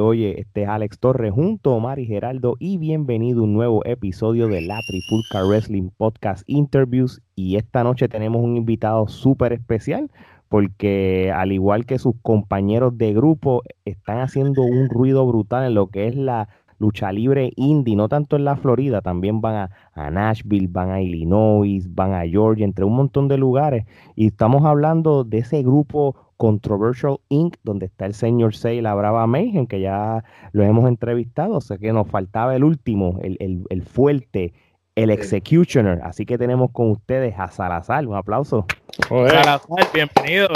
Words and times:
Oye, 0.00 0.40
este 0.40 0.62
es 0.62 0.68
Alex 0.68 0.98
Torres 0.98 1.32
junto 1.32 1.72
a 1.72 1.76
Omar 1.76 1.98
y 1.98 2.06
Geraldo 2.06 2.56
y 2.58 2.78
bienvenido 2.78 3.40
a 3.40 3.44
un 3.44 3.52
nuevo 3.52 3.84
episodio 3.84 4.48
de 4.48 4.62
la 4.62 4.80
Tripulca 4.86 5.44
Wrestling 5.46 5.90
Podcast 5.96 6.42
Interviews 6.46 7.20
y 7.36 7.56
esta 7.56 7.84
noche 7.84 8.08
tenemos 8.08 8.42
un 8.42 8.56
invitado 8.56 9.08
súper 9.08 9.52
especial 9.52 10.10
porque 10.48 11.32
al 11.34 11.52
igual 11.52 11.84
que 11.86 11.98
sus 11.98 12.14
compañeros 12.22 12.96
de 12.96 13.12
grupo 13.12 13.62
están 13.84 14.20
haciendo 14.20 14.62
un 14.62 14.88
ruido 14.88 15.26
brutal 15.26 15.66
en 15.66 15.74
lo 15.74 15.88
que 15.88 16.08
es 16.08 16.16
la 16.16 16.48
lucha 16.78 17.12
libre 17.12 17.52
indie, 17.56 17.94
no 17.94 18.08
tanto 18.08 18.36
en 18.36 18.44
la 18.44 18.56
Florida, 18.56 19.02
también 19.02 19.40
van 19.40 19.70
a, 19.94 20.10
Nashville, 20.10 20.66
van 20.68 20.90
a 20.90 21.02
Illinois, 21.02 21.94
van 21.94 22.14
a 22.14 22.22
Georgia, 22.22 22.64
entre 22.64 22.86
un 22.86 22.96
montón 22.96 23.28
de 23.28 23.36
lugares. 23.36 23.84
Y 24.16 24.26
estamos 24.26 24.64
hablando 24.64 25.24
de 25.24 25.38
ese 25.38 25.62
grupo 25.62 26.16
Controversial 26.40 27.20
Inc., 27.28 27.56
donde 27.64 27.84
está 27.84 28.06
el 28.06 28.14
señor 28.14 28.54
Say, 28.54 28.80
la 28.80 28.94
Brava 28.94 29.26
Mayhem, 29.26 29.66
que 29.66 29.78
ya 29.82 30.24
lo 30.52 30.64
hemos 30.64 30.88
entrevistado, 30.88 31.56
o 31.56 31.60
sea 31.60 31.76
que 31.76 31.92
nos 31.92 32.08
faltaba 32.08 32.56
el 32.56 32.64
último, 32.64 33.18
el, 33.22 33.36
el, 33.40 33.64
el 33.68 33.82
fuerte, 33.82 34.54
el 34.94 35.10
Executioner. 35.10 36.00
Así 36.02 36.24
que 36.24 36.38
tenemos 36.38 36.70
con 36.70 36.92
ustedes 36.92 37.34
a 37.38 37.48
Salazar, 37.48 38.06
un 38.06 38.16
aplauso. 38.16 38.64
Salazar, 39.06 39.86
bienvenido. 39.92 40.48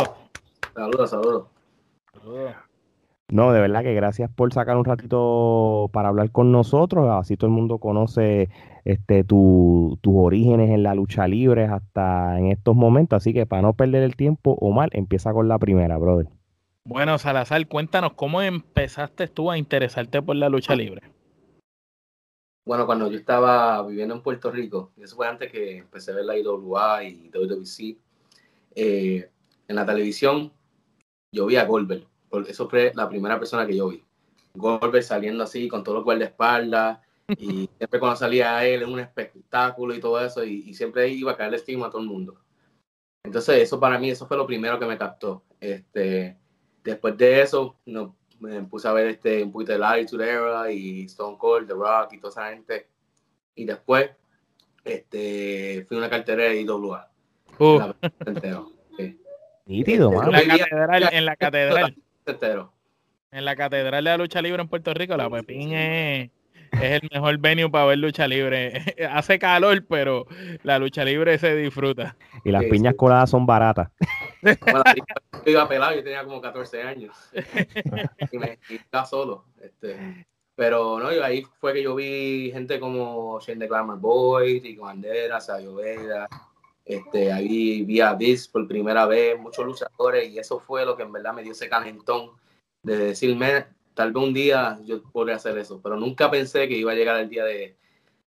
Saludos, 0.75 1.11
saludos. 1.11 1.45
No, 3.29 3.53
de 3.53 3.61
verdad 3.61 3.83
que 3.83 3.93
gracias 3.93 4.31
por 4.31 4.55
sacar 4.55 4.79
un 4.79 4.87
ratito 4.87 5.91
para 5.93 6.09
hablar 6.09 6.31
con 6.31 6.51
nosotros. 6.51 7.11
Así 7.11 7.37
todo 7.37 7.49
el 7.49 7.57
mundo 7.57 7.77
conoce 7.77 8.49
este, 8.85 9.25
tu, 9.25 9.99
tus 10.03 10.15
orígenes 10.17 10.71
en 10.71 10.83
la 10.83 10.95
lucha 10.95 11.27
libre 11.27 11.65
hasta 11.65 12.39
en 12.39 12.49
estos 12.49 12.75
momentos. 12.77 13.17
Así 13.17 13.33
que 13.33 13.47
para 13.47 13.63
no 13.63 13.73
perder 13.73 14.03
el 14.03 14.17
tiempo, 14.17 14.57
Omar, 14.61 14.91
empieza 14.93 15.33
con 15.33 15.49
la 15.49 15.59
primera, 15.59 15.97
brother. 15.99 16.29
Bueno, 16.85 17.17
Salazar, 17.19 17.67
cuéntanos, 17.67 18.13
¿cómo 18.13 18.43
empezaste 18.43 19.27
tú 19.29 19.51
a 19.51 19.57
interesarte 19.57 20.21
por 20.21 20.37
la 20.37 20.51
lucha 20.51 20.75
libre? 20.75 21.03
Bueno, 22.67 22.87
cuando 22.87 23.11
yo 23.11 23.19
estaba 23.19 23.87
viviendo 23.87 24.15
en 24.15 24.23
Puerto 24.23 24.51
Rico, 24.51 24.93
eso 24.99 25.17
fue 25.17 25.29
antes 25.29 25.51
que 25.51 25.79
empecé 25.79 26.13
a 26.13 26.17
ver 26.17 26.25
la 26.25 26.37
IWA 26.39 27.05
y 27.05 27.31
WWC, 27.31 27.99
eh, 28.75 29.31
en 29.69 29.77
la 29.77 29.87
televisión 29.87 30.53
yo 31.33 31.47
vi 31.47 31.57
a 31.57 31.65
Goldberg. 31.65 32.07
Eso 32.49 32.69
fue 32.69 32.93
la 32.95 33.09
primera 33.09 33.39
persona 33.39 33.67
que 33.67 33.77
yo 33.77 33.89
vi. 33.89 34.03
Goldberg 34.55 35.03
saliendo 35.03 35.45
así 35.45 35.69
con 35.69 35.85
todos 35.85 35.97
los 35.97 36.05
guardaespaldas 36.05 36.99
y 37.29 37.69
siempre 37.79 38.01
cuando 38.01 38.17
salía 38.17 38.65
él 38.67 38.83
en 38.83 38.93
un 38.93 39.01
espectáculo 39.01 39.95
y 39.95 40.01
todo 40.01 40.25
eso 40.25 40.45
y, 40.45 40.65
y, 40.69 40.75
siempre 40.75 41.09
iba 41.09 41.33
a 41.33 41.37
caerle 41.37 41.57
estigma 41.57 41.87
a 41.87 41.91
todo 41.91 42.03
el 42.03 42.09
mundo. 42.09 42.41
Entonces 43.23 43.63
eso 43.63 43.81
para 43.81 43.99
mí, 43.99 44.11
eso 44.11 44.27
fue 44.27 44.37
lo 44.37 44.47
primero 44.47 44.79
que 44.79 44.87
me 44.87 44.99
captó. 44.99 45.45
Este, 45.61 46.37
después 46.83 47.17
de 47.17 47.41
eso 47.41 47.77
no, 47.87 48.15
me 48.41 48.63
puse 48.65 48.87
a 48.87 48.93
ver 48.93 49.07
este, 49.09 49.43
un 49.43 49.53
poquito 49.53 49.77
de 49.77 49.85
Attitude 49.85 50.29
Era 50.29 50.71
y 50.71 51.05
Stone 51.05 51.39
Cold, 51.39 51.67
The 51.67 51.75
Rock 51.75 52.13
y 52.13 52.19
toda 52.19 52.31
esa 52.31 52.51
gente. 52.51 52.89
Y 53.55 53.65
después 53.65 54.11
este, 54.85 55.85
fui 55.89 55.97
a 55.97 56.01
una 56.01 56.11
cartera 56.11 56.45
de 56.45 56.61
IWA. 56.61 57.11
Uh. 57.59 57.93
Sí. 58.99 59.19
Nítido, 59.67 60.11
en, 60.11 60.19
mano. 60.19 60.31
la 60.33 60.59
catedral, 60.59 61.09
en 61.13 61.25
la 61.25 61.37
catedral. 61.37 61.97
Entero. 62.27 62.73
En 63.31 63.45
la 63.45 63.57
catedral 63.57 64.05
de 64.05 64.11
la 64.11 64.17
lucha 64.17 64.43
libre 64.43 64.63
en 64.63 64.69
Puerto 64.69 64.93
Rico, 64.93 65.17
la 65.17 65.31
Pepín 65.31 65.73
es, 65.73 66.31
es 66.81 67.03
el 67.03 67.09
mejor 67.13 67.39
venue 67.39 67.71
para 67.71 67.87
ver 67.87 67.99
lucha 67.99 68.27
libre. 68.27 68.73
Hace 69.11 69.39
calor, 69.39 69.85
pero 69.89 70.27
la 70.63 70.79
lucha 70.79 71.05
libre 71.05 71.39
se 71.39 71.55
disfruta. 71.57 72.17
Y 72.45 72.51
las 72.51 72.65
Sí, 72.65 72.71
piñas 72.71 72.93
sí. 72.93 72.97
coladas 72.97 73.31
son 73.31 73.47
baratas. 73.47 73.91
Bueno, 74.43 74.83
yo 75.45 75.53
iba 75.53 75.69
pelado, 75.69 75.95
yo 75.95 76.05
tenía 76.05 76.25
como 76.25 76.41
14 76.41 76.83
años. 76.83 77.15
y 78.33 78.39
me 78.39 78.59
estaba 78.69 79.07
solo. 79.07 79.45
Este, 79.61 80.27
pero 80.55 80.99
no, 80.99 81.13
yo 81.13 81.25
ahí 81.25 81.45
fue 81.61 81.73
que 81.73 81.83
yo 81.83 81.95
vi 81.95 82.51
gente 82.53 82.79
como 82.79 83.41
Shane 83.41 83.61
the 83.61 83.67
Glamour 83.67 83.99
Boy, 83.99 84.61
Rico 84.61 84.85
Bandera, 84.85 85.41
Sabio 85.41 85.75
Vega. 85.75 86.29
Este, 86.85 87.33
ahí 87.33 87.83
vi 87.83 88.01
a 88.01 88.13
Biz 88.13 88.49
por 88.49 88.69
primera 88.69 89.07
vez, 89.07 89.39
muchos 89.39 89.65
luchadores, 89.65 90.29
y 90.31 90.39
eso 90.39 90.61
fue 90.61 90.85
lo 90.85 90.97
que 90.97 91.03
en 91.03 91.13
verdad 91.13 91.33
me 91.33 91.43
dio 91.43 91.53
ese 91.53 91.69
calentón 91.69 92.33
de 92.83 92.99
decirme, 92.99 93.65
tal 93.95 94.13
vez 94.13 94.23
un 94.25 94.35
día 94.35 94.79
yo 94.85 95.03
podría 95.13 95.37
hacer 95.37 95.57
eso, 95.59 95.81
pero 95.83 95.97
nunca 95.97 96.31
pensé 96.31 96.69
que 96.69 96.77
iba 96.77 96.93
a 96.93 96.95
llegar 96.97 97.21
el 97.21 97.29
día 97.29 97.45
de, 97.45 97.77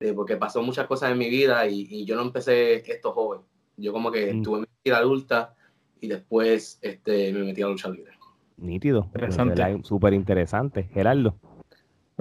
de 0.00 0.14
porque 0.14 0.36
pasó 0.36 0.62
muchas 0.62 0.86
cosas 0.86 1.12
en 1.12 1.18
mi 1.18 1.28
vida 1.28 1.66
y, 1.66 1.86
y 1.90 2.04
yo 2.04 2.16
no 2.16 2.22
empecé 2.22 2.76
esto 2.90 3.12
joven. 3.12 3.42
Yo 3.76 3.92
como 3.92 4.10
que 4.10 4.34
Mm. 4.34 4.42
tuve 4.42 4.60
mi 4.60 4.66
vida 4.84 4.98
adulta 4.98 5.54
y 6.00 6.08
después 6.08 6.78
este, 6.82 7.32
me 7.32 7.44
metí 7.44 7.62
a 7.62 7.66
la 7.66 7.72
lucha 7.72 7.88
libre. 7.88 8.12
Nítido. 8.56 9.04
Interesante. 9.14 9.78
Súper 9.84 10.12
interesante. 10.14 10.84
Gerardo. 10.84 11.34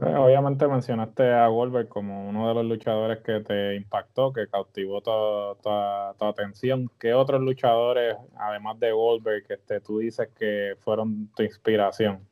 Eh, 0.02 0.16
Obviamente 0.16 0.66
mencionaste 0.68 1.30
a 1.34 1.48
Goldberg 1.48 1.90
como 1.90 2.30
uno 2.30 2.48
de 2.48 2.54
los 2.54 2.66
luchadores 2.66 3.20
que 3.20 3.42
te 3.42 3.76
impactó, 3.76 4.32
que 4.32 4.48
cautivó 4.48 5.02
tu- 5.02 5.62
tu 5.62 6.26
atención. 6.26 6.90
¿Qué 6.98 7.14
otros 7.14 7.42
luchadores, 7.42 8.16
además 8.38 8.80
de 8.80 8.94
Goldberg, 8.94 9.46
que 9.46 9.56
este, 9.56 9.82
tú 9.82 10.00
dices 10.00 10.30
que 10.38 10.76
fueron 10.80 11.30
tu 11.36 11.44
inspiración? 11.44 12.26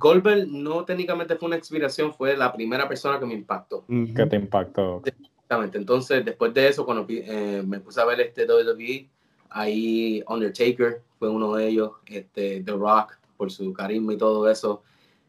Goldberg 0.00 0.48
no 0.48 0.82
técnicamente 0.86 1.36
fue 1.36 1.48
una 1.48 1.58
inspiración, 1.58 2.14
fue 2.14 2.34
la 2.34 2.50
primera 2.50 2.88
persona 2.88 3.20
que 3.20 3.26
me 3.26 3.34
impactó. 3.34 3.84
¿Qué 3.86 4.24
te 4.24 4.36
impactó? 4.36 5.02
Exactamente. 5.04 5.76
Entonces, 5.76 6.24
después 6.24 6.54
de 6.54 6.68
eso, 6.68 6.86
cuando 6.86 7.04
eh, 7.10 7.62
me 7.66 7.80
puse 7.80 8.00
a 8.00 8.06
ver 8.06 8.18
este 8.22 8.46
WWE, 8.46 9.10
ahí 9.50 10.24
Undertaker 10.26 11.02
fue 11.18 11.28
uno 11.28 11.54
de 11.54 11.68
ellos, 11.68 11.92
este, 12.06 12.62
The 12.62 12.72
Rock, 12.72 13.18
por 13.36 13.50
su 13.50 13.74
carisma 13.74 14.14
y 14.14 14.16
todo 14.16 14.48
eso, 14.48 14.82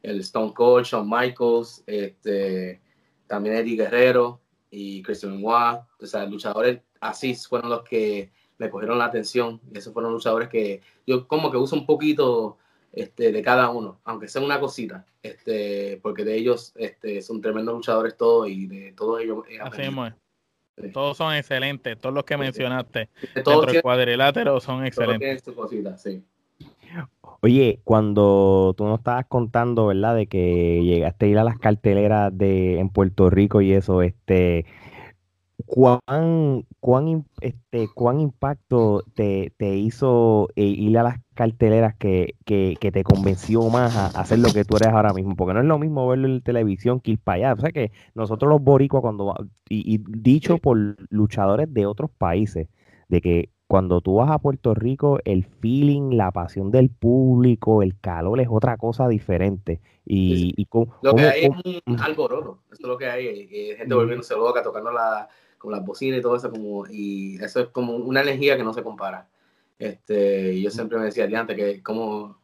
el 0.03 0.21
Stone 0.21 0.53
Cold, 0.53 0.85
Shawn 0.85 1.09
Michaels, 1.09 1.83
este, 1.85 2.79
también 3.27 3.55
Eddie 3.57 3.75
Guerrero 3.75 4.39
y 4.69 5.03
Christian 5.03 5.35
Benoit. 5.35 5.81
O 5.99 6.05
sea, 6.05 6.25
luchadores 6.25 6.79
así 7.01 7.35
fueron 7.35 7.69
los 7.69 7.83
que 7.83 8.31
me 8.57 8.69
cogieron 8.69 8.99
la 8.99 9.05
atención. 9.05 9.59
Y 9.69 9.79
esos 9.79 9.93
fueron 9.93 10.13
luchadores 10.13 10.47
que 10.47 10.81
yo 11.05 11.27
como 11.27 11.51
que 11.51 11.57
uso 11.57 11.75
un 11.75 11.85
poquito 11.85 12.57
este, 12.91 13.31
de 13.31 13.41
cada 13.41 13.69
uno, 13.69 13.99
aunque 14.03 14.27
sea 14.27 14.41
una 14.41 14.59
cosita, 14.59 15.05
este, 15.23 15.99
porque 16.01 16.23
de 16.25 16.35
ellos 16.35 16.73
este, 16.75 17.21
son 17.21 17.41
tremendos 17.41 17.73
luchadores 17.75 18.17
todos 18.17 18.49
y 18.49 18.67
de 18.67 18.93
todos 18.93 19.21
ellos 19.21 19.43
he 19.49 19.59
Así 19.61 19.61
aprendido. 19.61 19.91
mismo 19.91 20.05
es. 20.07 20.13
Sí. 20.81 20.91
Todos 20.91 21.17
son 21.17 21.33
excelentes, 21.35 21.99
todos 21.99 22.15
los 22.15 22.23
que 22.23 22.37
mencionaste 22.37 23.09
De 23.35 23.43
dentro 23.43 23.43
todos 23.43 23.65
del 23.67 23.81
cuadrilátero 23.81 24.59
son 24.59 24.77
todos 24.77 24.87
excelentes. 24.87 25.19
tienen 25.19 25.39
su 25.43 25.55
cosita, 25.55 25.97
sí. 25.97 26.23
Oye, 27.41 27.79
cuando 27.83 28.73
tú 28.77 28.85
nos 28.85 28.99
estabas 28.99 29.25
contando, 29.27 29.87
¿verdad? 29.87 30.15
De 30.15 30.27
que 30.27 30.83
llegaste 30.83 31.25
a 31.25 31.29
ir 31.29 31.37
a 31.39 31.43
las 31.43 31.57
carteleras 31.57 32.37
de 32.37 32.79
en 32.79 32.89
Puerto 32.89 33.29
Rico 33.29 33.61
y 33.61 33.73
eso, 33.73 34.01
este, 34.01 34.65
¿cuán, 35.65 36.65
cuán, 36.79 37.25
este, 37.41 37.87
cuán 37.93 38.19
impacto 38.19 39.03
te, 39.15 39.53
te 39.57 39.75
hizo 39.75 40.49
eh, 40.55 40.63
ir 40.65 40.97
a 40.99 41.03
las 41.03 41.19
carteleras 41.41 41.95
que, 41.95 42.35
que, 42.45 42.75
que 42.79 42.91
te 42.91 43.03
convenció 43.03 43.63
más 43.69 43.95
a, 43.95 44.05
a 44.05 44.21
hacer 44.21 44.37
lo 44.39 44.49
que 44.53 44.63
tú 44.63 44.75
eres 44.77 44.89
ahora 44.89 45.11
mismo? 45.13 45.35
Porque 45.35 45.53
no 45.55 45.59
es 45.61 45.65
lo 45.65 45.79
mismo 45.79 46.07
verlo 46.07 46.27
en 46.27 46.41
televisión 46.41 46.99
que 46.99 47.11
ir 47.11 47.19
para 47.19 47.35
allá. 47.49 47.53
O 47.53 47.59
sea 47.61 47.71
que 47.71 47.91
nosotros 48.13 48.47
los 48.49 48.61
boricuas, 48.61 49.01
cuando, 49.01 49.33
y, 49.67 49.95
y 49.95 50.03
dicho 50.07 50.59
por 50.59 50.77
luchadores 51.09 51.73
de 51.73 51.85
otros 51.87 52.11
países, 52.15 52.67
de 53.09 53.21
que 53.21 53.49
cuando 53.65 54.01
tú 54.01 54.15
vas 54.15 54.29
a 54.29 54.37
Puerto 54.39 54.73
Rico, 54.75 55.19
el 55.25 55.45
feeling, 55.45 56.11
la 56.15 56.29
pasión 56.31 56.71
del 56.71 56.89
público, 56.89 57.81
el 57.81 57.97
calor 57.99 58.39
es 58.41 58.47
otra 58.51 58.77
cosa 58.77 59.07
diferente. 59.07 59.79
Y, 60.05 60.35
Sí, 60.35 60.37
sí. 60.41 60.53
y 60.57 60.65
cómo- 60.65 60.93
Lo 61.01 61.15
que 61.15 61.21
cómo- 61.23 61.33
hay 61.33 61.75
es 61.77 61.81
un 61.87 61.99
alboroto, 62.01 62.59
eso 62.71 62.81
es 62.83 62.87
lo 62.87 62.97
que 62.97 63.07
hay, 63.07 63.25
eh, 63.51 63.75
gente 63.77 63.95
volviéndose 63.95 64.35
loca, 64.35 64.61
tocando 64.61 64.91
la, 64.91 65.27
con 65.57 65.71
las 65.71 65.83
bocinas 65.85 66.19
y 66.19 66.21
todo 66.21 66.35
eso, 66.35 66.51
como, 66.51 66.85
y 66.87 67.35
eso 67.41 67.61
es 67.61 67.67
como 67.69 67.95
una 67.95 68.21
energía 68.21 68.57
que 68.57 68.63
no 68.63 68.73
se 68.73 68.83
compara. 68.83 69.27
Este, 69.81 70.61
yo 70.61 70.69
siempre 70.69 70.99
me 70.99 71.05
decía 71.05 71.27
antes 71.39 71.55
que 71.55 71.81
como, 71.81 72.39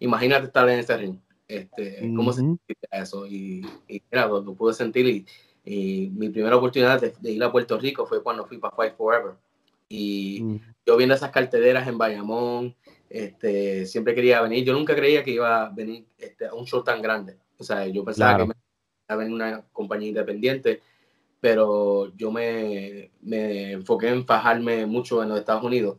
imagínate 0.00 0.46
estar 0.46 0.68
en 0.68 0.80
ese 0.80 0.96
ring, 0.96 1.18
este, 1.46 2.12
cómo 2.16 2.32
se 2.32 2.40
Ujú. 2.40 2.58
siente 2.66 2.88
eso, 2.90 3.26
y, 3.26 3.64
y 3.86 4.02
mira, 4.10 4.26
lo, 4.26 4.42
lo 4.42 4.54
pude 4.54 4.74
sentir, 4.74 5.06
y, 5.06 5.26
y 5.64 6.10
mi 6.10 6.30
primera 6.30 6.56
oportunidad 6.56 7.00
de, 7.00 7.14
de 7.20 7.30
ir 7.30 7.44
a 7.44 7.52
Puerto 7.52 7.78
Rico 7.78 8.06
fue 8.06 8.24
cuando 8.24 8.44
fui 8.44 8.58
para 8.58 8.74
Fight 8.74 8.96
Forever, 8.96 9.34
y 9.88 10.42
Ujú. 10.42 10.60
yo 10.84 10.96
viendo 10.96 11.14
esas 11.14 11.30
carteleras 11.30 11.86
en 11.86 11.96
Bayamón, 11.96 12.74
este, 13.08 13.86
siempre 13.86 14.14
quería 14.14 14.42
venir. 14.42 14.64
Yo 14.64 14.72
nunca 14.72 14.96
creía 14.96 15.22
que 15.22 15.30
iba 15.30 15.66
a 15.66 15.68
venir 15.70 16.04
este, 16.18 16.46
a 16.46 16.54
un 16.54 16.66
show 16.66 16.82
tan 16.82 17.00
grande. 17.00 17.38
O 17.58 17.62
sea, 17.62 17.86
yo 17.86 18.04
pensaba 18.04 18.36
Claro. 18.36 18.44
que 18.44 18.48
me 18.48 18.54
iba 18.54 19.14
a 19.14 19.16
venir 19.16 19.34
una 19.34 19.62
compañía 19.72 20.08
independiente, 20.08 20.82
pero 21.40 22.12
yo 22.16 22.32
me, 22.32 23.12
me 23.22 23.72
enfoqué 23.72 24.08
en 24.08 24.26
fajarme 24.26 24.84
mucho 24.86 25.22
en 25.22 25.28
los 25.28 25.38
Estados 25.38 25.62
Unidos. 25.62 25.98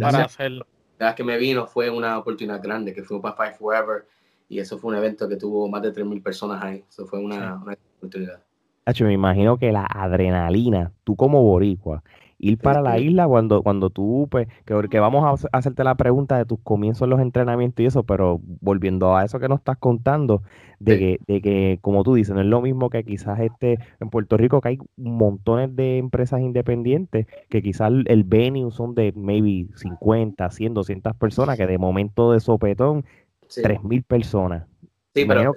Para 0.00 0.24
hacerlo. 0.24 0.66
a 0.98 1.04
la 1.04 1.14
que 1.14 1.24
me 1.24 1.36
vino 1.36 1.66
fue 1.66 1.90
una 1.90 2.18
oportunidad 2.18 2.62
grande, 2.62 2.94
que 2.94 3.02
fue 3.02 3.20
para 3.20 3.34
Fight 3.34 3.56
Forever. 3.56 4.06
Y 4.48 4.58
eso 4.58 4.78
fue 4.78 4.90
un 4.92 4.98
evento 4.98 5.28
que 5.28 5.36
tuvo 5.36 5.68
más 5.68 5.82
de 5.82 5.92
3.000 5.92 6.22
personas 6.22 6.62
ahí. 6.62 6.84
Eso 6.88 7.06
fue 7.06 7.18
una, 7.18 7.54
una 7.62 7.76
oportunidad. 7.96 8.42
Hacho, 8.84 9.04
me 9.04 9.12
imagino 9.12 9.56
que 9.56 9.72
la 9.72 9.86
adrenalina, 9.86 10.92
tú 11.04 11.16
como 11.16 11.42
boricua, 11.42 12.02
ir 12.42 12.58
para 12.58 12.82
la 12.82 12.98
isla 12.98 13.26
cuando, 13.26 13.62
cuando 13.62 13.88
tú, 13.88 14.28
pues, 14.30 14.48
que, 14.66 14.74
que 14.90 15.00
vamos 15.00 15.42
a 15.42 15.56
hacerte 15.56 15.84
la 15.84 15.94
pregunta 15.94 16.36
de 16.36 16.44
tus 16.44 16.58
comienzos 16.60 17.02
en 17.06 17.10
los 17.10 17.20
entrenamientos 17.20 17.82
y 17.82 17.86
eso, 17.86 18.02
pero 18.02 18.40
volviendo 18.60 19.16
a 19.16 19.24
eso 19.24 19.40
que 19.40 19.48
nos 19.48 19.60
estás 19.60 19.78
contando, 19.78 20.42
de, 20.80 20.98
que, 20.98 21.20
de 21.32 21.40
que, 21.40 21.78
como 21.80 22.02
tú 22.02 22.14
dices, 22.14 22.34
no 22.34 22.40
es 22.40 22.46
lo 22.46 22.60
mismo 22.60 22.90
que 22.90 23.04
quizás 23.04 23.38
este, 23.40 23.78
en 24.00 24.10
Puerto 24.10 24.36
Rico 24.36 24.60
que 24.60 24.70
hay 24.70 24.78
montones 24.96 25.74
de 25.76 25.98
empresas 25.98 26.40
independientes, 26.40 27.26
que 27.48 27.62
quizás 27.62 27.90
el 28.06 28.24
venue 28.24 28.70
son 28.72 28.94
de 28.94 29.12
maybe 29.16 29.68
50, 29.76 30.50
100, 30.50 30.74
200 30.74 31.14
personas, 31.16 31.56
que 31.56 31.66
de 31.66 31.78
momento 31.78 32.32
de 32.32 32.40
sopetón, 32.40 33.04
Sí. 33.48 33.62
3.000 33.62 34.02
personas. 34.02 34.66
Sí, 35.14 35.24
pero 35.26 35.54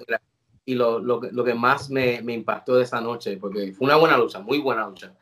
y 0.65 0.75
lo, 0.75 0.99
lo, 0.99 1.21
que- 1.21 1.31
lo 1.31 1.43
que 1.43 1.53
más 1.53 1.89
me, 1.89 2.21
me 2.21 2.33
impactó 2.33 2.75
de 2.75 2.83
esa 2.83 2.99
noche, 2.99 3.38
porque 3.38 3.71
fue 3.71 3.85
una 3.85 3.95
buena 3.97 4.17
lucha, 4.17 4.39
muy 4.39 4.59
buena 4.59 4.88
lucha. 4.88 5.13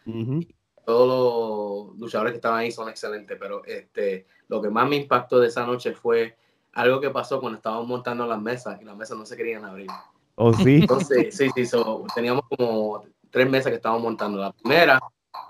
Todos 0.85 1.87
los 1.89 1.99
luchadores 1.99 2.31
que 2.33 2.37
estaban 2.37 2.59
ahí 2.59 2.71
son 2.71 2.89
excelentes, 2.89 3.37
pero 3.39 3.63
este, 3.65 4.27
lo 4.47 4.61
que 4.61 4.69
más 4.69 4.87
me 4.87 4.97
impactó 4.97 5.39
de 5.39 5.47
esa 5.47 5.65
noche 5.65 5.93
fue 5.93 6.35
algo 6.73 6.99
que 6.99 7.09
pasó 7.09 7.39
cuando 7.39 7.57
estábamos 7.57 7.87
montando 7.87 8.25
las 8.25 8.41
mesas 8.41 8.81
y 8.81 8.85
las 8.85 8.95
mesas 8.95 9.17
no 9.17 9.25
se 9.25 9.37
querían 9.37 9.63
abrir. 9.65 9.87
¿O 10.35 10.51
sí? 10.53 10.79
Entonces, 10.81 11.35
sí, 11.37 11.49
sí, 11.55 11.65
so, 11.65 12.05
teníamos 12.15 12.43
como 12.49 13.05
tres 13.29 13.49
mesas 13.49 13.69
que 13.69 13.75
estábamos 13.75 14.03
montando. 14.03 14.39
La 14.39 14.51
primera 14.51 14.99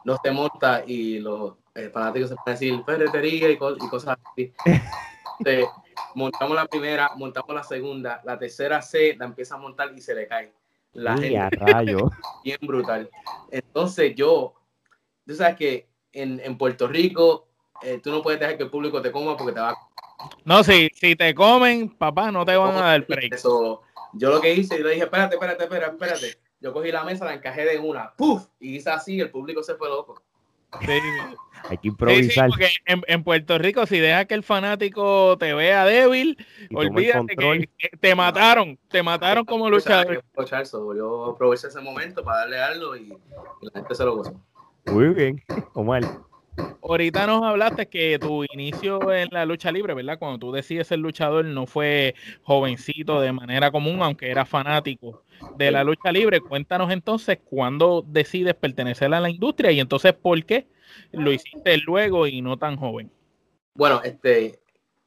no 0.06 0.18
se 0.24 0.32
monta 0.32 0.84
y 0.86 1.20
los 1.20 1.54
eh, 1.76 1.90
fanáticos 1.90 2.30
se 2.30 2.36
pueden 2.36 2.60
decir 2.60 2.84
ferretería 2.86 3.50
y, 3.50 3.58
co- 3.58 3.76
y 3.76 3.90
cosas 3.90 4.18
así. 4.32 4.54
Entonces, 5.40 5.66
montamos 6.16 6.56
la 6.56 6.66
primera, 6.66 7.12
montamos 7.16 7.56
la 7.56 7.64
segunda, 7.64 8.22
la 8.24 8.38
tercera 8.38 8.82
se 8.82 9.16
la 9.16 9.26
empieza 9.26 9.56
a 9.56 9.58
montar 9.58 9.92
y 9.96 10.02
se 10.02 10.14
le 10.14 10.28
cae. 10.28 10.54
La 10.94 11.16
Y 11.18 11.36
a 11.36 11.44
gente 11.50 11.56
rayo. 11.66 12.12
bien 12.44 12.60
brutal. 12.62 13.10
Entonces 13.50 14.14
yo, 14.16 14.54
tú 15.26 15.36
sabes 15.36 15.56
que 15.56 15.88
en, 16.12 16.40
en 16.44 16.58
Puerto 16.58 16.88
Rico 16.88 17.48
eh, 17.82 18.00
tú 18.02 18.12
no 18.12 18.22
puedes 18.22 18.40
dejar 18.40 18.58
que 18.58 18.64
el 18.64 18.70
público 18.70 19.02
te 19.02 19.12
coma 19.12 19.36
porque 19.36 19.54
te 19.54 19.60
va 19.60 19.72
a 19.72 19.76
No, 20.46 20.64
si, 20.64 20.90
si 20.94 21.16
te 21.16 21.34
comen, 21.34 21.90
papá, 21.90 22.32
no 22.32 22.46
te 22.46 22.56
van 22.56 22.76
a 22.76 22.82
dar 22.82 23.06
break. 23.08 23.34
Eso, 23.34 23.82
yo 24.14 24.30
lo 24.30 24.40
que 24.40 24.54
hice, 24.54 24.78
yo 24.78 24.84
le 24.86 24.92
dije, 24.92 25.04
espérate, 25.04 25.36
espérate, 25.36 25.64
espérate, 25.64 25.94
espérate. 25.94 26.38
Yo 26.62 26.72
cogí 26.72 26.92
la 26.92 27.04
mesa, 27.04 27.26
la 27.26 27.34
encajé 27.34 27.66
de 27.66 27.78
una, 27.80 28.14
¡puf! 28.16 28.46
Y 28.60 28.76
hice 28.78 28.90
así, 28.90 29.20
el 29.20 29.30
público 29.30 29.62
se 29.64 29.76
fue 29.76 29.90
loco. 29.90 30.22
Sí, 30.82 30.92
Hay 30.92 30.98
que 30.98 31.10
sí, 31.74 31.80
sí, 31.82 31.88
improvisar. 31.90 32.50
porque 32.50 32.70
en, 32.86 33.04
en 33.08 33.24
Puerto 33.24 33.58
Rico, 33.58 33.86
si 33.86 34.00
dejas 34.00 34.26
que 34.26 34.34
el 34.34 34.44
fanático 34.44 35.38
te 35.38 35.54
vea 35.54 35.86
débil, 35.86 36.38
olvídate 36.74 37.36
que 37.36 37.70
que 37.78 37.90
te 37.98 38.16
mataron, 38.16 38.80
te 38.90 39.04
mataron 39.04 39.46
como 39.46 39.70
luchador. 39.70 40.14
yo 40.14 40.20
aprovechar 40.20 40.62
eso, 40.64 40.96
yo 40.96 41.26
aproveché 41.32 41.68
ese 41.68 41.82
momento 41.82 42.24
para 42.24 42.40
darle 42.40 42.62
algo 42.62 42.96
y, 42.96 43.02
y 43.62 43.66
la 43.66 43.72
gente 43.74 43.94
se 43.94 44.04
lo 44.06 44.16
gozó. 44.16 44.34
Muy 44.86 45.10
bien, 45.10 45.42
Omar. 45.74 46.04
Ahorita 46.84 47.26
nos 47.26 47.44
hablaste 47.44 47.88
que 47.88 48.20
tu 48.20 48.44
inicio 48.44 49.12
en 49.12 49.30
la 49.32 49.46
lucha 49.46 49.72
libre, 49.72 49.94
¿verdad? 49.94 50.20
Cuando 50.20 50.38
tú 50.38 50.52
decides 50.52 50.88
ser 50.88 51.00
luchador, 51.00 51.46
no 51.46 51.66
fue 51.66 52.14
jovencito 52.44 53.22
de 53.22 53.32
manera 53.32 53.72
común, 53.72 54.02
aunque 54.02 54.30
era 54.30 54.46
fanático 54.46 55.24
de 55.58 55.72
la 55.72 55.84
lucha 55.84 56.12
libre. 56.12 56.42
Cuéntanos 56.42 56.92
entonces 56.92 57.40
cuándo 57.44 58.04
decides 58.06 58.54
pertenecer 58.56 59.14
a 59.14 59.20
la 59.20 59.30
industria 59.30 59.72
y 59.72 59.80
entonces 59.80 60.14
por 60.14 60.44
qué 60.46 60.68
lo 61.12 61.32
hiciste 61.32 61.78
luego 61.78 62.28
y 62.28 62.42
no 62.42 62.58
tan 62.58 62.76
joven. 62.76 63.10
Bueno, 63.76 64.02
este, 64.04 64.60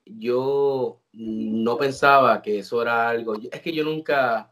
yo 0.05 1.03
no 1.13 1.77
pensaba 1.77 2.43
que 2.43 2.59
eso 2.61 2.83
era 2.83 3.09
algo. 3.09 3.37
Es 3.53 3.61
que 3.61 3.73
yo 3.73 3.85
nunca, 3.85 4.51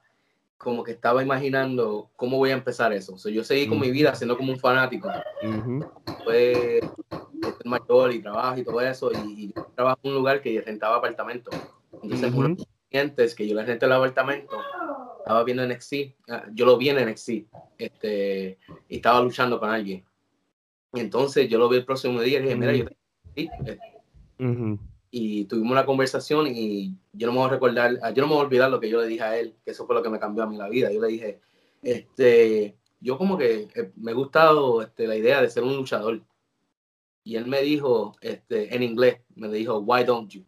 como 0.65 0.83
que 0.83 0.93
estaba 0.93 1.23
imaginando 1.23 2.11
cómo 2.17 2.39
voy 2.39 2.51
a 2.51 2.55
empezar 2.55 2.93
eso. 2.93 3.15
O 3.15 3.19
sea, 3.19 3.31
yo 3.31 3.45
seguí 3.45 3.69
con 3.69 3.79
mi 3.79 3.91
vida 3.91 4.15
siendo 4.15 4.37
como 4.37 4.51
un 4.51 4.59
fanático. 4.59 5.09
Ujú. 5.43 5.85
Fue 6.25 6.81
ser 7.43 7.67
mayor 7.67 8.13
y 8.13 8.21
trabajo 8.23 8.59
y 8.59 8.65
todo 8.65 8.81
eso. 8.81 9.13
Y, 9.13 9.45
y 9.45 9.55
trabajo 9.77 10.01
en 10.03 10.11
un 10.11 10.17
lugar 10.17 10.41
que 10.41 10.61
rentaba 10.63 10.97
apartamentos. 10.97 11.55
Entonces, 12.03 12.31
Ujú. 12.31 12.39
uno 12.41 12.49
de 12.49 12.55
los 12.57 12.67
clientes 12.91 13.35
que 13.35 13.47
yo 13.47 13.55
le 13.55 13.65
renté 13.65 13.85
el 13.87 13.93
apartamento 13.93 14.59
estaba 15.19 15.45
viendo 15.45 15.63
NXT. 15.65 15.95
ah, 16.31 16.45
Yo 16.53 16.65
lo 16.67 16.77
vi 16.79 16.89
en 16.89 16.99
NXT. 17.09 17.31
Este, 17.79 18.59
y 18.89 18.97
estaba 18.97 19.21
luchando 19.21 19.61
con 19.61 19.69
alguien. 19.71 20.05
Y 20.95 21.01
entonces 21.01 21.49
yo 21.49 21.59
lo 21.59 21.69
vi 21.69 21.77
el 21.77 21.85
próximo 21.85 22.21
día 22.21 22.39
y 22.39 22.43
dije, 22.43 22.57
mira, 22.57 22.73
yo 22.73 22.87
te- 22.87 22.97
este, 23.35 23.79
Ujú. 24.39 24.79
Y 25.17 25.45
tuvimos 25.45 25.71
una 25.71 25.87
conversación 25.87 26.49
y 26.49 26.93
yo 27.13 27.29
no 27.29 27.33
me 27.33 27.39
voy 27.39 27.47
a 27.47 27.53
recordar, 27.53 28.01
ah, 28.03 28.11
yo 28.11 28.21
no 28.21 28.27
me 28.27 28.35
voy 28.35 28.43
a 28.43 28.47
olvidar 28.47 28.69
lo 28.69 28.81
que 28.81 28.91
yo 28.91 29.01
le 29.01 29.07
dije 29.07 29.23
a 29.23 29.39
él, 29.39 29.55
que 29.65 29.71
eso 29.71 29.87
fue 29.87 29.95
lo 29.95 30.03
que 30.03 30.11
me 30.11 30.19
cambió 30.19 30.43
a 30.43 30.49
mí 30.49 30.57
la 30.57 30.69
vida. 30.69 30.91
Yo 30.91 31.01
le 31.01 31.07
dije, 31.07 31.41
este, 31.83 32.77
yo 32.99 33.17
como 33.17 33.39
que 33.39 33.69
eh, 33.77 33.93
me 33.95 34.11
ha 34.11 34.15
gustado 34.15 34.83
este, 34.83 35.07
la 35.07 35.15
idea 35.15 35.41
de 35.41 35.49
ser 35.49 35.63
un 35.63 35.77
luchador. 35.77 36.21
Y 37.23 37.37
él 37.37 37.47
me 37.47 37.63
dijo, 37.63 38.17
este, 38.21 38.75
en 38.75 38.83
inglés, 38.83 39.21
me 39.37 39.47
dijo, 39.51 39.79
why 39.79 40.03
don't 40.03 40.29
you? 40.33 40.45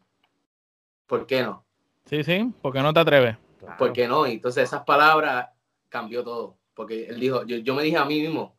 ¿Por 1.06 1.28
qué 1.28 1.42
no? 1.42 1.64
Sí, 2.06 2.24
sí, 2.24 2.52
¿por 2.60 2.72
qué 2.72 2.82
no 2.82 2.92
te 2.92 2.98
atreves? 2.98 3.36
¿Por 3.78 3.92
qué 3.92 4.08
no? 4.08 4.26
Y 4.26 4.32
entonces 4.32 4.64
esas 4.64 4.82
palabras 4.82 5.48
cambió 5.88 6.24
todo. 6.24 6.56
Porque 6.74 7.06
él 7.06 7.20
dijo, 7.20 7.44
yo, 7.44 7.58
yo 7.58 7.72
me 7.72 7.84
dije 7.84 7.98
a 7.98 8.04
mí 8.04 8.20
mismo, 8.20 8.56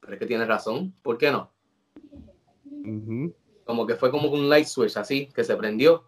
pero 0.00 0.12
es 0.12 0.18
que 0.18 0.26
tienes 0.26 0.48
razón, 0.48 0.92
¿por 1.00 1.16
qué 1.16 1.30
no? 1.30 1.50
Ujú. 2.84 3.34
Como 3.66 3.86
que 3.86 3.96
fue 3.96 4.10
como 4.10 4.30
un 4.30 4.48
light 4.48 4.66
switch 4.66 4.96
así, 4.96 5.26
que 5.34 5.44
se 5.44 5.56
prendió. 5.56 6.04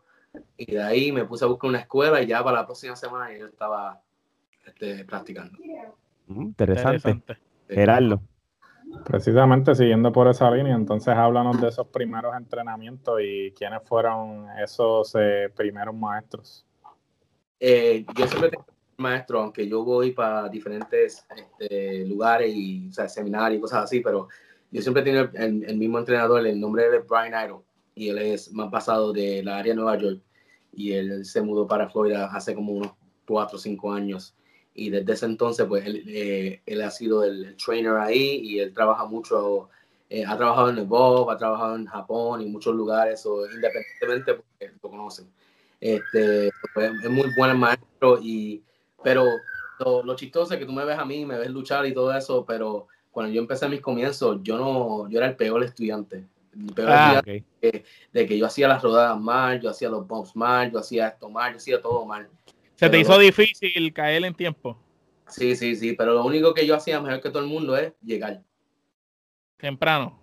Y 0.56 0.72
de 0.72 0.82
ahí 0.82 1.12
me 1.12 1.25
puse 1.25 1.44
a 1.44 1.49
buscar 1.49 1.69
una 1.69 1.81
escuela 1.81 2.22
y 2.22 2.26
ya 2.26 2.43
para 2.43 2.60
la 2.60 2.66
próxima 2.66 2.94
semana 2.94 3.37
yo 3.37 3.46
estaba 3.46 4.00
este, 4.64 5.05
practicando. 5.05 5.58
Ujú, 6.28 6.43
Interesante. 6.43 7.10
Interesante. 7.10 7.37
Gerardo. 7.69 8.22
Precisamente 9.05 9.75
siguiendo 9.75 10.12
por 10.12 10.28
esa 10.28 10.50
línea, 10.50 10.75
entonces 10.75 11.14
háblanos 11.14 11.60
de 11.60 11.69
esos 11.69 11.87
primeros 11.88 12.34
entrenamientos 12.34 13.20
y 13.22 13.52
quiénes 13.52 13.82
fueron 13.84 14.46
esos 14.62 15.14
eh, 15.19 15.50
primeros 15.55 15.94
maestros. 15.94 16.64
Eh, 17.60 18.06
yo 18.16 18.26
siempre 18.26 18.50
tengo 18.50 18.64
un 18.69 19.02
maestro, 19.02 19.40
aunque 19.40 19.69
yo 19.69 19.84
voy 19.84 20.12
para 20.12 20.49
diferentes 20.49 21.26
este, 21.37 22.06
lugares 22.06 22.50
y 22.55 22.88
o 22.88 22.93
sea, 22.93 23.08
seminarios 23.08 23.58
y 23.58 23.60
cosas 23.60 23.84
así, 23.84 24.00
pero 24.00 24.28
yo 24.70 24.82
siempre 24.82 25.03
he 25.03 25.05
tenido 25.05 25.31
el, 25.35 25.65
el 25.65 25.76
mismo 25.76 25.99
entrenador, 25.99 26.47
el 26.47 26.61
nombre 26.61 26.91
de 26.91 26.99
Brian 26.99 27.47
Idol, 27.47 27.62
y 27.94 28.11
él 28.11 28.19
es 28.19 28.53
más 28.53 28.70
pasado 28.70 29.12
de 29.12 29.43
la 29.43 29.59
área 29.59 29.73
de 29.73 29.76
Nueva 29.76 29.99
York, 29.99 30.20
y 30.73 30.93
él 30.93 31.25
se 31.25 31.43
mudó 31.43 31.67
para 31.67 31.88
Florida 31.88 32.26
hace 32.32 32.55
como 32.55 32.72
unos 32.72 32.93
cuatro 33.27 33.56
o 33.56 33.60
cinco 33.60 33.93
años. 33.93 34.34
Y 34.75 34.91
desde 34.91 35.13
ese 35.13 35.27
entonces, 35.27 35.67
pues 35.67 35.84
él, 35.84 36.05
eh, 36.06 36.63
él 36.65 36.82
ha 36.82 36.91
sido 36.91 37.25
el, 37.25 37.44
el 37.46 37.56
trainer 37.56 37.94
ahí 37.94 38.41
y 38.44 38.60
él 38.60 38.72
trabaja 38.72 39.06
mucho, 39.06 39.69
eh, 40.08 40.25
ha 40.25 40.37
trabajado 40.37 40.70
en 40.70 40.79
Evolve, 40.79 41.32
ha 41.32 41.37
trabajado 41.37 41.75
en 41.75 41.87
Japón 41.87 42.43
y 42.43 42.46
muchos 42.46 42.77
lugares, 42.77 43.27
o 43.27 43.44
independientemente 43.46 44.34
porque 44.34 44.72
lo 44.81 44.91
conocen. 44.91 45.27
Este, 45.81 46.51
pues, 46.75 46.93
es 47.03 47.10
muy 47.10 47.29
buen 47.37 47.58
maestro, 47.58 48.20
y, 48.22 48.63
pero 49.03 49.25
lo, 49.81 50.05
lo 50.05 50.15
chistoso 50.15 50.55
es 50.55 50.60
que 50.60 50.67
tú 50.67 50.72
me 50.72 50.84
ves 50.84 50.98
a 50.98 51.05
mí, 51.05 51.27
me 51.27 51.39
ves 51.39 51.51
luchar 51.51 51.84
y 51.87 51.93
todo 51.93 52.17
eso, 52.17 52.44
pero 52.46 52.87
cuando 53.19 53.34
yo 53.34 53.41
empecé 53.41 53.69
mis 53.69 53.81
comienzos, 53.81 54.39
yo 54.44 54.56
no, 54.56 55.10
yo 55.10 55.19
era 55.19 55.27
el 55.27 55.34
peor 55.34 55.65
estudiante. 55.65 56.25
El 56.56 56.72
peor 56.72 56.89
Ah, 56.93 57.20
estudiante 57.25 57.44
Ok. 57.81 57.84
de 58.13 58.27
que 58.29 58.39
yo 58.39 58.46
hacía 58.46 58.69
las 58.69 58.81
rodadas 58.81 59.20
mal, 59.20 59.60
yo 59.60 59.70
hacía 59.70 59.89
los 59.89 60.06
bumps 60.06 60.37
mal, 60.37 60.70
yo 60.70 60.79
hacía 60.79 61.08
esto 61.08 61.29
mal, 61.29 61.51
yo 61.51 61.56
hacía 61.56 61.82
todo 61.82 62.06
mal. 62.06 62.29
Se 62.77 62.87
te 62.87 62.91
Pero 62.91 62.96
hizo 62.98 63.13
no- 63.15 63.19
difícil 63.19 63.93
caer 63.93 64.25
en 64.25 64.34
tiempo, 64.37 64.79
Sí, 65.27 65.56
sí, 65.56 65.75
sí, 65.75 65.94
pero 65.94 66.15
lo 66.15 66.25
único 66.25 66.55
que 66.55 66.65
yo 66.65 66.77
hacía 66.77 67.01
mejor 67.01 67.20
que 67.20 67.31
todo 67.31 67.43
el 67.43 67.48
mundo 67.48 67.77
es 67.77 67.93
llegar, 68.03 68.41
temprano. 69.56 70.20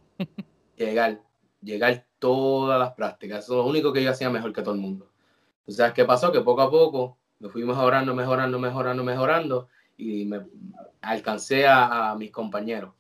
llegar, 0.78 1.20
llegar 1.62 2.06
todas 2.18 2.80
las 2.80 2.94
prácticas. 2.94 3.44
Eso 3.44 3.60
es 3.60 3.66
lo 3.66 3.70
único 3.70 3.92
que 3.92 4.02
yo 4.02 4.12
hacía 4.12 4.30
mejor 4.30 4.54
que 4.54 4.62
todo 4.62 4.74
el 4.74 4.80
mundo. 4.80 5.12
O 5.68 5.72
sea, 5.72 5.94
¿qué 5.94 6.06
pasó? 6.06 6.32
Que 6.32 6.40
poco 6.40 6.62
a 6.62 6.72
poco 6.72 7.18
me 7.40 7.50
fui 7.50 7.66
mejorando, 7.66 8.16
mejorando, 8.16 8.58
mejorando, 8.58 9.04
mejorando 9.04 9.68
y 9.98 10.25
me 10.25 10.42
alcancé 11.02 11.66
a, 11.68 12.12
a 12.12 12.16
mis 12.16 12.32
compañeros. 12.32 12.94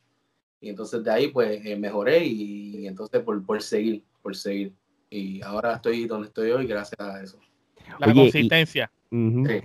Y 0.61 0.69
entonces 0.69 1.03
de 1.03 1.11
ahí 1.11 1.27
pues 1.27 1.63
eh, 1.65 1.75
mejoré 1.75 2.25
y, 2.25 2.77
y 2.79 2.87
entonces 2.87 3.21
por, 3.21 3.43
por 3.45 3.61
seguir, 3.61 4.03
por 4.21 4.35
seguir. 4.35 4.73
Y 5.09 5.41
ahora 5.43 5.73
estoy 5.75 6.05
donde 6.07 6.27
estoy 6.27 6.51
hoy 6.51 6.65
gracias 6.67 6.99
a 6.99 7.21
eso. 7.21 7.37
La 7.99 8.07
Oye, 8.07 8.13
y- 8.13 8.21
consistencia. 8.23 8.91
Sí. 9.11 9.61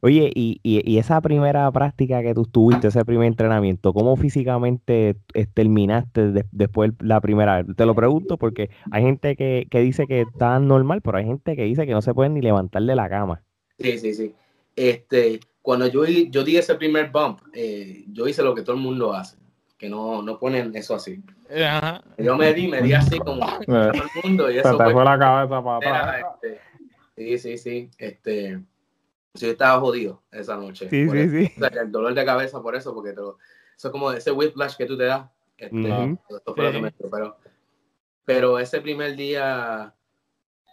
Oye, 0.00 0.30
y, 0.32 0.60
y- 0.62 0.88
y 0.88 0.98
esa 0.98 1.20
primera 1.20 1.70
práctica 1.72 2.22
que 2.22 2.32
tú 2.32 2.44
tuviste, 2.44 2.86
ese 2.86 3.04
primer 3.04 3.26
entrenamiento, 3.26 3.92
¿cómo 3.92 4.14
físicamente 4.16 5.16
terminaste 5.54 6.30
de- 6.30 6.44
después 6.52 6.92
la 7.00 7.20
primera 7.20 7.62
vez? 7.62 7.74
Te 7.74 7.84
lo 7.84 7.96
pregunto 7.96 8.36
porque 8.36 8.70
hay 8.92 9.02
gente 9.02 9.34
que, 9.34 9.66
que 9.68 9.80
dice 9.80 10.06
que 10.06 10.20
está 10.20 10.60
normal, 10.60 11.00
pero 11.02 11.18
hay 11.18 11.24
gente 11.24 11.56
que 11.56 11.64
dice 11.64 11.84
que 11.86 11.92
no 11.92 12.02
se 12.02 12.14
pueden 12.14 12.34
ni 12.34 12.42
levantar 12.42 12.82
de 12.82 12.94
la 12.94 13.08
cama. 13.08 13.42
Sí, 13.78 13.98
sí, 13.98 14.14
sí. 14.14 14.34
Este, 14.76 15.40
cuando 15.62 15.86
yo, 15.86 16.02
di- 16.04 16.30
yo 16.30 16.44
di 16.44 16.56
ese 16.56 16.74
primer 16.76 17.10
bump, 17.10 17.40
eh, 17.52 18.04
yo 18.08 18.26
hice 18.28 18.42
lo 18.42 18.54
que 18.54 18.62
todo 18.62 18.76
el 18.76 18.82
mundo 18.82 19.12
hace, 19.12 19.36
que 19.76 19.88
no, 19.88 20.22
no 20.22 20.38
ponen 20.38 20.74
eso 20.74 20.94
así. 20.94 21.22
Eh, 21.48 21.64
Ajá. 21.64 22.02
Yo 22.18 22.36
me 22.36 22.52
di, 22.52 22.68
me 22.68 22.82
di 22.82 22.92
así 22.92 23.18
como 23.18 23.40
todo 23.64 23.90
el 23.92 24.10
mundo 24.22 24.50
y 24.50 24.54
Se 24.54 24.60
eso 24.60 24.76
te 24.76 24.84
fue, 24.84 24.92
fue 24.92 25.04
la 25.04 25.18
cabeza 25.18 25.62
para 25.62 25.78
era, 25.88 26.00
atrás. 26.16 26.34
este, 26.42 26.60
sí, 27.16 27.38
sí, 27.38 27.58
sí. 27.58 27.90
Este, 27.98 28.60
yo 29.34 29.48
estaba 29.50 29.78
jodido 29.80 30.22
esa 30.32 30.56
noche. 30.56 30.88
Sí, 30.90 31.08
sí, 31.08 31.18
eso. 31.18 31.30
sí. 31.36 31.52
O 31.56 31.68
sea, 31.68 31.82
el 31.82 31.92
dolor 31.92 32.14
de 32.14 32.24
cabeza 32.24 32.60
por 32.62 32.74
eso, 32.76 32.92
porque 32.94 33.10
te 33.10 33.20
lo- 33.20 33.38
eso 33.76 33.88
es 33.88 33.92
como 33.92 34.10
ese 34.12 34.32
whiplash 34.32 34.76
que 34.76 34.86
tú 34.86 34.96
te 34.96 35.04
das 35.04 35.28
Este, 35.56 35.76
Ujú. 35.76 36.18
esto 36.36 36.54
fue 36.54 36.64
lo 36.64 36.70
que 36.70 36.76
Sí. 36.76 36.82
me 36.82 36.90
dio, 36.96 37.10
pero, 37.10 37.36
pero 38.24 38.58
ese 38.60 38.80
primer 38.80 39.16
día 39.16 39.92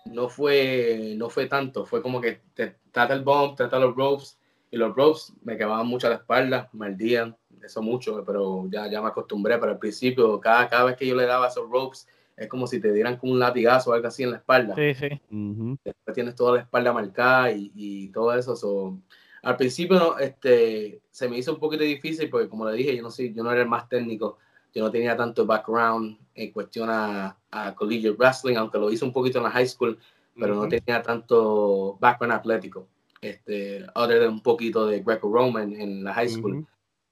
no 0.05 0.29
fue, 0.29 1.15
no 1.17 1.29
fue 1.31 1.47
tanto, 1.47 1.85
fue 1.87 2.03
como 2.03 2.21
que 2.21 2.41
te, 2.53 2.75
trata 2.91 3.15
el 3.15 3.23
bump, 3.23 3.55
trata 3.57 3.79
los 3.79 3.95
ropes, 3.95 4.37
y 4.75 4.77
los 4.77 4.93
ropes 4.93 5.31
me 5.41 5.55
quemaban 5.55 5.87
mucho 5.87 6.07
a 6.07 6.09
la 6.09 6.17
espalda, 6.17 6.69
me 6.73 6.87
ardían, 6.87 7.33
eso 7.63 7.81
mucho, 7.81 8.21
pero 8.25 8.67
ya, 8.69 8.89
ya 8.91 9.01
me 9.01 9.07
acostumbré, 9.07 9.57
pero 9.57 9.71
al 9.71 9.79
principio, 9.79 10.37
cada, 10.41 10.67
cada 10.67 10.83
vez 10.83 10.97
que 10.97 11.07
yo 11.07 11.15
le 11.15 11.25
daba 11.25 11.47
esos 11.47 11.69
ropes, 11.69 12.05
es 12.35 12.49
como 12.49 12.67
si 12.67 12.81
te 12.81 12.91
dieran 12.91 13.15
como 13.15 13.31
un 13.31 13.39
latigazo 13.39 13.91
o 13.91 13.93
algo 13.93 14.09
así 14.09 14.23
en 14.23 14.31
la 14.31 14.37
espalda. 14.37 14.75
Sí, 14.75 14.93
sí. 14.93 15.07
Después 15.81 16.13
tienes 16.13 16.35
toda 16.35 16.55
la 16.55 16.61
espalda 16.63 16.91
marcada 16.91 17.53
y, 17.53 17.71
y 17.73 18.09
todo 18.09 18.33
eso. 18.33 18.53
so, 18.57 18.99
al 19.43 19.55
principio 19.55 19.97
no, 19.97 20.17
este, 20.17 20.99
se 21.09 21.29
me 21.29 21.37
hizo 21.37 21.53
un 21.53 21.59
poquito 21.59 21.85
difícil 21.85 22.29
porque, 22.29 22.49
como 22.49 22.69
le 22.69 22.75
dije, 22.75 22.97
yo 22.97 23.01
no, 23.01 23.11
soy, 23.11 23.33
yo 23.33 23.43
no 23.43 23.53
era 23.53 23.61
el 23.61 23.69
más 23.69 23.87
técnico. 23.87 24.39
Yo 24.73 24.83
no 24.83 24.91
tenía 24.91 25.15
tanto 25.15 25.45
background 25.45 26.17
en 26.33 26.51
cuestión 26.51 26.89
a, 26.89 27.37
a 27.49 27.73
collegiate 27.75 28.17
wrestling, 28.17 28.57
aunque 28.57 28.77
lo 28.77 28.91
hice 28.91 29.05
un 29.05 29.13
poquito 29.13 29.37
en 29.37 29.45
la 29.45 29.51
high 29.51 29.67
school, 29.67 29.97
pero 30.37 30.53
no 30.53 30.63
Ujú. 30.63 30.71
tenía 30.71 31.01
tanto 31.01 31.97
background 32.01 32.33
atlético. 32.33 32.89
Este, 33.25 33.83
other 33.95 34.19
than 34.19 34.33
un 34.33 34.41
poquito 34.41 34.85
de 34.85 35.01
Greco-Roman 35.01 35.73
en 35.73 36.03
la 36.03 36.13
high 36.13 36.29
school. 36.29 36.57
Ujú. 36.57 36.67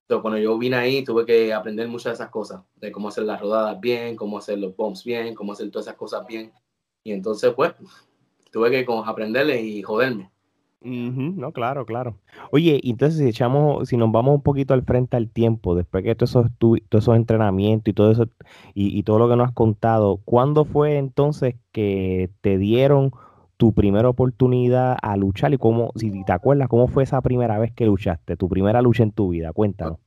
So, 0.07 0.21
cuando 0.21 0.37
yo 0.37 0.57
vine 0.59 0.75
ahí, 0.75 1.03
tuve 1.03 1.25
que 1.25 1.51
aprender 1.51 1.87
muchas 1.87 2.11
de 2.11 2.13
esas 2.23 2.29
cosas, 2.29 2.61
de 2.75 2.91
cómo 2.91 3.07
hacer 3.07 3.23
las 3.23 3.41
rodadas 3.41 3.79
bien, 3.79 4.15
cómo 4.15 4.37
hacer 4.37 4.59
los 4.59 4.75
bumps 4.75 5.03
bien, 5.03 5.33
cómo 5.33 5.53
hacer 5.53 5.71
todas 5.71 5.87
esas 5.87 5.97
cosas 5.97 6.27
bien. 6.27 6.51
Y 7.03 7.13
entonces, 7.13 7.51
pues, 7.55 7.73
tuve 8.51 8.69
que 8.69 8.85
aprenderle 9.05 9.61
y 9.61 9.81
joderme. 9.81 10.29
Ujú, 10.81 11.33
No, 11.37 11.51
claro, 11.53 11.85
claro. 11.85 12.17
Oye, 12.51 12.79
entonces 12.83 13.17
si 13.19 13.27
echamos, 13.27 13.87
si 13.87 13.95
nos 13.95 14.11
vamos 14.11 14.35
un 14.35 14.43
poquito 14.43 14.73
al 14.73 14.83
frente 14.83 15.15
al 15.15 15.29
tiempo, 15.29 15.75
después 15.75 16.03
que 16.03 16.13
todos 16.13 16.31
esos, 16.31 16.47
todos 16.59 16.79
esos 16.91 17.15
entrenamientos 17.15 17.89
y 17.89 17.93
todo 17.93 18.11
eso, 18.11 18.27
y, 18.73 18.97
y 18.99 19.03
todo 19.03 19.17
lo 19.17 19.29
que 19.29 19.37
nos 19.37 19.47
has 19.47 19.53
contado, 19.53 20.19
¿cuándo 20.25 20.65
fue 20.65 20.97
entonces 20.97 21.55
que 21.71 22.29
te 22.41 22.57
dieron 22.57 23.11
tu 23.57 23.73
primera 23.73 24.09
oportunidad 24.09 24.97
a 25.01 25.17
luchar? 25.17 25.53
Y 25.53 25.57
cómo, 25.57 25.91
si 25.95 26.23
te 26.23 26.31
acuerdas, 26.31 26.67
¿cómo 26.67 26.87
fue 26.87 27.03
esa 27.03 27.21
primera 27.21 27.57
vez 27.59 27.71
que 27.73 27.85
luchaste? 27.85 28.35
Tu 28.37 28.49
primera 28.49 28.81
lucha 28.81 29.03
en 29.03 29.11
tu 29.11 29.29
vida, 29.29 29.51
cuéntanos. 29.53 29.97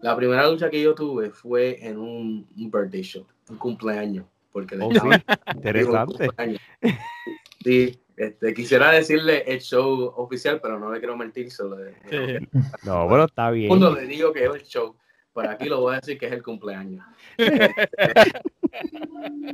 La 0.00 0.16
primera 0.16 0.48
lucha 0.48 0.68
que 0.68 0.82
yo 0.82 0.94
tuve 0.94 1.30
fue 1.30 1.86
en 1.86 1.98
un, 1.98 2.46
un 2.56 2.70
birthday 2.70 3.02
show, 3.02 3.24
un 3.48 3.56
cumpleaños. 3.56 4.26
Porque 4.52 4.76
le 4.76 4.84
Oh, 4.84 4.90
sí, 4.92 4.98
interesante. 5.54 6.28
Sí, 7.64 7.98
este, 8.16 8.54
quisiera 8.54 8.90
decirle 8.90 9.44
el 9.46 9.60
show 9.60 10.12
oficial, 10.16 10.60
pero 10.60 10.78
no 10.78 10.92
le 10.92 10.98
quiero 10.98 11.16
mentir. 11.16 11.50
Solo 11.50 11.76
de, 11.76 11.94
Sí. 12.10 12.48
No, 12.84 13.06
pero 13.08 13.24
está 13.24 13.50
bien. 13.50 13.68
mundo 13.68 13.94
le 13.94 14.06
digo 14.06 14.32
que 14.32 14.44
es 14.44 14.54
el 14.54 14.62
show, 14.62 14.96
pero 15.34 15.50
aquí 15.50 15.68
lo 15.68 15.80
voy 15.80 15.94
a 15.94 16.00
decir 16.00 16.18
que 16.18 16.26
es 16.26 16.32
el 16.32 16.42
cumpleaños. 16.42 17.04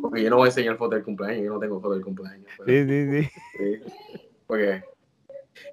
Porque 0.01 0.23
yo 0.23 0.31
no 0.31 0.37
voy 0.37 0.47
a 0.47 0.51
enseñar 0.51 0.77
foto 0.77 0.95
del 0.95 1.05
cumpleaños, 1.05 1.45
yo 1.45 1.53
no 1.55 1.59
tengo 1.61 1.81
foto 1.81 1.95
del 1.95 2.05
cumpleaños. 2.05 2.47
pero- 2.59 2.69
Sí, 2.69 2.89
sí, 2.89 3.23
sí. 3.23 3.31
Sí, 3.59 3.93
porque, 4.47 4.83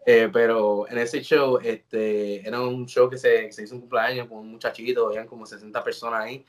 eh, 0.05 0.29
pero 0.33 0.87
en 0.89 0.97
ese 0.97 1.21
show, 1.21 1.59
este, 1.61 2.47
era 2.47 2.61
un 2.61 2.85
show 2.87 3.09
que 3.09 3.17
se, 3.17 3.51
se 3.51 3.63
hizo 3.63 3.75
un 3.75 3.81
cumpleaños 3.81 4.27
con 4.27 4.39
un 4.39 4.51
muchachito, 4.51 5.07
habían 5.07 5.27
como 5.27 5.45
60 5.45 5.83
personas 5.83 6.21
ahí, 6.23 6.43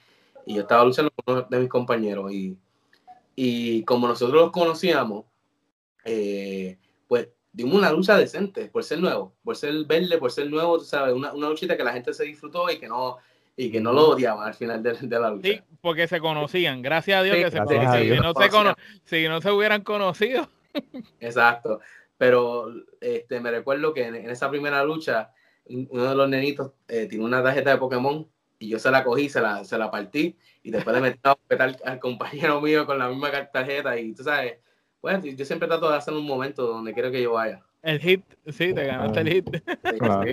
y 0.47 0.55
yo 0.55 0.63
estaba 0.63 0.85
luchando 0.85 1.11
con 1.25 1.37
uno 1.37 1.47
de 1.49 1.59
mis 1.61 1.69
compañeros, 1.69 2.33
y, 2.33 2.57
y 3.35 3.83
como 3.85 4.09
nosotros 4.09 4.41
los 4.41 4.51
conocíamos, 4.53 5.25
eh, 6.05 6.79
pues 7.09 7.29
dimos 7.53 7.75
una 7.75 7.91
lucha 7.93 8.17
decente, 8.17 8.67
por 8.67 8.85
ser 8.85 9.01
nuevo, 9.01 9.35
por 9.43 9.57
ser 9.57 9.73
verde, 9.87 10.19
por 10.19 10.31
ser 10.31 10.49
nuevo, 10.51 10.79
tú 10.79 10.85
sabes, 10.85 11.15
una, 11.15 11.33
una 11.33 11.49
luchita 11.49 11.77
que 11.77 11.85
la 11.85 11.93
gente 11.93 12.13
se 12.15 12.25
disfrutó 12.25 12.71
y 12.71 12.79
que 12.79 12.87
no, 12.89 13.17
y 13.57 13.71
que 13.71 13.81
no 13.81 13.93
lo 13.93 14.11
odiaban 14.11 14.47
al 14.47 14.55
final 14.55 14.83
de, 14.83 14.93
de 14.93 15.19
la 15.19 15.31
lucha. 15.31 15.49
Sí, 15.49 15.61
porque 15.87 16.09
se 16.09 16.19
conocían. 16.19 16.83
Gracias 16.83 17.21
a 17.21 17.23
Dios 17.23 17.37
Sí, 17.37 17.45
que 17.45 17.51
se 17.53 17.59
conocían. 17.59 18.03
Si 18.03 18.21
no 18.21 18.35
se, 18.35 18.49
cono- 18.51 18.75
si 19.05 19.29
no 19.29 19.41
se 19.41 19.53
hubieran 19.53 19.83
conocido. 19.83 20.49
Exacto. 21.21 21.79
Pero 22.19 22.73
este, 23.01 23.39
me 23.41 23.53
recuerdo 23.53 23.95
que 23.95 24.05
en, 24.05 24.17
en 24.17 24.31
esa 24.31 24.51
primera 24.51 24.83
lucha, 24.83 25.31
un- 25.67 25.87
uno 25.91 26.09
de 26.09 26.15
los 26.17 26.29
nenitos 26.29 26.73
eh, 26.89 27.07
tiene 27.07 27.25
una 27.25 27.41
tarjeta 27.41 27.71
de 27.71 27.77
Pokémon 27.77 28.27
y 28.59 28.69
yo 28.71 28.81
se 28.81 28.91
la 28.91 29.05
cogí, 29.05 29.29
se 29.29 29.41
la, 29.41 29.63
se 29.63 29.79
la 29.79 29.89
partí 29.89 30.37
y 30.65 30.73
después 30.73 30.93
le 30.97 31.03
metí 31.03 31.21
a 31.23 31.37
al, 31.63 31.77
al 31.85 31.99
compañero 32.01 32.61
mío 32.63 32.85
con 32.85 32.99
la 32.99 33.09
misma 33.09 33.31
tarjeta 33.53 33.97
y 33.97 34.13
tú 34.13 34.25
sabes, 34.25 34.55
bueno, 35.01 35.25
yo 35.25 35.45
siempre 35.45 35.69
trato 35.69 35.89
de 35.89 35.97
hacer 35.99 36.15
un 36.15 36.27
momento 36.27 36.67
donde 36.67 36.93
quiero 36.93 37.13
que 37.13 37.23
yo 37.23 37.35
vaya. 37.35 37.63
El 37.83 38.01
hit, 38.01 38.25
sí, 38.49 38.75
te 38.75 38.87
ganaste 38.87 39.21
el 39.21 39.29
hit. 39.29 39.51
Claro. 40.01 40.33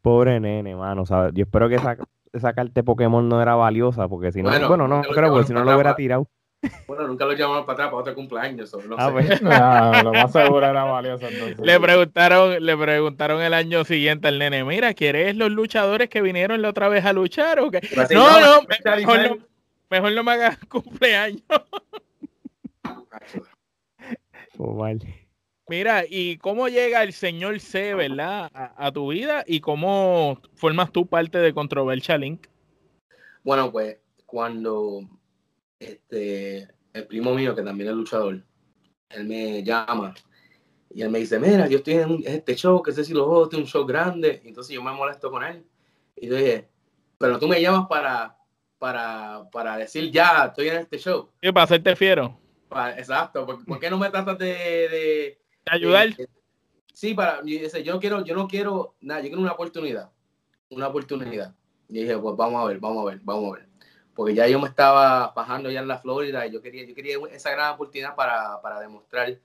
Pobre 0.00 0.38
nene, 0.38 0.76
mano. 0.76 1.04
¿sabes? 1.04 1.32
Yo 1.34 1.42
espero 1.44 1.68
que 1.68 1.74
esa, 1.76 1.96
esa 2.36 2.52
carta 2.52 2.72
de 2.74 2.82
Pokémon 2.84 3.28
no 3.28 3.40
era 3.42 3.54
valiosa, 3.54 4.08
porque 4.08 4.32
si 4.32 4.42
no, 4.42 4.50
Bueno, 4.50 4.68
bueno, 4.68 4.88
no 4.88 5.02
creo, 5.02 5.30
porque 5.30 5.46
si 5.48 5.52
no 5.52 5.64
lo 5.64 5.74
hubiera 5.74 5.96
tirado. 5.96 6.28
Bueno, 6.88 7.06
nunca 7.06 7.24
lo 7.26 7.32
llamaron 7.34 7.64
para 7.66 7.74
atrás 7.74 7.88
para 7.90 8.00
otro 8.00 8.14
cumpleaños. 8.14 8.72
no 8.88 8.96
Ah, 8.98 9.06
sé. 9.08 9.12
pues. 9.12 9.40
Lo 10.04 10.12
más 10.12 10.32
seguro 10.32 10.66
era 10.66 10.84
valioso 10.84 11.28
entonces. 11.28 11.58
Le 11.60 11.78
preguntaron, 11.78 12.64
le 12.64 12.76
preguntaron 12.76 13.42
el 13.42 13.54
año 13.54 13.84
siguiente 13.84 14.28
al 14.28 14.38
nene, 14.38 14.64
mira, 14.64 14.94
¿quieres 14.94 15.36
los 15.36 15.50
luchadores 15.50 16.08
que 16.08 16.22
vinieron 16.22 16.62
la 16.62 16.70
otra 16.70 16.88
vez 16.88 17.04
a 17.04 17.12
luchar 17.12 17.60
o 17.60 17.70
qué? 17.70 17.78
Así, 17.96 18.14
No, 18.14 18.40
no, 18.40 18.62
mejor 18.96 19.38
mejor 19.90 20.12
no 20.12 20.24
me 20.24 20.32
hagas 20.32 20.58
cumpleaños. 20.68 21.42
Oh, 24.58 24.74
mal. 24.74 25.00
Mira, 25.68 26.04
¿y 26.08 26.38
cómo 26.38 26.68
llega 26.68 27.02
el 27.02 27.12
señor 27.12 27.58
C, 27.58 27.94
verdad, 27.94 28.50
a, 28.54 28.86
a 28.86 28.92
tu 28.92 29.08
vida? 29.10 29.42
¿Y 29.46 29.60
cómo 29.60 30.40
formas 30.54 30.92
tú 30.92 31.06
parte 31.06 31.38
de 31.38 31.52
Controversial 31.52 32.22
Inc? 32.22 32.46
Bueno, 33.42 33.72
pues 33.72 33.98
cuando 34.24 35.00
este, 35.78 36.68
el 36.92 37.06
primo 37.06 37.34
mío, 37.34 37.54
que 37.54 37.62
también 37.62 37.90
es 37.90 37.96
luchador, 37.96 38.42
él 39.10 39.24
me 39.24 39.62
llama 39.64 40.14
y 40.90 41.02
él 41.02 41.10
me 41.10 41.18
dice, 41.18 41.38
mira, 41.38 41.66
yo 41.68 41.78
estoy 41.78 41.94
en 41.94 42.10
un- 42.10 42.24
este 42.26 42.54
show, 42.54 42.82
que 42.82 42.92
sé 42.92 43.04
si 43.04 43.12
lo 43.12 43.28
otro, 43.28 43.58
un 43.58 43.66
show 43.66 43.84
grande, 43.84 44.40
y 44.44 44.48
entonces 44.48 44.74
yo 44.74 44.82
me 44.82 44.92
molesto 44.92 45.30
con 45.30 45.44
él. 45.44 45.64
Y 46.16 46.28
yo 46.28 46.36
dije, 46.36 46.68
pero 47.18 47.38
tú 47.38 47.48
me 47.48 47.60
llamas 47.60 47.86
para, 47.88 48.36
para, 48.78 49.48
para 49.50 49.76
decir, 49.76 50.10
ya, 50.12 50.46
estoy 50.46 50.68
en 50.68 50.76
este 50.76 50.98
show. 50.98 51.30
Sí, 51.42 51.52
para 51.52 51.64
hacerte 51.64 51.96
fiero, 51.96 52.38
exacto, 52.96 53.44
¿por, 53.44 53.64
por 53.64 53.78
qué 53.80 53.90
no 53.90 53.98
me 53.98 54.10
tratas 54.10 54.38
de 54.38 55.38
ayudar. 55.70 56.14
de- 56.16 56.28
sí, 56.92 57.14
para, 57.14 57.42
dice, 57.42 57.82
yo, 57.82 57.98
quiero, 58.00 58.24
yo 58.24 58.34
no 58.34 58.48
quiero 58.48 58.94
nada, 59.00 59.20
yo 59.20 59.28
quiero 59.28 59.42
una 59.42 59.52
oportunidad, 59.52 60.10
una 60.70 60.88
oportunidad. 60.88 61.54
Y 61.88 62.00
dije, 62.00 62.16
pues 62.18 62.36
vamos 62.36 62.62
a 62.62 62.66
ver, 62.66 62.78
vamos 62.80 63.02
a 63.02 63.10
ver, 63.10 63.20
vamos 63.22 63.52
a 63.52 63.58
ver. 63.58 63.68
Porque 64.14 64.34
ya 64.34 64.48
yo 64.48 64.58
me 64.58 64.68
estaba 64.68 65.32
bajando 65.36 65.70
ya 65.70 65.80
en 65.80 65.88
la 65.88 65.98
Florida 65.98 66.46
y 66.46 66.50
yo 66.52 66.62
quería, 66.62 66.84
yo 66.86 66.94
quería 66.94 67.18
esa 67.32 67.50
gran 67.50 67.74
oportunidad 67.74 68.14
para, 68.14 68.60
para 68.62 68.80
demostrar 68.80 69.38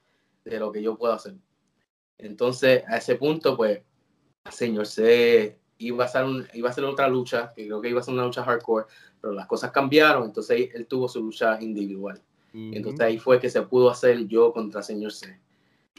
de 0.46 0.60
lo 0.60 0.72
que 0.72 0.82
yo 0.82 0.98
puedo 0.98 1.14
hacer. 1.14 1.36
Entonces, 2.18 2.84
a 2.88 2.98
ese 2.98 3.16
punto, 3.16 3.58
pues, 3.58 3.82
señor 4.50 4.88
C 4.88 5.60
iba 5.78 6.06
a 6.06 6.08
ser, 6.08 6.24
un- 6.24 6.48
iba 6.54 6.70
a 6.70 6.74
ser 6.74 6.86
otra 6.86 7.08
lucha, 7.08 7.52
que 7.56 7.66
creo 7.66 7.82
que 7.82 7.90
iba 7.90 8.00
a 8.00 8.04
ser 8.04 8.14
una 8.14 8.24
lucha 8.26 8.44
hardcore, 8.44 8.86
pero 9.20 9.34
las 9.34 9.48
cosas 9.48 9.72
cambiaron, 9.72 10.24
entonces 10.26 10.70
él 10.74 10.86
tuvo 10.88 11.08
su 11.10 11.22
lucha 11.22 11.60
individual. 11.62 12.22
Entonces 12.54 13.02
ahí 13.02 13.18
fue 13.18 13.40
que 13.40 13.50
se 13.50 13.62
pudo 13.64 13.90
hacer 13.90 14.28
yo 14.28 14.52
contra 14.54 14.82
señor 14.84 15.12
C. 15.14 15.40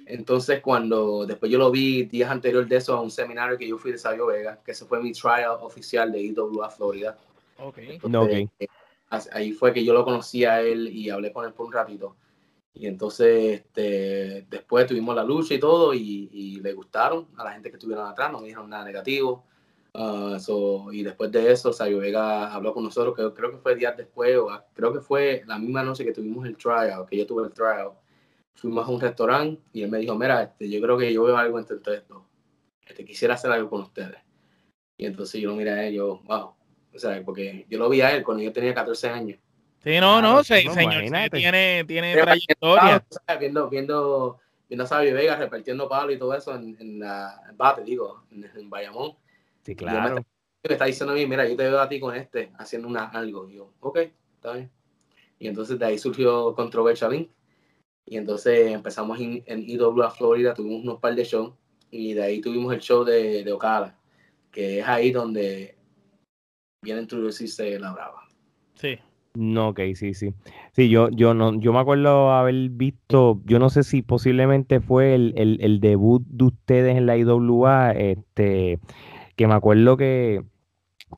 Entonces 0.07 0.61
cuando 0.61 1.25
después 1.27 1.51
yo 1.51 1.59
lo 1.59 1.71
vi 1.71 2.05
días 2.05 2.31
anterior 2.31 2.67
de 2.67 2.77
eso 2.77 2.95
a 2.95 3.01
un 3.01 3.11
seminario 3.11 3.57
que 3.57 3.69
yo 3.69 3.79
fui 3.79 3.93
de 3.93 3.99
Sabio 3.99 4.27
Vega, 4.27 4.61
que 4.65 4.73
ese 4.73 4.85
fue 4.85 5.01
mi 5.03 5.13
trial 5.13 5.53
oficial 5.61 6.11
de 6.13 6.21
IWA 6.21 6.71
Florida. 6.71 7.17
Ok. 7.59 7.79
No, 8.09 8.23
ok. 8.25 8.31
eh, 8.59 8.67
ahí 9.33 9.53
fue 9.53 9.73
que 9.73 9.85
yo 9.85 9.93
lo 9.93 10.05
conocí 10.05 10.45
a 10.45 10.61
él 10.61 10.89
y 10.89 11.11
hablé 11.11 11.33
con 11.33 11.45
él 11.45 11.53
por 11.53 11.67
un 11.67 11.73
ratito. 11.73 12.17
Y 12.75 12.87
entonces 12.87 13.61
este, 13.61 14.47
después 14.49 14.87
tuvimos 14.87 15.15
la 15.15 15.23
lucha 15.25 15.55
y 15.55 15.59
todo 15.61 15.93
y, 15.93 16.31
y 16.33 16.61
le 16.61 16.73
gustaron 16.73 17.29
a 17.37 17.45
la 17.45 17.53
gente 17.53 17.71
que 17.71 17.77
estuvieron 17.77 18.07
atrás, 18.07 18.33
no 18.33 18.41
me 18.41 18.47
dijeron 18.47 18.71
nada 18.71 18.85
negativo. 18.85 19.45
Ah, 19.95 20.39
so, 20.41 20.91
y 20.91 21.03
después 21.03 21.31
de 21.31 21.53
eso, 21.53 21.71
Sabio 21.71 21.99
Vega 21.99 22.51
habló 22.53 22.73
con 22.73 22.83
nosotros, 22.83 23.15
que 23.15 23.31
creo 23.39 23.51
que 23.51 23.59
fue 23.59 23.75
días 23.77 23.95
después, 23.95 24.35
o 24.39 24.49
a- 24.51 24.65
creo 24.73 24.91
que 24.91 25.01
fue 25.01 25.43
la 25.47 25.59
misma 25.59 25.83
noche 25.83 26.03
que 26.03 26.13
tuvimos 26.13 26.47
el 26.47 26.57
trial, 26.57 27.05
que 27.07 27.19
yo 27.19 27.27
tuve 27.27 27.45
el 27.45 27.53
trial. 27.53 27.91
Fuimos 28.55 28.87
a 28.87 28.91
un 28.91 29.01
restaurante 29.01 29.63
y 29.73 29.83
él 29.83 29.91
me 29.91 29.99
dijo, 29.99 30.15
mira, 30.15 30.43
este, 30.43 30.69
yo 30.71 30.81
creo 30.81 30.97
que 30.97 31.13
yo 31.13 31.25
veo 31.25 31.37
algo 31.37 31.59
entre 31.59 31.77
ustedes 31.77 32.07
dos. 32.09 32.23
Este, 32.87 33.05
quisiera 33.05 33.35
hacer 33.35 33.51
algo 33.51 33.71
con 33.71 33.83
ustedes. 33.83 34.19
Y 34.97 35.07
entonces 35.07 35.41
yo 35.41 35.51
lo 35.51 35.57
miré 35.57 35.71
a 35.71 35.87
él, 35.87 35.95
yo, 35.95 36.21
wow. 36.25 36.55
O 36.95 36.99
sea, 36.99 37.23
porque 37.25 37.67
yo 37.69 37.79
lo 37.79 37.89
vi 37.89 38.03
a 38.03 38.15
él 38.15 38.23
cuando 38.23 38.43
yo 38.43 38.53
tenía 38.53 38.75
14 38.75 39.09
años. 39.09 39.39
Sí, 39.83 39.99
no, 39.99 40.23
no, 40.23 40.35
no, 40.35 40.45
señor 40.45 41.31
tiene, 41.31 41.85
tiene 41.85 42.15
trayectoria. 42.15 43.05
¿sabes? 43.09 43.41
Viendo, 43.41 43.69
viendo, 43.69 44.39
viendo 44.69 44.85
a 44.85 44.87
Sabio 44.87 45.15
Vega 45.15 45.35
repartiendo 45.35 45.89
palos 45.89 46.15
y 46.15 46.19
todo 46.19 46.35
eso 46.35 46.55
en, 46.55 46.77
en 46.79 47.01
la 47.01 47.43
en 47.49 47.57
bate, 47.57 47.83
digo, 47.83 48.25
en, 48.31 48.49
en 48.55 48.71
Bayamón. 48.71 49.17
Sí, 49.63 49.75
claro. 49.75 50.19
él 50.19 50.25
me 50.69 50.73
está 50.73 50.85
diciendo 50.85 51.13
a 51.13 51.17
mí, 51.17 51.27
mira, 51.27 51.49
yo 51.49 51.57
te 51.57 51.65
veo 51.65 51.81
a 51.81 51.89
ti 51.89 51.99
con 51.99 52.15
este 52.15 52.53
haciendo 52.59 52.87
una, 52.87 53.07
algo. 53.07 53.49
Y 53.49 53.57
yo, 53.57 53.73
ok, 53.81 53.99
está 54.37 54.53
bien. 54.53 54.71
Y 55.41 55.49
entonces 55.49 55.77
de 55.77 55.85
ahí 55.85 55.99
surgió 55.99 56.55
Controversial 56.55 57.15
Inc. 57.15 57.31
Y 58.07 58.17
entonces 58.17 58.73
empezamos 58.73 59.19
en, 59.21 59.43
en 59.47 59.69
IWA 59.69 60.11
Florida, 60.11 60.55
tuvimos 60.55 60.83
unos 60.83 61.01
par 61.01 61.15
de 61.15 61.25
shows. 61.25 61.55
Y 61.91 62.15
de 62.15 62.23
ahí 62.23 62.41
tuvimos 62.41 62.73
el 62.73 62.81
show 62.81 63.05
de, 63.05 63.45
de 63.45 63.53
Ocala, 63.53 63.99
que 64.51 64.81
es 64.81 64.89
ahí 64.89 65.13
donde 65.13 65.77
bien 66.83 66.99
a 66.99 67.03
introducirse 67.03 67.79
la 67.79 67.93
brava. 67.93 68.23
Sí. 68.75 68.99
No, 69.35 69.69
ok, 69.69 69.81
sí, 69.95 70.13
sí. 70.13 70.35
Sí, 70.73 70.91
yo, 70.91 71.09
yo 71.09 71.33
no, 71.33 71.59
yo 71.59 71.73
me 71.73 71.79
acuerdo 71.79 72.33
haber 72.33 72.69
visto, 72.69 73.41
yo 73.47 73.59
no 73.59 73.71
sé 73.71 73.83
si 73.83 74.03
posiblemente 74.03 74.81
fue 74.81 75.15
el, 75.15 75.33
el, 75.37 75.59
el 75.63 75.81
debut 75.81 76.23
de 76.27 76.45
ustedes 76.45 76.97
en 76.99 77.07
la 77.07 77.17
IWA, 77.17 77.93
este, 77.93 78.79
que 79.37 79.47
me 79.47 79.55
acuerdo 79.55 79.97
que, 79.97 80.45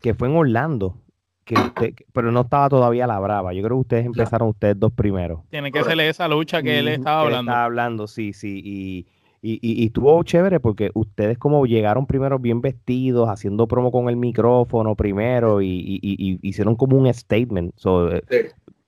que 0.01 0.15
fue 0.15 0.29
en 0.29 0.37
Orlando, 0.37 0.97
que 1.45 1.55
usted- 1.55 1.95
pero 2.13 2.33
no 2.33 2.41
estaba 2.43 2.69
todavía 2.69 3.07
la 3.07 3.19
brava. 3.21 3.53
Yo 3.53 3.63
creo 3.63 3.77
que 3.77 3.81
ustedes 3.83 4.07
empezaron 4.07 4.49
ustedes 4.49 4.79
dos 4.79 4.93
primeros. 4.93 5.41
Tiene 5.51 5.71
que 5.71 5.83
ser 5.85 5.99
esa 6.01 6.27
lucha 6.29 6.63
que 6.63 6.79
él 6.79 6.89
estaba 6.89 7.21
que 7.23 7.27
hablando. 7.27 7.51
estaba 7.53 7.65
hablando, 7.65 8.07
sí, 8.07 8.33
sí. 8.33 8.61
Y, 8.65 9.07
y, 9.43 9.59
y, 9.61 9.83
y 9.83 9.87
estuvo 9.87 10.23
chévere 10.23 10.59
porque 10.59 10.91
ustedes 10.95 11.37
como 11.37 11.67
llegaron 11.67 12.07
primero 12.07 12.39
bien 12.39 12.63
vestidos, 12.63 13.29
haciendo 13.29 13.69
promo 13.69 13.93
con 13.93 14.09
el 14.09 14.17
micrófono 14.17 14.95
primero 14.95 15.61
y, 15.61 15.67
y- 15.69 16.01
y- 16.03 16.39
y 16.41 16.49
hicieron 16.49 16.77
como 16.77 16.97
un 16.97 17.13
statement. 17.13 17.73
So, 17.77 18.11
eh, 18.11 18.23
Sí. 18.31 18.37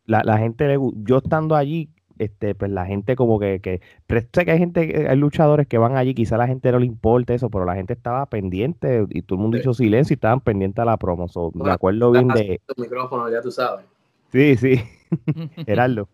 la, 0.06 0.22
la 0.25 0.38
gente, 0.38 0.66
le 0.66 0.78
yo 1.04 1.18
estando 1.18 1.56
allí, 1.56 1.90
este, 2.18 2.54
pues 2.54 2.70
la 2.70 2.87
gente 2.87 3.16
como 3.16 3.38
que, 3.38 3.61
que 3.61 3.80
pero 4.06 4.20
sé 4.32 4.44
que 4.44 4.50
hay 4.52 4.58
gente, 4.58 4.87
que- 4.88 5.08
hay 5.08 5.16
luchadores 5.16 5.66
que 5.66 5.78
van 5.78 5.96
allí, 5.96 6.14
quizá 6.14 6.37
a 6.37 6.38
la 6.38 6.46
gente 6.46 6.70
no 6.73 6.78
le 6.78 6.87
importa 6.87 7.35
eso, 7.35 7.50
pero 7.50 7.64
la 7.64 7.75
gente 7.75 7.92
estaba 7.92 8.26
pendiente 8.26 9.04
y 9.11 9.23
todo 9.23 9.37
el 9.38 9.42
mundo 9.42 9.56
Sí. 9.56 9.62
hizo 9.62 9.75
silencio 9.75 10.14
y 10.14 10.16
estaban 10.16 10.40
pendientes 10.40 10.80
a 10.82 10.85
la 10.87 10.96
promo. 10.96 11.28
So, 11.28 11.50
me 11.54 11.70
acuerdo 11.70 12.11
bien 12.12 12.28
de, 12.28 12.61
Tu 12.75 12.80
micrófono, 12.82 13.30
ya 13.30 13.40
tú 13.40 13.50
sabes. 13.50 13.85
sí, 14.32 14.56
sí, 14.56 14.80
Gerardo. 15.66 16.08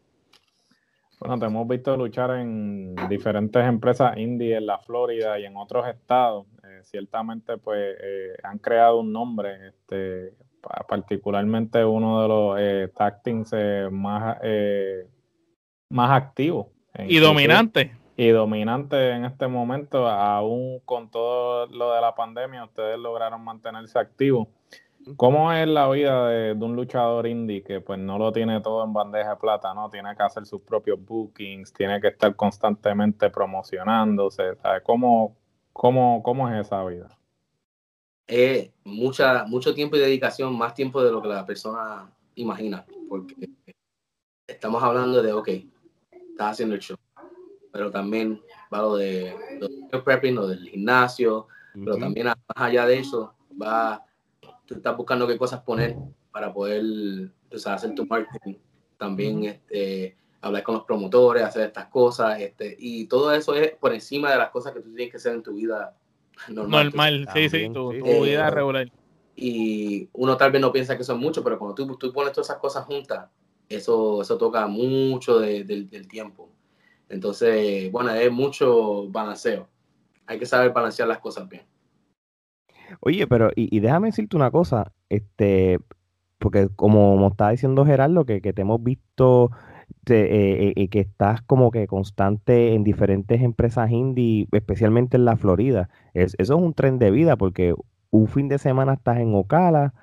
Bueno, 1.20 1.38
te 1.38 1.46
hemos 1.46 1.68
visto 1.68 1.96
luchar 1.96 2.32
en 2.32 2.96
diferentes 3.08 3.64
empresas 3.64 4.16
indie 4.16 4.56
en 4.56 4.66
la 4.66 4.78
Florida 4.78 5.38
y 5.38 5.44
en 5.44 5.56
otros 5.56 5.86
estados. 5.86 6.46
Eh, 6.64 6.80
ciertamente, 6.82 7.58
pues, 7.58 7.96
eh, 8.02 8.32
han 8.42 8.58
creado 8.58 8.98
un 8.98 9.12
nombre, 9.12 9.68
este, 9.68 10.32
pa- 10.60 10.84
particularmente 10.88 11.84
uno 11.84 12.22
de 12.22 12.28
los 12.28 12.56
eh, 12.58 12.92
tag 12.96 13.22
teams 13.22 13.50
eh, 13.56 13.88
más, 13.92 14.36
eh, 14.42 15.06
más 15.92 16.10
activos. 16.10 16.66
y 16.98 17.18
dominante. 17.18 17.92
y 18.16 18.28
dominante 18.28 19.10
en 19.10 19.24
este 19.24 19.46
momento, 19.46 20.08
aún 20.08 20.80
con 20.84 21.10
todo 21.10 21.66
lo 21.66 21.92
de 21.92 22.00
la 22.00 22.14
pandemia, 22.14 22.64
ustedes 22.64 22.98
lograron 22.98 23.42
mantenerse 23.44 23.98
activos. 23.98 24.48
¿Cómo 25.16 25.52
es 25.52 25.66
la 25.66 25.88
vida 25.90 26.28
de, 26.28 26.54
de 26.54 26.64
un 26.64 26.76
luchador 26.76 27.26
indie 27.26 27.62
que 27.62 27.80
pues 27.80 27.98
no 27.98 28.18
lo 28.18 28.32
tiene 28.32 28.60
todo 28.60 28.84
en 28.84 28.92
bandeja 28.92 29.30
de 29.30 29.36
plata, 29.36 29.74
¿no? 29.74 29.90
Tiene 29.90 30.14
que 30.16 30.22
hacer 30.22 30.46
sus 30.46 30.62
propios 30.62 31.04
bookings, 31.04 31.72
tiene 31.72 32.00
que 32.00 32.08
estar 32.08 32.36
constantemente 32.36 33.28
promocionándose, 33.28 34.54
¿sabes? 34.62 34.82
¿Cómo, 34.84 35.36
cómo, 35.72 36.22
cómo 36.22 36.48
es 36.48 36.66
esa 36.66 36.84
vida? 36.84 37.08
Es 38.28 38.70
mucha, 38.84 39.44
mucho 39.44 39.74
tiempo 39.74 39.96
y 39.96 40.00
dedicación, 40.00 40.56
más 40.56 40.74
tiempo 40.74 41.02
de 41.02 41.10
lo 41.10 41.20
que 41.20 41.28
la 41.28 41.44
persona 41.44 42.08
imagina, 42.36 42.86
porque 43.08 43.34
estamos 44.46 44.82
hablando 44.82 45.20
de, 45.22 45.32
ok, 45.32 45.48
estás 46.32 46.52
haciendo 46.52 46.74
el 46.74 46.80
show, 46.80 46.96
pero 47.70 47.90
también 47.90 48.40
va 48.72 48.78
lo 48.78 48.96
de 48.96 49.34
lo 49.60 49.68
del 49.90 50.02
prepping, 50.02 50.34
lo 50.34 50.48
del 50.48 50.68
gimnasio, 50.68 51.46
pero 51.72 51.92
Ujú. 51.92 52.00
también 52.00 52.26
más 52.26 52.36
allá 52.54 52.86
de 52.86 52.98
eso, 52.98 53.34
va, 53.60 54.04
tú 54.66 54.74
estás 54.74 54.96
buscando 54.96 55.26
qué 55.26 55.38
cosas 55.38 55.60
poner 55.62 55.96
para 56.30 56.52
poder 56.52 56.82
tú 57.50 57.58
sabes, 57.58 57.82
hacer 57.82 57.94
tu 57.94 58.06
marketing, 58.06 58.54
también 58.96 59.38
Ujú. 59.38 59.46
este, 59.46 60.16
hablar 60.40 60.62
con 60.62 60.74
los 60.76 60.84
promotores, 60.84 61.42
hacer 61.42 61.66
estas 61.66 61.86
cosas, 61.86 62.40
este, 62.40 62.76
y 62.78 63.06
todo 63.06 63.32
eso 63.34 63.54
es 63.54 63.72
por 63.72 63.92
encima 63.92 64.30
de 64.30 64.38
las 64.38 64.50
cosas 64.50 64.72
que 64.72 64.80
tú 64.80 64.92
tienes 64.94 65.10
que 65.10 65.18
hacer 65.18 65.34
en 65.34 65.42
tu 65.42 65.54
vida 65.54 65.96
normal. 66.48 66.86
Normal, 66.86 67.28
sí, 67.32 67.48
sí, 67.48 67.68
tu, 67.68 67.72
tu 67.72 67.90
sí. 67.90 68.02
vida 68.02 68.50
regular. 68.50 68.90
y 69.36 70.08
uno 70.14 70.36
tal 70.36 70.50
vez 70.50 70.60
no 70.60 70.72
piensa 70.72 70.96
que 70.96 71.04
son 71.04 71.20
mucho, 71.20 71.44
pero 71.44 71.58
cuando 71.58 71.74
tú, 71.74 71.96
tú 71.96 72.12
pones 72.12 72.32
todas 72.32 72.48
esas 72.48 72.58
cosas 72.58 72.84
juntas, 72.86 73.28
eso, 73.74 74.22
eso 74.22 74.38
toca 74.38 74.66
mucho 74.66 75.38
de- 75.40 75.64
del- 75.64 76.08
tiempo. 76.08 76.48
Entonces, 77.08 77.90
bueno, 77.92 78.12
es 78.14 78.30
mucho 78.32 79.08
balanceo. 79.10 79.68
Hay 80.26 80.38
que 80.38 80.46
saber 80.46 80.72
balancear 80.72 81.08
las 81.08 81.18
cosas 81.18 81.48
bien. 81.48 81.62
Oye, 83.00 83.26
pero 83.26 83.50
y, 83.56 83.80
déjame 83.80 84.08
decirte 84.08 84.36
una 84.36 84.50
cosa, 84.50 84.92
este, 85.08 85.78
porque 86.38 86.68
como, 86.76 87.12
como 87.14 87.28
estaba 87.28 87.50
diciendo 87.52 87.84
Gerardo, 87.86 88.24
que, 88.26 88.40
te 88.40 88.62
hemos 88.62 88.82
visto 88.82 89.50
te- 90.04 90.68
eh, 90.68 90.72
eh, 90.76 90.88
que 90.88 91.00
estás 91.00 91.42
como 91.42 91.70
que 91.70 91.86
constante 91.86 92.74
en 92.74 92.84
diferentes 92.84 93.42
empresas 93.42 93.90
indie, 93.90 94.48
especialmente 94.52 95.16
en 95.16 95.24
la 95.24 95.36
Florida. 95.36 95.88
Es- 96.14 96.34
eso 96.38 96.54
es 96.56 96.62
un 96.62 96.74
tren 96.74 96.98
de 96.98 97.10
vida, 97.10 97.36
porque 97.36 97.74
un 98.10 98.28
fin 98.28 98.48
de 98.48 98.58
semana 98.58 98.94
estás 98.94 99.18
en 99.18 99.34
Ocala, 99.34 99.94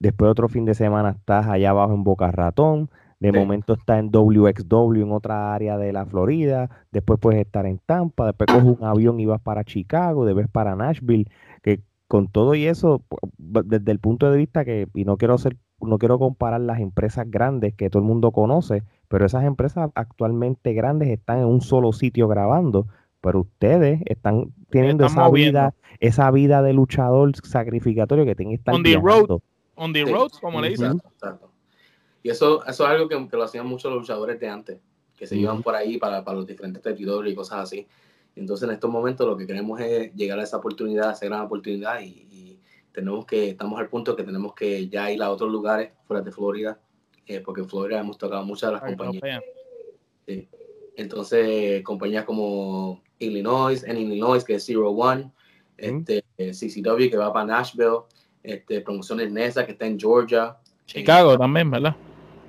después 0.00 0.30
otro 0.30 0.48
fin 0.48 0.64
de 0.64 0.74
semana 0.74 1.10
estás 1.10 1.46
allá 1.48 1.70
abajo 1.70 1.94
en 1.94 2.04
Boca 2.04 2.30
Ratón, 2.32 2.90
de 3.22 3.30
Sí. 3.32 3.38
momento 3.38 3.74
estás 3.74 3.98
en 4.00 4.10
WXW 4.10 5.02
en 5.02 5.12
otra 5.12 5.54
área 5.54 5.78
de 5.78 5.92
la 5.92 6.04
Florida, 6.06 6.68
después 6.90 7.18
puedes 7.20 7.40
estar 7.40 7.66
en 7.66 7.78
Tampa, 7.86 8.26
después 8.26 8.46
coges 8.48 8.78
un 8.80 8.84
avión 8.84 9.20
y 9.20 9.26
vas 9.26 9.40
para 9.40 9.64
Chicago, 9.64 10.24
después 10.24 10.48
para 10.48 10.74
Nashville, 10.76 11.26
que 11.62 11.80
con 12.08 12.28
todo 12.28 12.54
y 12.54 12.66
eso, 12.66 13.02
desde 13.38 13.90
el 13.92 13.98
punto 13.98 14.30
de 14.30 14.36
vista 14.36 14.64
que, 14.64 14.88
y 14.94 15.04
no 15.04 15.16
quiero 15.16 15.38
ser, 15.38 15.56
no 15.80 15.98
quiero 15.98 16.18
comparar 16.18 16.60
las 16.60 16.80
empresas 16.80 17.30
grandes 17.30 17.74
que 17.74 17.88
todo 17.90 18.02
el 18.02 18.08
mundo 18.08 18.32
conoce, 18.32 18.82
pero 19.08 19.24
esas 19.24 19.44
empresas 19.44 19.90
actualmente 19.94 20.72
grandes 20.74 21.08
están 21.08 21.38
en 21.38 21.46
un 21.46 21.60
solo 21.62 21.92
sitio 21.92 22.28
grabando, 22.28 22.86
pero 23.20 23.40
ustedes 23.40 24.00
están 24.06 24.48
teniendo 24.70 25.06
Están 25.06 25.18
esa 25.20 25.28
moviendo. 25.28 25.50
vida, 25.60 25.74
esa 26.00 26.30
vida 26.32 26.62
de 26.62 26.72
luchador 26.72 27.34
sacrificatorio 27.36 28.24
que 28.24 28.34
tienen 28.34 28.50
que 28.52 28.56
estar 28.58 28.74
On 28.74 28.82
the 28.82 28.94
road. 28.94 29.04
viajando. 29.04 29.42
On 29.76 29.92
the 29.92 30.04
Sí. 30.04 30.12
road, 30.12 30.30
como 30.40 30.60
le 30.60 30.68
dicen. 30.70 31.00
Y 32.22 32.30
eso, 32.30 32.64
eso 32.66 32.84
es 32.84 32.90
algo 32.90 33.08
que, 33.08 33.28
que 33.28 33.36
lo 33.36 33.42
hacían 33.42 33.66
muchos 33.66 33.90
los 33.90 34.02
luchadores 34.02 34.38
de 34.38 34.48
antes, 34.48 34.78
que 35.16 35.26
se 35.26 35.36
iban 35.36 35.54
Ujú. 35.54 35.64
por 35.64 35.74
ahí 35.74 35.98
para, 35.98 36.24
para 36.24 36.36
los 36.38 36.46
diferentes 36.46 36.82
territorios 36.82 37.32
y 37.32 37.36
cosas 37.36 37.60
así. 37.60 37.86
Entonces, 38.34 38.68
en 38.68 38.74
estos 38.74 38.90
momentos 38.90 39.26
lo 39.26 39.36
que 39.36 39.46
queremos 39.46 39.80
es 39.80 40.14
llegar 40.14 40.38
a 40.38 40.42
esa 40.42 40.56
oportunidad, 40.56 41.10
a 41.10 41.12
esa 41.12 41.26
gran 41.26 41.40
oportunidad 41.42 42.00
y, 42.00 42.26
y 42.30 42.60
tenemos 42.92 43.26
que, 43.26 43.50
estamos 43.50 43.78
al 43.80 43.88
punto 43.88 44.14
que 44.14 44.22
tenemos 44.22 44.54
que 44.54 44.88
ya 44.88 45.10
ir 45.10 45.22
a 45.22 45.30
otros 45.30 45.50
lugares 45.50 45.90
fuera 46.06 46.22
de 46.22 46.30
Florida, 46.30 46.78
eh, 47.26 47.40
porque 47.40 47.62
en 47.62 47.68
Florida 47.68 48.00
hemos 48.00 48.18
tocado 48.18 48.44
muchas 48.44 48.70
de 48.70 48.72
las 48.74 48.82
compañías. 48.82 49.42
Sí. 50.26 50.48
Entonces, 50.96 51.82
compañías 51.82 52.24
como 52.24 53.02
Illinois, 53.18 53.82
en 53.84 53.96
Illinois, 53.96 54.44
que 54.44 54.54
es 54.54 54.64
Zero 54.64 54.90
One, 54.90 55.30
este, 55.76 56.24
eh, 56.36 56.52
CCW, 56.52 57.10
que 57.10 57.16
va 57.16 57.32
para 57.32 57.46
Nashville, 57.46 58.02
este, 58.42 58.80
Promociones 58.82 59.32
Nesa, 59.32 59.64
que 59.64 59.72
está 59.72 59.86
en 59.86 59.98
Georgia. 59.98 60.56
Chicago 60.86 61.38
también, 61.38 61.70
¿verdad? 61.70 61.96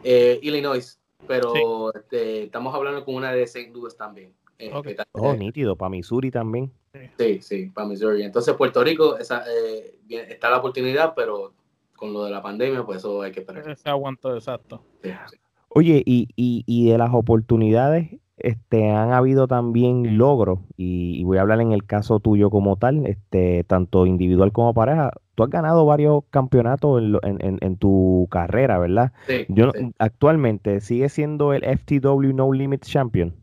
Eh, 0.04 0.40
Illinois, 0.42 1.00
pero 1.28 1.94
este, 1.94 2.44
estamos 2.44 2.74
hablando 2.76 3.04
con 3.06 3.16
una 3.16 3.32
de 3.32 3.44
St. 3.44 3.72
Louis 3.74 3.96
también. 3.96 4.34
eh, 4.60 4.72
Ok. 4.74 4.84
que 4.86 4.92
está- 4.92 5.08
Oh, 5.14 5.34
nítido, 5.34 5.76
para 5.76 5.90
Missouri 5.90 6.30
también. 6.32 6.72
sí, 7.18 7.42
sí, 7.42 7.66
para 7.74 7.88
Missouri. 7.88 8.24
Entonces, 8.24 8.54
Puerto 8.56 8.84
Rico, 8.84 9.18
esa, 9.18 9.44
eh, 9.52 9.98
bien- 10.04 10.30
está 10.30 10.50
la 10.50 10.58
oportunidad, 10.60 11.14
pero 11.16 11.54
con 11.96 12.14
lo 12.14 12.24
de 12.26 12.32
la 12.32 12.42
pandemia, 12.42 12.86
pues 12.86 13.00
eso 13.00 13.22
hay 13.24 13.32
que 13.32 13.40
esperar. 13.42 13.76
Se 13.76 13.90
aguantó, 13.90 14.36
exacto. 14.36 14.84
Sí, 15.02 15.10
sí. 15.32 15.38
Oye, 15.70 16.04
y, 16.06 16.28
y, 16.36 16.64
y 16.68 16.90
de 16.92 16.98
las 16.98 17.10
oportunidades, 17.14 18.12
este, 18.38 18.90
han 18.92 19.12
habido 19.14 19.48
también 19.48 20.18
logros, 20.18 20.60
y, 20.78 21.20
y 21.20 21.24
voy 21.24 21.38
a 21.38 21.42
hablar 21.42 21.62
en 21.62 21.72
el 21.72 21.86
caso 21.86 22.20
tuyo 22.20 22.50
como 22.50 22.78
tal, 22.78 23.06
este, 23.08 23.64
tanto 23.64 24.06
individual 24.06 24.52
como 24.52 24.74
pareja. 24.74 25.12
Tú 25.36 25.44
has 25.44 25.50
ganado 25.50 25.86
varios 25.86 26.24
campeonatos 26.30 27.00
en, 27.02 27.12
lo- 27.14 27.24
en, 27.24 27.44
en- 27.46 27.58
en 27.62 27.78
tu 27.78 28.28
carrera, 28.32 28.78
¿verdad? 28.80 29.14
Sí, 29.28 29.46
Yo 29.50 29.72
sí. 29.74 29.92
actualmente 30.00 30.80
sigue 30.82 31.10
siendo 31.10 31.54
el 31.54 31.64
FTW 31.64 32.34
No 32.34 32.52
Limit 32.54 32.84
Champion. 32.84 33.34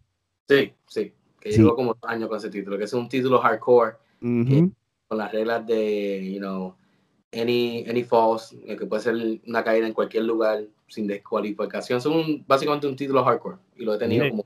Sí, 0.49 0.73
sí, 0.87 1.13
que 1.41 1.53
Sí. 1.53 1.59
llevo 1.59 1.75
como 1.77 1.95
dos 1.95 2.11
años 2.11 2.29
con 2.29 2.39
ese 2.39 2.51
título, 2.51 2.77
que 2.79 2.85
es 2.85 2.93
un 2.93 3.09
título 3.09 3.39
hardcore. 3.41 3.95
Con 5.09 5.19
las 5.19 5.33
reglas 5.33 5.67
de, 5.67 6.33
you 6.33 6.39
know, 6.39 6.75
any, 7.33 7.85
any 7.89 8.05
falls, 8.05 8.53
eh, 8.67 8.77
que 8.77 8.87
puede 8.87 9.03
ser 9.03 9.15
una 9.47 9.65
caída 9.65 9.87
en 9.87 9.93
cualquier 9.93 10.25
lugar 10.25 10.65
sin 10.87 11.07
descualificación. 11.07 12.01
Son 12.01 12.13
un- 12.13 12.45
básicamente 12.47 12.87
un 12.87 12.97
título 12.97 13.25
hardcore 13.25 13.57
y 13.77 13.85
lo 13.85 13.95
he 13.95 13.99
tenido 13.99 14.29
como 14.29 14.45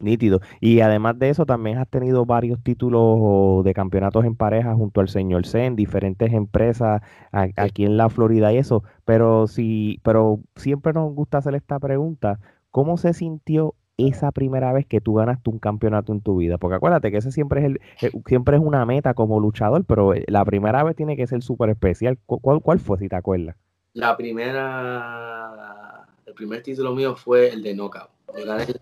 Nítido. 0.00 0.40
Y 0.60 0.80
además 0.80 1.18
de 1.18 1.30
eso, 1.30 1.46
también 1.46 1.78
has 1.78 1.88
tenido 1.88 2.26
varios 2.26 2.62
títulos 2.62 3.64
de 3.64 3.72
campeonatos 3.72 4.24
en 4.24 4.34
pareja 4.36 4.74
junto 4.74 5.00
al 5.00 5.08
señor 5.08 5.46
C 5.46 5.64
en 5.64 5.76
diferentes 5.76 6.32
empresas 6.32 7.00
a- 7.32 7.48
aquí 7.56 7.84
en 7.86 7.96
la 7.96 8.10
Florida 8.10 8.52
y 8.52 8.58
eso. 8.58 8.82
Pero 9.04 9.46
sí, 9.46 10.00
pero 10.02 10.40
siempre 10.56 10.92
nos 10.92 11.14
gusta 11.14 11.38
hacer 11.38 11.54
esta 11.54 11.78
pregunta: 11.78 12.40
¿cómo 12.70 12.98
se 12.98 13.14
sintió 13.14 13.74
esa 13.96 14.32
primera 14.32 14.72
vez 14.72 14.84
que 14.86 15.00
tú 15.00 15.14
ganaste 15.14 15.48
un 15.48 15.58
campeonato 15.60 16.12
en 16.12 16.20
tu 16.20 16.36
vida? 16.36 16.58
Porque 16.58 16.76
acuérdate 16.76 17.10
que 17.10 17.18
ese 17.18 17.30
siempre 17.32 17.60
es 17.60 17.66
el, 17.66 17.80
eh, 18.02 18.10
siempre 18.26 18.56
es 18.56 18.62
una 18.62 18.84
meta 18.84 19.14
como 19.14 19.40
luchador, 19.40 19.84
pero 19.86 20.12
eh, 20.12 20.24
la 20.28 20.44
primera 20.44 20.82
vez 20.82 20.96
tiene 20.96 21.16
que 21.16 21.26
ser 21.28 21.42
súper 21.42 21.70
especial. 21.70 22.18
¿Cu- 22.26 22.40
¿Cuál, 22.40 22.60
cuál 22.60 22.80
fue, 22.80 22.98
si 22.98 23.08
te 23.08 23.16
acuerdas? 23.16 23.56
la 23.94 24.16
primera, 24.16 26.06
el 26.26 26.34
primer 26.34 26.62
título 26.62 26.94
mío 26.94 27.14
fue 27.16 27.48
el 27.50 27.62
de 27.62 27.74
Knockout. 27.74 28.10
Yo 28.36 28.44
gané 28.44 28.64
el, 28.64 28.80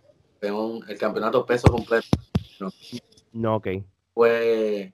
campeón- 0.51 0.85
el 0.89 0.99
campeonato 0.99 1.47
peso 1.47 1.69
completo. 1.69 2.09
No, 3.33 3.57
ok. 3.57 3.69
Fue, 4.15 4.93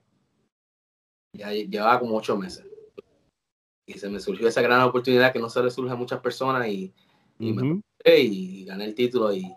ya 1.35 1.51
llevaba 1.51 1.99
como 1.99 2.15
ocho 2.17 2.37
meses. 2.37 2.65
y 3.85 3.93
se 3.93 4.07
me 4.07 4.19
surgió 4.19 4.47
esa 4.47 4.61
gran 4.61 4.81
oportunidad 4.83 5.33
que 5.33 5.39
no 5.39 5.49
se 5.49 5.63
le 5.63 5.71
surge 5.71 5.91
a 5.91 5.95
muchas 5.95 6.19
personas 6.19 6.67
y, 6.67 6.93
y, 7.39 7.53
me 7.53 7.81
y 8.05 8.63
gané 8.63 8.85
el 8.85 8.93
título 8.93 9.33
y 9.33 9.51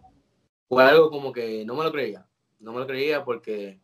fue 0.71 0.83
algo 0.83 1.11
como 1.11 1.35
que 1.35 1.67
no 1.67 1.75
me 1.75 1.85
lo 1.85 1.93
creía, 1.93 2.27
no 2.59 2.73
me 2.73 2.81
lo 2.81 2.87
creía 2.87 3.23
porque 3.23 3.79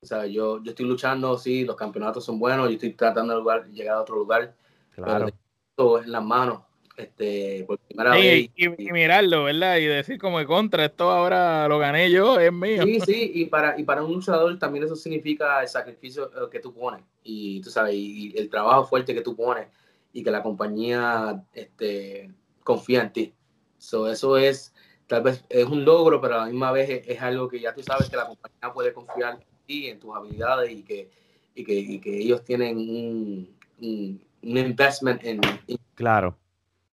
o 0.00 0.06
sea, 0.06 0.24
yo, 0.26 0.62
yo 0.62 0.70
estoy 0.70 0.86
luchando, 0.86 1.36
sí, 1.36 1.64
los 1.64 1.74
campeonatos 1.74 2.24
son 2.24 2.38
buenos, 2.38 2.68
yo 2.68 2.74
estoy 2.74 2.92
tratando 2.92 3.32
de 3.34 3.40
lugar- 3.40 3.66
llegar 3.72 3.96
a 3.96 4.02
otro 4.02 4.14
lugar, 4.14 4.54
Claro. 4.94 5.26
pero 5.26 5.98
esto 5.98 6.04
en 6.04 6.12
las 6.12 6.24
manos, 6.24 6.62
este, 6.98 7.64
por 7.66 7.78
primera 7.78 8.14
Sí, 8.14 8.18
vez. 8.18 8.50
y, 8.56 8.88
y 8.88 8.92
mirarlo, 8.92 9.44
¿verdad? 9.44 9.76
Y 9.78 9.86
decir 9.86 10.18
como 10.18 10.38
de 10.38 10.46
contra, 10.46 10.84
esto 10.84 11.10
ahora 11.10 11.68
lo 11.68 11.78
gané 11.78 12.10
yo, 12.10 12.38
es 12.38 12.52
mío. 12.52 12.84
Sí, 12.84 13.00
sí, 13.00 13.32
y 13.34 13.44
para, 13.46 13.78
y 13.78 13.84
para 13.84 14.02
un 14.02 14.12
luchador 14.12 14.58
también 14.58 14.84
eso 14.84 14.96
significa 14.96 15.62
el 15.62 15.68
sacrificio 15.68 16.26
eh, 16.26 16.48
que 16.50 16.60
tú 16.60 16.72
pones 16.74 17.02
y 17.22 17.60
tú 17.60 17.70
sabes, 17.70 17.94
y, 17.94 18.32
y 18.34 18.38
el 18.38 18.48
trabajo 18.48 18.84
fuerte 18.86 19.14
que 19.14 19.20
tú 19.20 19.34
pones 19.36 19.68
y 20.12 20.22
que 20.22 20.30
la 20.30 20.42
compañía 20.42 21.44
este, 21.52 22.30
confía 22.62 23.02
en 23.02 23.12
ti. 23.12 23.34
So, 23.78 24.10
eso 24.10 24.36
es, 24.36 24.74
tal 25.06 25.22
vez 25.22 25.44
es 25.48 25.66
un 25.66 25.84
logro, 25.84 26.20
pero 26.20 26.34
a 26.36 26.38
la 26.38 26.46
misma 26.46 26.72
vez 26.72 26.88
es, 26.90 27.08
es 27.08 27.20
algo 27.22 27.48
que 27.48 27.60
ya 27.60 27.74
tú 27.74 27.82
sabes 27.82 28.08
que 28.08 28.16
la 28.16 28.26
compañía 28.26 28.72
puede 28.72 28.92
confiar 28.92 29.34
en 29.34 29.40
ti, 29.66 29.86
en 29.88 29.98
tus 30.00 30.16
habilidades 30.16 30.70
y 30.70 30.82
que, 30.82 31.10
y 31.54 31.64
que, 31.64 31.74
y 31.74 31.98
que 32.00 32.16
ellos 32.18 32.44
tienen 32.44 32.76
un, 32.78 33.56
un, 33.80 34.22
un 34.42 34.56
investment 34.56 35.22
en, 35.24 35.40
en- 35.66 35.78
Claro. 35.94 36.38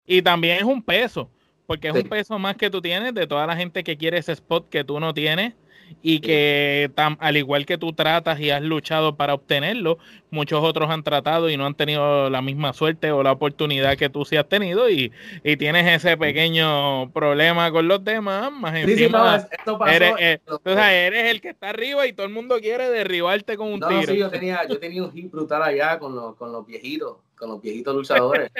Y 0.06 0.22
también 0.22 0.58
es 0.58 0.64
un 0.64 0.84
peso, 0.84 1.30
porque 1.66 1.88
es 1.90 1.94
Sí. 1.96 2.02
un 2.04 2.10
peso 2.10 2.38
más 2.40 2.56
que 2.58 2.70
tú 2.70 2.82
tienes 2.82 3.14
de 3.14 3.28
toda 3.28 3.48
la 3.48 3.56
gente 3.56 3.84
que 3.84 3.98
quiere 3.98 4.18
ese 4.18 4.34
spot 4.34 4.70
que 4.70 4.84
tú 4.84 5.00
no 5.00 5.14
tienes 5.14 5.54
y 6.02 6.20
que 6.20 6.90
tam- 6.96 7.18
al 7.20 7.38
igual 7.38 7.66
que 7.68 7.78
tú 7.78 7.94
tratas 7.94 8.40
y 8.40 8.50
has 8.50 8.62
luchado 8.64 9.16
para 9.18 9.36
obtenerlo, 9.36 10.00
muchos 10.32 10.64
otros 10.64 10.90
han 10.90 11.04
tratado 11.04 11.48
y 11.50 11.58
no 11.58 11.66
han 11.68 11.76
tenido 11.76 12.30
la 12.32 12.42
misma 12.42 12.74
suerte 12.74 13.12
o 13.12 13.22
la 13.22 13.32
oportunidad 13.32 13.96
que 13.96 14.10
tú 14.10 14.26
sí 14.26 14.36
has 14.36 14.50
tenido 14.50 14.90
y, 14.90 15.12
y 15.44 15.58
tienes 15.58 15.86
ese 16.04 16.18
pequeño 16.18 17.12
problema 17.12 17.72
con 17.72 17.88
los 17.88 18.04
demás, 18.04 18.52
más 18.52 18.74
Sí, 18.84 18.96
sí, 18.96 19.10
no, 19.10 19.36
esto 19.36 19.78
pasó. 19.78 19.92
eres, 19.92 20.14
eh, 20.20 20.40
lo- 20.48 20.58
tú 20.60 20.72
sabes, 20.74 21.08
eres 21.08 21.32
el 21.32 21.42
que 21.42 21.50
está 21.50 21.70
arriba 21.70 22.08
y 22.08 22.14
todo 22.14 22.26
el 22.26 22.34
mundo 22.34 22.58
quiere 22.60 22.90
derribarte 22.90 23.56
con 23.56 23.72
un 23.74 23.80
No, 23.80 23.88
tiro. 23.88 24.12
sí, 24.14 24.18
yo 24.18 24.30
tenía, 24.32 24.68
yo 24.68 24.80
tenía 24.80 25.04
un 25.04 25.12
hit 25.12 25.32
brutal 25.32 25.62
allá 25.62 26.00
con 26.00 26.16
los, 26.16 26.36
con 26.36 26.52
los 26.52 26.66
viejitos, 26.66 27.18
con 27.38 27.50
los 27.50 27.62
viejitos 27.62 27.96
luchadores. 27.96 28.52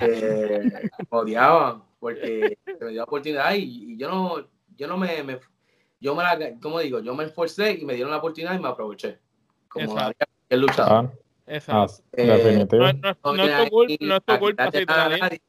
me 0.00 0.80
odiaban 1.10 1.82
porque 1.98 2.58
se 2.64 2.84
me 2.84 2.90
dio 2.90 2.98
la 3.00 3.04
oportunidad 3.04 3.54
y, 3.54 3.92
y 3.92 3.96
yo 3.96 4.08
no, 4.10 4.46
yo 4.76 4.86
no 4.88 4.96
me, 4.96 5.22
me- 5.22 5.40
yo 6.00 6.14
me 6.16 6.22
la, 6.24 6.36
como 6.60 6.80
digo, 6.80 6.98
yo 7.00 7.14
me 7.14 7.24
esforcé 7.24 7.72
y 7.72 7.84
me 7.84 7.94
dieron 7.94 8.10
la 8.10 8.18
oportunidad 8.18 8.54
y 8.54 8.58
me 8.58 8.68
aproveché. 8.68 9.18
Como 9.68 9.86
cualquier 9.94 10.60
luchador. 10.60 11.10
Ah, 11.10 11.12
Exacto. 11.46 12.02
ah, 12.02 12.08
Eh, 12.12 12.26
definitivo. 12.26 12.82
No, 12.82 12.88
es- 12.88 12.96
no 13.00 13.10
es- 13.10 13.16
No 13.24 13.32
no 13.32 13.42
es 13.44 13.50
tenía 13.50 13.64
tu 13.64 13.70
culpa, 13.70 13.94
no 14.00 14.16
es 14.16 14.24
tu 14.24 14.38
culpa 14.40 14.64
si 14.72 14.84
nadie. 14.86 15.42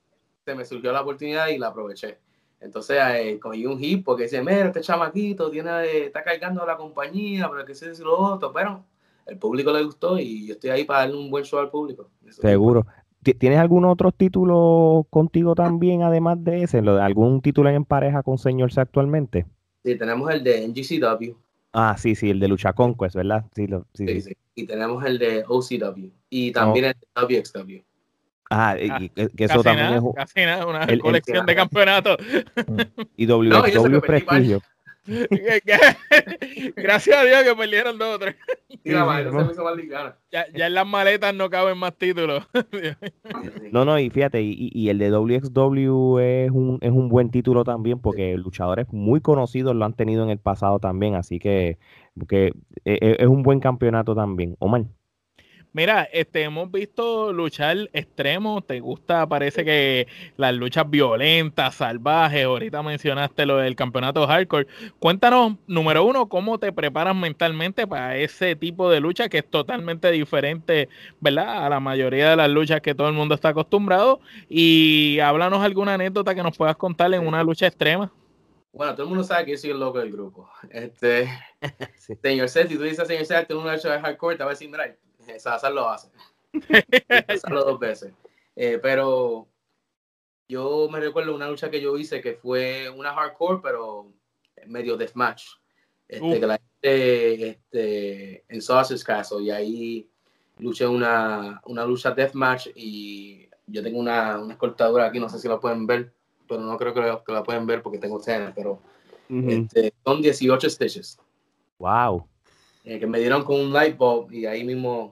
Se 0.45 0.55
me 0.55 0.65
surgió 0.65 0.91
la 0.91 1.01
oportunidad 1.01 1.47
y 1.47 1.57
la 1.57 1.67
aproveché. 1.67 2.19
Entonces 2.59 2.97
eh, 3.15 3.39
cogí 3.41 3.65
un 3.65 3.79
hit 3.79 4.05
porque 4.05 4.23
dice, 4.23 4.41
mira, 4.41 4.67
este 4.67 4.81
chamaquito 4.81 5.49
tiene, 5.49 6.05
está 6.05 6.23
cargando 6.23 6.61
a 6.63 6.65
la 6.67 6.77
compañía, 6.77 7.49
pero 7.49 7.65
que 7.65 7.73
se 7.75 7.89
dice 7.89 8.03
lo 8.03 8.17
otro. 8.17 8.53
Pero 8.53 8.85
el 9.27 9.37
público 9.37 9.71
le 9.71 9.83
gustó 9.83 10.17
y 10.19 10.47
yo 10.47 10.53
estoy 10.53 10.69
ahí 10.71 10.83
para 10.83 10.99
darle 11.01 11.17
un 11.17 11.29
buen 11.31 11.43
show 11.43 11.59
al 11.59 11.69
público. 11.69 12.09
Eso 12.27 12.41
Seguro. 12.41 12.85
Ti- 13.23 13.33
¿Tienes 13.35 13.59
algún 13.59 13.85
otro 13.85 14.11
título 14.11 15.07
contigo 15.09 15.55
también, 15.55 16.03
además 16.03 16.43
de 16.43 16.63
ese? 16.63 16.81
¿Lo- 16.81 17.01
¿Algún 17.01 17.41
título 17.41 17.69
en 17.69 17.85
pareja 17.85 18.21
con 18.21 18.37
Señor 18.37 18.73
C 18.73 18.81
actualmente? 18.81 19.45
Sí, 19.83 19.97
tenemos 19.97 20.29
el 20.31 20.43
de 20.43 20.63
NGCW 20.67 21.35
Ah, 21.75 21.95
sí, 21.97 22.13
sí, 22.15 22.29
el 22.29 22.39
de 22.39 22.47
Lucha 22.49 22.73
Conquest, 22.73 23.15
¿verdad? 23.15 23.45
Sí, 23.55 23.65
lo- 23.67 23.87
sí, 23.93 24.05
sí, 24.07 24.13
sí. 24.15 24.29
sí, 24.29 24.37
y 24.55 24.65
tenemos 24.67 25.03
el 25.05 25.17
de 25.17 25.43
OCW 25.47 26.11
y 26.29 26.51
también 26.51 26.85
el 26.85 26.93
de 26.93 27.07
WXW. 27.15 27.83
Ah, 28.51 28.75
y- 28.79 28.89
Ah, 28.91 28.99
y 29.01 29.09
que 29.09 29.45
eso 29.45 29.53
Casi 29.55 29.63
también 29.63 29.85
nada, 29.87 29.97
es 29.97 30.03
un- 30.03 30.13
casi 30.13 30.39
nada, 30.45 30.67
una 30.67 30.83
el- 30.83 30.89
el- 30.91 31.01
colección 31.01 31.45
de 31.45 31.55
campeonatos. 31.55 32.17
y 33.17 33.25
No, 33.25 33.41
y 33.41 33.51
WXW 33.51 34.01
perdí 34.01 34.21
prestigio. 34.25 34.61
Gracias 36.75 37.17
a 37.17 37.23
Dios 37.25 37.43
que 37.43 37.55
perdieron 37.55 37.97
dos 37.97 38.15
o 38.15 38.19
tres. 38.19 38.35
Madre 38.85 39.25
¿no? 39.31 39.39
se 39.39 39.45
me 39.45 39.51
hizo 39.51 39.63
más 39.63 39.75
liviana. 39.75 40.15
Ya, 40.31 40.45
ya 40.55 40.67
en 40.67 40.73
las 40.73 40.87
maletas 40.87 41.33
no 41.35 41.49
caben 41.49 41.77
más 41.77 41.95
títulos. 41.97 42.47
No, 43.71 43.85
no, 43.85 43.97
y 43.97 44.09
fíjate, 44.11 44.41
y, 44.41 44.69
y- 44.71 44.89
el 44.89 44.99
de 44.99 45.09
WXW 45.09 46.19
es 46.19 46.51
un, 46.51 46.77
es 46.81 46.91
un 46.91 47.09
buen 47.09 47.31
título 47.31 47.63
también 47.63 47.99
porque 47.99 48.37
luchadores 48.37 48.85
muy 48.91 49.19
conocidos 49.19 49.75
lo 49.75 49.83
han 49.85 49.95
tenido 49.95 50.23
en 50.23 50.29
el 50.29 50.37
pasado 50.37 50.77
también, 50.79 51.15
así 51.15 51.39
que, 51.39 51.79
que 52.29 52.53
e- 52.85 52.99
e- 53.01 53.15
es 53.19 53.27
un 53.27 53.41
buen 53.41 53.59
campeonato 53.59 54.13
también. 54.13 54.55
Omar. 54.59 54.83
Mira, 55.75 56.03
este, 56.13 56.43
hemos 56.43 56.71
visto 56.71 57.33
luchar 57.33 57.89
extremos. 57.93 58.65
¿Te 58.67 58.79
gusta? 58.79 59.27
Parece 59.27 59.65
que 59.65 60.07
las 60.37 60.53
luchas 60.53 60.87
violentas, 60.87 61.73
salvajes. 61.75 62.45
Ahorita 62.45 62.83
mencionaste 62.83 63.47
lo 63.47 63.57
del 63.57 63.75
campeonato 63.75 64.27
hardcore. 64.27 64.67
Cuéntanos, 64.99 65.55
número 65.65 66.03
uno, 66.05 66.29
cómo 66.29 66.59
te 66.59 66.71
preparas 66.71 67.15
mentalmente 67.15 67.87
para 67.87 68.15
ese 68.17 68.55
tipo 68.55 68.89
de 68.91 68.99
lucha 68.99 69.29
que 69.29 69.39
es 69.39 69.49
totalmente 69.49 70.11
diferente, 70.11 70.89
¿verdad? 71.19 71.65
A 71.65 71.69
la 71.69 71.79
mayoría 71.79 72.29
de 72.29 72.35
las 72.35 72.49
luchas 72.51 72.81
que 72.81 72.93
todo 72.93 73.07
el 73.07 73.15
mundo 73.15 73.33
está 73.33 73.49
acostumbrado. 73.49 74.21
Y 74.47 75.17
háblanos 75.21 75.63
alguna 75.63 75.95
anécdota 75.95 76.35
que 76.35 76.43
nos 76.43 76.55
puedas 76.55 76.77
contar 76.77 77.11
en 77.15 77.25
una 77.25 77.43
lucha 77.43 77.65
extrema. 77.65 78.11
Bueno, 78.71 78.93
todo 78.93 79.03
el 79.03 79.09
mundo 79.09 79.23
sabe 79.23 79.45
que 79.45 79.51
yo 79.51 79.57
soy 79.57 79.69
el 79.71 79.79
loco 79.79 79.99
del 79.99 80.11
grupo. 80.11 80.49
Este, 80.69 81.29
Sí. 81.95 82.15
señor 82.21 82.49
Seth, 82.49 82.69
si 82.69 82.77
tú 82.77 82.83
dices 82.83 83.07
señor 83.07 83.25
Seth, 83.25 83.47
tengo 83.47 83.61
una 83.61 83.73
lucha 83.75 83.91
de 83.91 83.99
hardcore, 84.01 84.35
te 84.35 84.43
va 84.43 84.49
a 84.49 84.53
decir, 84.53 84.69
mira, 84.69 84.95
Salazar 85.39 85.73
lo 85.73 85.89
hace. 85.89 86.09
Salazarlo 87.27 87.63
dos 87.63 87.79
veces. 87.79 88.13
Eh, 88.55 88.79
pero 88.81 89.47
yo 90.47 90.87
me 90.91 90.99
recuerdo 90.99 91.35
una 91.35 91.49
lucha 91.49 91.69
que 91.69 91.81
yo 91.81 91.97
hice 91.97 92.21
que 92.21 92.33
fue 92.33 92.89
una 92.89 93.13
hardcore, 93.13 93.59
pero 93.61 94.11
medio 94.67 94.97
deathmatch. 94.97 95.45
Este, 96.07 96.25
Uf. 96.25 96.39
que 96.39 96.47
la 96.47 96.57
gente 96.57 97.49
este, 97.49 98.45
en 98.47 98.61
Sausage 98.61 99.03
Castle 99.03 99.41
y 99.41 99.51
ahí 99.51 100.09
luché 100.57 100.85
una, 100.85 101.61
una 101.65 101.85
lucha 101.85 102.11
deathmatch 102.11 102.67
y 102.75 103.49
yo 103.65 103.81
tengo 103.81 103.99
una, 103.99 104.37
una 104.39 104.57
cortadura 104.57 105.05
aquí, 105.05 105.19
no 105.19 105.29
sé 105.29 105.39
si 105.39 105.47
la 105.47 105.59
pueden 105.59 105.87
ver, 105.87 106.13
pero 106.47 106.61
no 106.61 106.77
creo 106.77 106.93
que 106.93 106.99
la, 106.99 107.23
que 107.25 107.31
la 107.31 107.43
pueden 107.43 107.65
ver 107.65 107.81
porque 107.81 107.97
tengo 107.97 108.19
escena, 108.19 108.53
pero 108.53 108.79
este, 109.29 109.93
son 110.05 110.21
18 110.21 110.69
stitches 110.69 111.17
Wow. 111.79 112.27
Eh, 112.83 112.99
que 112.99 113.07
me 113.07 113.19
dieron 113.19 113.43
con 113.43 113.59
un 113.59 113.71
light 113.73 113.97
bulb 113.97 114.31
y 114.31 114.45
ahí 114.45 114.63
mismo 114.63 115.11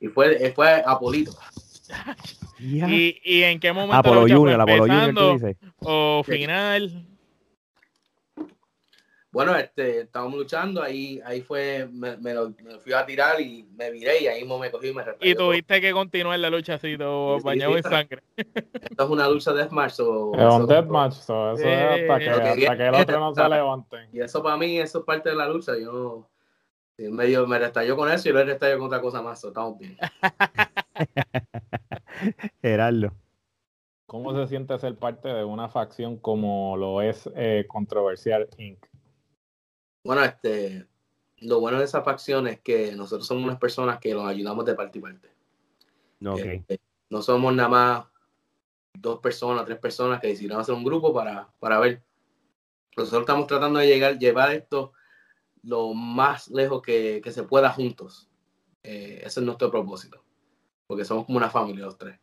y 0.00 0.08
fue, 0.08 0.52
fue 0.54 0.82
Apolito. 0.84 1.32
¿Y, 2.58 3.20
y 3.24 3.42
en 3.42 3.60
qué 3.60 3.72
momento 3.72 3.96
Apolo 3.96 4.22
Junior, 4.22 4.60
Apolo 4.60 4.82
Junior, 4.86 5.14
tú 5.14 5.32
dices. 5.34 5.56
o 5.80 6.22
final? 6.24 7.06
Bueno, 9.30 9.56
este, 9.56 10.02
estábamos 10.02 10.38
luchando, 10.38 10.80
ahí, 10.80 11.20
ahí 11.24 11.40
fue, 11.42 11.88
me, 11.92 12.16
me 12.18 12.32
lo- 12.32 12.54
me 12.62 12.78
fui 12.78 12.92
a 12.92 13.04
tirar 13.04 13.40
y 13.40 13.64
me 13.76 13.90
viré 13.90 14.22
y 14.22 14.26
ahí 14.28 14.40
mismo 14.42 14.60
me 14.60 14.70
cogí 14.70 14.88
y 14.90 14.94
me 14.94 15.02
Y 15.02 15.06
retrayó. 15.06 15.36
tuviste 15.36 15.80
que 15.80 15.90
continuar 15.92 16.38
la 16.38 16.50
lucha 16.50 16.74
así, 16.74 16.96
todo 16.96 17.38
Sí, 17.40 17.44
bañado 17.44 17.72
sí. 17.72 17.78
en 17.78 17.82
sangre. 17.82 18.22
Esto 18.36 19.04
es 19.04 19.10
una 19.10 19.28
lucha 19.28 19.50
de 19.52 19.58
deathmatch. 19.58 19.90
so- 19.94 20.32
Es 20.38 20.54
un 20.54 20.66
deathmatch, 20.68 21.14
so 21.14 21.52
eso 21.54 21.66
es 21.68 22.10
hasta 22.10 22.18
que, 22.20 22.30
hasta 22.30 22.76
que 22.76 22.86
el 22.86 22.94
otro 22.94 23.18
no 23.20 23.34
se 23.34 23.48
levante. 23.48 23.96
Y 24.12 24.20
eso 24.20 24.40
para 24.40 24.56
mí, 24.56 24.78
eso 24.78 25.00
es 25.00 25.04
parte 25.04 25.30
de 25.30 25.34
la 25.34 25.48
lucha. 25.48 25.72
Yo 25.76 26.28
sí, 26.96 27.08
medio 27.10 27.46
me 27.46 27.58
restalló 27.58 27.96
con 27.96 28.10
eso 28.10 28.28
y 28.28 28.32
lo 28.32 28.44
restalló 28.44 28.78
con 28.78 28.86
otra 28.86 29.00
cosa 29.00 29.22
más. 29.22 29.40
so, 29.40 29.48
estamos 29.48 29.78
bien. 29.78 29.96
Gerardo. 32.62 33.12
¿Cómo 34.06 34.34
se 34.34 34.46
siente 34.46 34.78
ser 34.78 34.96
parte 34.96 35.28
de 35.28 35.44
una 35.44 35.68
facción 35.68 36.18
como 36.18 36.76
lo 36.76 37.02
es 37.02 37.28
eh, 37.34 37.64
Controversial 37.68 38.48
Inc? 38.58 38.84
Bueno, 40.04 40.22
este, 40.22 40.86
lo 41.38 41.60
bueno 41.60 41.78
de 41.78 41.84
esa 41.84 42.02
facción 42.02 42.46
es 42.46 42.60
que 42.60 42.94
nosotros 42.94 43.26
somos 43.26 43.44
unas 43.44 43.58
personas 43.58 43.98
que 43.98 44.14
los 44.14 44.26
ayudamos 44.26 44.64
de 44.64 44.74
parte 44.74 44.98
y 44.98 45.02
parte. 45.02 45.28
Ok. 46.24 46.38
Este, 46.38 46.80
no 47.10 47.22
somos 47.22 47.54
nada 47.54 47.68
más 47.68 48.06
dos 48.92 49.20
personas, 49.20 49.64
tres 49.64 49.78
personas 49.78 50.20
que 50.20 50.28
decidieron 50.28 50.60
hacer 50.60 50.74
un 50.74 50.84
grupo 50.84 51.12
para, 51.12 51.48
para 51.58 51.80
ver. 51.80 52.02
Nosotros 52.96 53.22
estamos 53.22 53.46
tratando 53.46 53.80
de 53.80 53.88
llegar, 53.88 54.18
llevar 54.18 54.52
esto 54.52 54.92
lo 55.64 55.94
más 55.94 56.48
lejos 56.48 56.82
que, 56.82 57.20
que 57.22 57.32
se 57.32 57.42
pueda 57.42 57.70
juntos. 57.70 58.28
Eh, 58.82 59.22
ese 59.24 59.40
es 59.40 59.46
nuestro 59.46 59.70
propósito. 59.70 60.22
Porque 60.86 61.04
somos 61.04 61.26
como 61.26 61.38
una 61.38 61.50
familia 61.50 61.86
los 61.86 61.98
tres. 61.98 62.18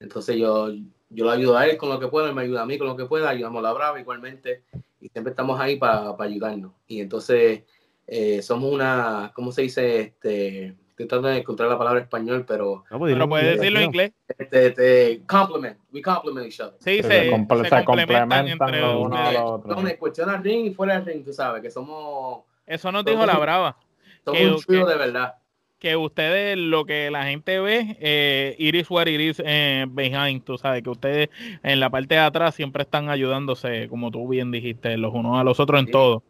Entonces 0.00 0.36
yo, 0.36 0.70
yo 1.10 1.24
lo 1.24 1.30
ayudo 1.30 1.56
a 1.56 1.66
él 1.66 1.76
con 1.76 1.88
lo 1.88 2.00
que 2.00 2.08
pueda, 2.08 2.28
él 2.28 2.34
me 2.34 2.42
ayuda 2.42 2.62
a 2.62 2.66
mí 2.66 2.78
con 2.78 2.86
lo 2.86 2.96
que 2.96 3.06
pueda, 3.06 3.28
ayudamos 3.28 3.60
a 3.60 3.62
la 3.62 3.72
Brava 3.72 4.00
igualmente. 4.00 4.64
Y 5.00 5.08
siempre 5.08 5.30
estamos 5.30 5.60
ahí 5.60 5.76
para 5.76 6.14
ayudarnos. 6.18 6.72
Y 6.86 7.00
entonces 7.00 7.64
eh, 8.06 8.42
somos 8.42 8.72
una, 8.72 9.32
¿cómo 9.34 9.52
se 9.52 9.62
dice? 9.62 10.00
Este, 10.00 10.76
estoy 10.96 11.08
tratando 11.08 11.28
de 11.28 11.38
encontrar 11.38 11.68
la 11.68 11.76
palabra 11.76 11.98
en 12.00 12.04
español, 12.04 12.44
pero 12.48 12.84
No, 12.90 12.98
pues, 12.98 13.10
dilo 13.12 13.24
Pero 13.24 13.28
puedes 13.28 13.58
decirlo 13.58 13.78
en 13.80 13.84
inglés. 13.84 14.12
este, 14.38 14.66
este, 14.68 15.22
compliment, 15.26 15.78
we 15.92 16.00
compliment 16.00 16.46
each 16.46 16.58
other. 16.60 16.74
Sí, 16.80 16.96
Se 16.96 17.02
se, 17.02 17.30
comple- 17.30 17.68
se 17.68 17.84
complementan 17.84 17.84
complementan 17.84 18.48
entre 18.48 18.80
los 18.80 19.04
unos 19.04 19.18
a 19.18 19.32
los 19.32 19.42
otros. 19.42 19.64
Entonces, 19.70 19.92
en 19.92 19.98
cuestión 19.98 20.30
al 20.30 20.42
ring 20.42 20.66
y 20.66 20.70
fuera 20.74 20.94
del 20.94 21.04
ring, 21.04 21.24
tú 21.24 21.32
sabes, 21.34 21.60
que 21.60 21.70
somos, 21.70 22.44
Eso 22.66 22.90
nos 22.90 23.04
dijo 23.04 23.26
la 23.26 23.36
brava. 23.38 23.76
somos 24.24 24.40
Que- 24.40 24.48
un 24.48 24.56
trío 24.62 24.86
que- 24.86 24.92
de 24.92 24.98
verdad. 24.98 25.34
que 25.78 25.94
ustedes, 25.96 26.56
lo 26.56 26.86
que 26.86 27.10
la 27.10 27.24
gente 27.24 27.60
ve, 27.60 27.98
eh, 28.00 28.56
iris 28.58 28.90
what 28.90 29.06
it 29.06 29.36
eh, 29.44 29.84
behind, 29.86 30.42
tú 30.44 30.56
sabes, 30.56 30.82
que 30.82 30.88
ustedes 30.88 31.28
en 31.62 31.78
la 31.78 31.90
parte 31.90 32.14
de 32.14 32.22
atrás 32.22 32.54
siempre 32.54 32.84
están 32.84 33.10
ayudándose, 33.10 33.86
como 33.88 34.10
tú 34.10 34.26
bien 34.26 34.50
dijiste, 34.50 34.96
los 34.96 35.12
unos 35.12 35.38
a 35.38 35.44
los 35.44 35.60
otros 35.60 35.78
en 35.80 35.90
todo. 35.90 36.22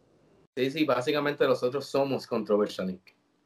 Sí, 0.56 0.70
sí, 0.72 0.84
básicamente 0.84 1.46
nosotros 1.46 1.86
somos 1.86 2.26
Controversial 2.26 2.90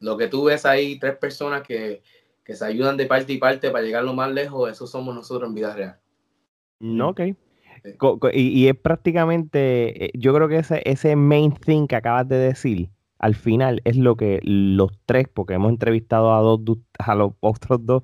Lo 0.00 0.16
que 0.16 0.28
tú 0.28 0.44
ves 0.44 0.66
ahí, 0.66 0.98
tres 0.98 1.16
personas 1.16 1.62
que, 1.62 2.02
que 2.44 2.54
se 2.54 2.64
ayudan 2.64 2.96
de 2.96 3.06
parte 3.06 3.32
y 3.32 3.38
parte 3.38 3.70
para 3.70 3.84
llegar 3.84 4.02
lo 4.02 4.14
más 4.14 4.32
lejos, 4.32 4.70
eso 4.70 4.86
somos 4.86 5.14
nosotros 5.14 5.48
en 5.48 5.54
vida 5.54 5.74
real. 5.74 6.00
No, 6.80 7.10
ok. 7.10 7.20
Y, 8.32 8.68
es 8.68 8.76
prácticamente, 8.76 10.06
eh, 10.06 10.10
yo 10.14 10.34
creo 10.34 10.48
que 10.48 10.58
ese, 10.58 10.82
ese 10.84 11.16
main 11.16 11.52
thing 11.52 11.86
que 11.86 11.96
acabas 11.96 12.28
de 12.28 12.36
decir, 12.36 12.90
al 13.18 13.34
final 13.34 13.80
es 13.84 13.96
lo 13.96 14.16
que 14.16 14.40
los 14.42 14.90
tres, 15.06 15.28
porque 15.32 15.54
hemos 15.54 15.70
entrevistado 15.70 16.34
a 16.34 16.40
dos 16.40 16.60
a 16.98 17.14
los 17.14 17.32
otros 17.40 17.84
dos, 17.84 18.02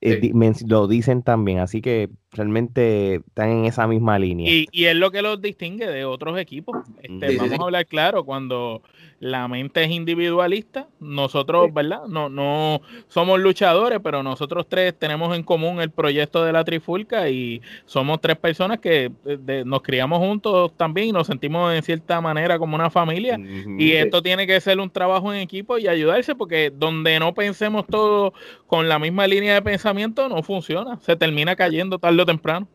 eh, 0.00 0.32
lo 0.66 0.86
dicen 0.86 1.22
también, 1.22 1.58
así 1.58 1.80
que 1.80 2.10
realmente 2.32 3.16
están 3.16 3.50
en 3.50 3.64
esa 3.64 3.86
misma 3.86 4.18
línea. 4.18 4.50
Y, 4.50 4.66
y 4.70 4.84
es 4.84 4.96
lo 4.96 5.10
que 5.10 5.22
los 5.22 5.40
distingue 5.40 5.86
de 5.86 6.04
otros 6.04 6.38
equipos. 6.38 6.76
Este, 7.02 7.36
vamos 7.36 7.58
a 7.58 7.64
hablar 7.64 7.86
claro, 7.86 8.24
cuando 8.24 8.82
la 9.20 9.48
mente 9.48 9.82
es 9.82 9.90
individualista, 9.90 10.88
nosotros, 11.00 11.72
¿verdad? 11.72 12.06
No, 12.06 12.28
no 12.28 12.82
somos 13.08 13.40
luchadores, 13.40 13.98
pero 14.02 14.22
nosotros 14.22 14.66
tres 14.68 14.94
tenemos 14.96 15.34
en 15.36 15.42
común 15.42 15.80
el 15.80 15.90
proyecto 15.90 16.44
de 16.44 16.52
la 16.52 16.64
Trifulca 16.64 17.28
y 17.28 17.60
somos 17.84 18.20
tres 18.20 18.36
personas 18.36 18.78
que 18.78 19.10
eh, 19.26 19.62
nos 19.66 19.82
criamos 19.82 20.18
juntos 20.18 20.72
también 20.76 21.08
y 21.08 21.12
nos 21.12 21.26
sentimos 21.26 21.74
en 21.74 21.82
cierta 21.82 22.20
manera 22.20 22.58
como 22.58 22.76
una 22.76 22.90
familia. 22.90 23.38
Y 23.78 23.92
esto 23.92 24.22
tiene 24.22 24.46
que 24.46 24.60
ser 24.60 24.78
un 24.78 24.90
trabajo 24.90 25.32
en 25.32 25.40
equipo 25.40 25.78
y 25.78 25.88
ayudarse 25.88 26.34
porque 26.34 26.70
donde 26.74 27.18
no 27.18 27.34
pensemos 27.34 27.86
todos 27.86 28.32
con 28.66 28.88
la 28.88 28.98
misma 28.98 29.26
línea 29.26 29.54
de 29.54 29.62
pensamiento 29.62 30.28
no 30.28 30.42
funciona, 30.42 31.00
se 31.00 31.16
termina 31.16 31.56
cayendo 31.56 31.98
tarde 32.18 32.22
o 32.22 32.26
temprano. 32.26 32.68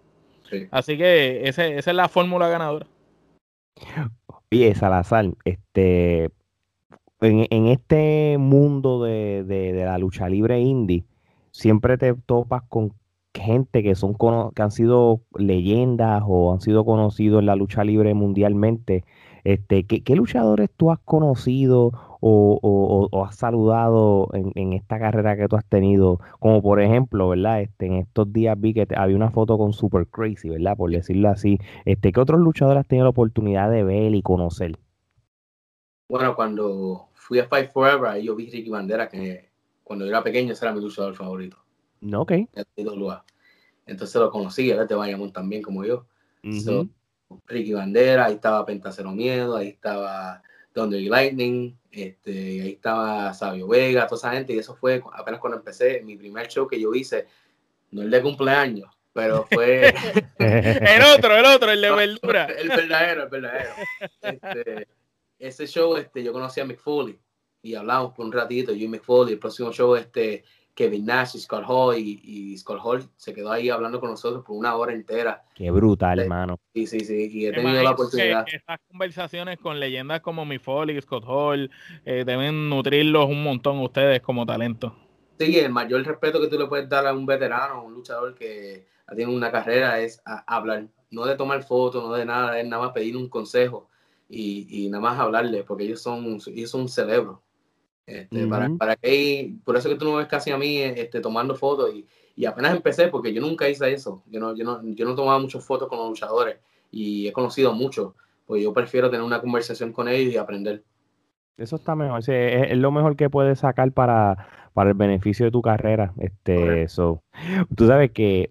Así 0.72 0.98
que 0.98 1.48
esa 1.48 1.66
es 1.66 1.88
la 1.88 2.08
fórmula 2.08 2.48
ganadora. 2.48 2.86
Oye, 4.52 4.76
Salazar, 4.76 5.32
este, 5.46 6.30
en, 7.22 7.68
este 7.68 8.38
mundo 8.38 9.04
de, 9.04 9.74
la 9.86 9.98
lucha 9.98 10.30
libre 10.30 10.60
indie, 10.60 11.06
siempre 11.52 11.98
te 11.98 12.14
topas 12.14 12.64
con 12.70 12.94
gente 13.34 13.82
que 13.82 13.96
son 13.96 14.16
que 14.54 14.62
han 14.62 14.72
sido 14.72 15.22
leyendas 15.36 16.22
o 16.28 16.54
han 16.54 16.62
sido 16.62 16.86
conocidos 16.86 17.40
en 17.40 17.48
la 17.48 17.56
lucha 17.56 17.84
libre 17.84 18.14
mundialmente. 18.14 19.06
Este, 19.44 19.86
¿qué, 19.86 20.16
luchadores 20.16 20.70
tú 20.78 20.92
has 20.92 21.00
conocido 21.00 22.13
o, 22.26 23.26
has 23.26 23.36
saludado 23.36 24.30
en, 24.34 24.74
esta 24.74 24.98
carrera 25.00 25.36
que 25.36 25.48
tú 25.48 25.58
has 25.58 25.66
tenido? 25.66 26.20
Como 26.40 26.62
por 26.62 26.82
ejemplo, 26.82 27.30
¿verdad? 27.30 27.62
Este, 27.62 27.88
en 27.88 27.96
estos 27.96 28.32
días 28.32 28.60
vi 28.60 28.74
que 28.74 28.88
había 28.96 29.16
una 29.16 29.32
foto 29.32 29.58
con 29.58 29.74
Super 29.74 30.08
Crazy, 30.08 30.50
¿verdad? 30.50 30.78
Por 30.78 30.92
decirlo 30.92 31.30
así. 31.30 31.60
Este, 31.86 32.12
¿Qué 32.12 32.20
otros 32.20 32.40
luchadores 32.40 32.82
has 32.82 32.88
tenido 32.88 33.06
la 33.06 33.10
oportunidad 33.10 33.70
de 33.70 33.84
ver 33.84 34.16
y 34.16 34.22
conocer? 34.22 34.78
Bueno, 36.08 36.36
cuando 36.36 37.10
fui 37.14 37.40
a 37.40 37.46
Fight 37.46 37.72
Forever, 37.72 38.10
ahí 38.10 38.26
yo 38.26 38.36
vi 38.36 38.50
Ricky 38.50 38.70
Bandera, 38.70 39.10
que 39.10 39.50
cuando 39.84 40.06
yo 40.06 40.12
era 40.12 40.24
pequeño 40.24 40.54
ese 40.54 40.66
era 40.66 40.74
mi 40.74 40.82
luchador 40.82 41.16
favorito. 41.16 41.58
No, 42.02 42.22
ok. 42.22 42.34
Entonces 43.86 44.16
lo 44.16 44.32
conocí, 44.32 44.72
él 44.72 44.80
es 44.80 44.88
de 44.88 44.96
Bayamón 44.96 45.34
también, 45.34 45.62
como 45.62 45.84
yo. 45.84 46.06
Ricky 47.48 47.74
Bandera, 47.74 48.26
ahí 48.26 48.36
estaba 48.36 48.66
Pentacero 48.66 49.12
Miedo, 49.12 49.58
ahí 49.58 49.70
estaba 49.70 50.42
Thunder 50.74 51.02
Lightning, 51.02 51.78
este, 51.92 52.32
ahí 52.32 52.72
estaba 52.72 53.34
Sabio 53.34 53.68
Vega, 53.68 54.08
toda 54.08 54.18
esa 54.18 54.32
gente, 54.32 54.54
y 54.54 54.58
eso 54.58 54.76
fue 54.76 55.02
apenas 55.14 55.40
cuando 55.40 55.58
empecé, 55.58 56.02
mi 56.02 56.16
primer 56.16 56.48
show 56.48 56.68
que 56.68 56.80
yo 56.80 56.94
hice, 56.94 57.28
no 57.92 58.02
el 58.02 58.10
de 58.10 58.22
cumpleaños, 58.22 58.90
pero 59.14 59.46
fue... 59.52 59.94
el 60.40 61.04
otro, 61.16 61.38
el 61.38 61.46
otro, 61.46 61.72
el 61.72 61.82
de 61.82 61.92
verdura. 61.92 62.46
el 62.46 62.70
verdadero, 62.70 63.24
el 63.24 63.30
verdadero. 63.30 63.70
Este, 64.22 64.88
ese 65.38 65.68
show 65.68 65.96
este, 65.98 66.24
yo 66.24 66.34
conocí 66.34 66.60
a 66.60 66.66
Mick 66.66 66.80
Foley 66.80 67.20
y 67.62 67.76
hablamos 67.76 68.14
por 68.14 68.26
un 68.26 68.32
ratito, 68.32 68.74
yo 68.74 68.86
y 68.86 68.88
Mick 68.88 69.04
Foley. 69.04 69.34
El 69.34 69.40
próximo 69.40 69.72
show, 69.72 69.96
este, 69.96 70.44
Kevin 70.76 71.06
Nash 71.06 71.36
y 71.36 71.40
Scott 71.40 71.64
Hall, 71.68 71.98
y, 71.98 72.20
y 72.24 72.58
Scott 72.58 72.80
Hall 72.84 73.04
se 73.16 73.34
quedó 73.34 73.52
ahí 73.52 73.70
hablando 73.70 74.00
con 74.00 74.10
nosotros 74.10 74.44
por 74.44 74.56
una 74.58 74.76
hora 74.76 74.94
entera. 74.94 75.44
Qué 75.56 75.70
brutal, 75.72 76.20
hermano. 76.20 76.60
Sí, 76.74 76.88
sí, 76.88 77.02
sí, 77.02 77.30
y 77.32 77.46
he 77.48 77.52
tenido 77.52 77.84
la 77.84 77.92
oportunidad. 77.92 78.46
estas 78.52 78.80
conversaciones 78.88 79.60
con 79.60 79.80
leyendas 79.80 80.22
como 80.22 80.46
Mick 80.46 80.62
Foley, 80.62 81.00
Scott 81.02 81.26
Hall, 81.28 81.70
eh, 82.06 82.24
deben 82.26 82.70
nutrirlos 82.70 83.30
un 83.30 83.44
montón 83.44 83.80
ustedes 83.80 84.22
como 84.22 84.46
talento. 84.46 84.96
Sí, 85.40 85.60
el 85.60 85.72
mayor 85.72 86.04
respeto 86.06 86.40
que 86.40 86.48
tú 86.48 86.58
le 86.58 86.68
puedes 86.68 86.88
dar 86.90 87.06
a 87.08 87.14
un 87.14 87.26
veterano, 87.26 87.76
a 87.76 87.82
un 87.82 87.94
luchador 87.94 88.36
que 88.36 88.86
tiene 89.16 89.36
una 89.36 89.52
carrera 89.52 90.00
es 90.00 90.22
hablar, 90.26 90.88
no 91.12 91.26
de 91.26 91.36
tomar 91.36 91.64
fotos, 91.64 92.04
no 92.04 92.14
de 92.14 92.26
nada, 92.26 92.60
es 92.60 92.68
nada 92.68 92.84
más 92.84 92.94
pedir 92.94 93.18
un 93.18 93.30
consejo 93.30 93.90
y, 94.30 94.88
nada 94.90 95.02
más 95.02 95.20
hablarle, 95.20 95.64
porque 95.64 95.84
ellos 95.84 96.02
son, 96.02 96.40
ellos 96.48 96.70
son 96.70 96.82
un 96.82 96.90
cerebro. 96.90 97.42
Este, 98.06 98.48
para, 98.48 98.70
para 98.78 98.96
que, 98.98 99.54
por 99.64 99.78
eso 99.78 99.88
que 99.88 99.96
tú 99.96 100.06
no 100.06 100.16
ves 100.16 100.28
casi 100.28 100.52
a 100.52 100.58
mí 100.58 100.78
este, 100.78 101.22
tomando 101.22 101.56
fotos 101.56 101.94
y, 101.94 102.06
y, 102.36 102.46
apenas 102.46 102.76
empecé, 102.76 103.08
porque 103.08 103.34
yo 103.34 103.40
nunca 103.40 103.70
hice 103.70 103.94
eso, 103.94 104.24
yo 104.30 104.42
no, 104.42 104.54
yo 104.56 104.66
no, 104.66 104.82
yo 104.84 105.06
no 105.06 105.16
tomaba 105.16 105.40
muchas 105.40 105.64
fotos 105.64 105.88
con 105.88 106.00
los 106.00 106.10
luchadores 106.10 106.58
y 106.92 107.28
he 107.28 107.32
conocido 107.32 107.74
muchos, 107.74 108.14
pues 108.46 108.62
yo 108.62 108.74
prefiero 108.74 109.10
tener 109.10 109.26
una 109.26 109.40
conversación 109.40 109.94
con 109.94 110.10
ellos 110.10 110.34
y 110.34 110.38
aprender. 110.38 110.84
Eso 111.58 111.78
está 111.78 111.96
mejor, 111.96 112.22
es, 112.28 112.78
lo 112.78 112.92
mejor 112.92 113.16
que 113.16 113.30
puedes 113.30 113.60
sacar 113.60 113.92
para, 113.92 114.70
para 114.74 114.90
el 114.90 114.96
beneficio 114.96 115.46
de 115.46 115.52
tu 115.52 115.62
carrera. 115.62 116.14
Este, 116.18 116.84
eso. 116.84 117.24
Tú 117.76 117.88
sabes 117.88 118.12
que 118.12 118.50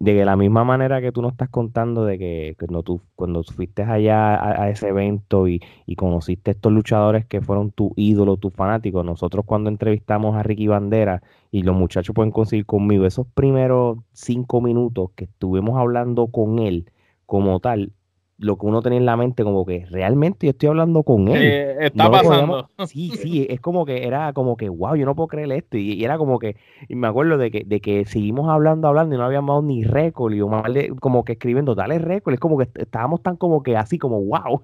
de 0.00 0.24
la 0.24 0.36
misma 0.36 0.64
manera 0.64 1.00
que 1.00 1.10
tú 1.10 1.22
nos 1.22 1.32
estás 1.32 1.48
contando 1.48 2.04
de 2.04 2.18
que 2.18 2.56
cuando 2.58 2.82
tú 2.84 3.00
cuando 3.16 3.42
fuiste 3.42 3.82
allá 3.82 4.62
a, 4.62 4.70
ese 4.70 4.88
evento 4.88 5.48
y, 5.48 5.60
conociste 5.96 6.52
estos 6.52 6.72
luchadores 6.72 7.26
que 7.26 7.40
fueron 7.40 7.72
tu 7.72 7.92
ídolo, 7.96 8.36
tus 8.36 8.52
fanáticos, 8.54 9.04
nosotros 9.04 9.44
cuando 9.44 9.70
entrevistamos 9.70 10.36
a 10.36 10.44
Ricky 10.44 10.68
Bandera 10.68 11.22
y 11.50 11.62
los 11.62 11.74
muchachos 11.74 12.14
pueden 12.14 12.30
conseguir 12.30 12.66
conmigo, 12.66 13.06
esos 13.06 13.26
primeros 13.26 13.98
cinco 14.12 14.60
minutos 14.60 15.10
que 15.16 15.24
estuvimos 15.24 15.76
hablando 15.76 16.28
con 16.28 16.60
él 16.60 16.90
como 17.26 17.58
tal, 17.58 17.92
lo 18.38 18.56
que 18.56 18.66
uno 18.66 18.80
tenía 18.82 18.98
en 18.98 19.06
la 19.06 19.16
mente, 19.16 19.42
como 19.42 19.66
que 19.66 19.84
realmente 19.90 20.46
yo 20.46 20.50
estoy 20.50 20.68
hablando 20.68 21.02
con 21.02 21.28
él. 21.28 21.76
está 21.80 22.10
pasando. 22.10 22.68
sí, 22.86 23.10
sí, 23.16 23.46
es 23.50 23.60
como 23.60 23.84
que 23.84 24.06
era 24.06 24.32
como 24.32 24.56
que, 24.56 24.68
wow, 24.68 24.94
yo 24.94 25.04
no 25.06 25.16
puedo 25.16 25.26
creer 25.26 25.50
esto. 25.52 25.76
Y, 25.76 26.04
era 26.04 26.18
como 26.18 26.38
que, 26.38 26.56
y 26.88 26.94
me 26.94 27.08
acuerdo 27.08 27.36
de 27.36 27.50
que, 27.50 27.64
de 27.66 27.80
que 27.80 28.04
seguimos 28.04 28.48
hablando, 28.48 28.86
hablando 28.86 29.14
y 29.14 29.18
no 29.18 29.24
habíamos 29.24 29.54
dado 29.54 29.62
ni 29.62 29.82
récord. 29.82 30.32
Y 30.34 30.88
como 31.00 31.24
que 31.24 31.32
escribiendo, 31.32 31.74
dale 31.74 31.98
récord. 31.98 32.34
Es 32.34 32.40
como 32.40 32.56
que 32.58 32.68
estábamos 32.76 33.22
tan 33.22 33.36
como 33.36 33.62
que 33.62 33.76
así 33.76 33.98
como, 33.98 34.22
wow. 34.22 34.62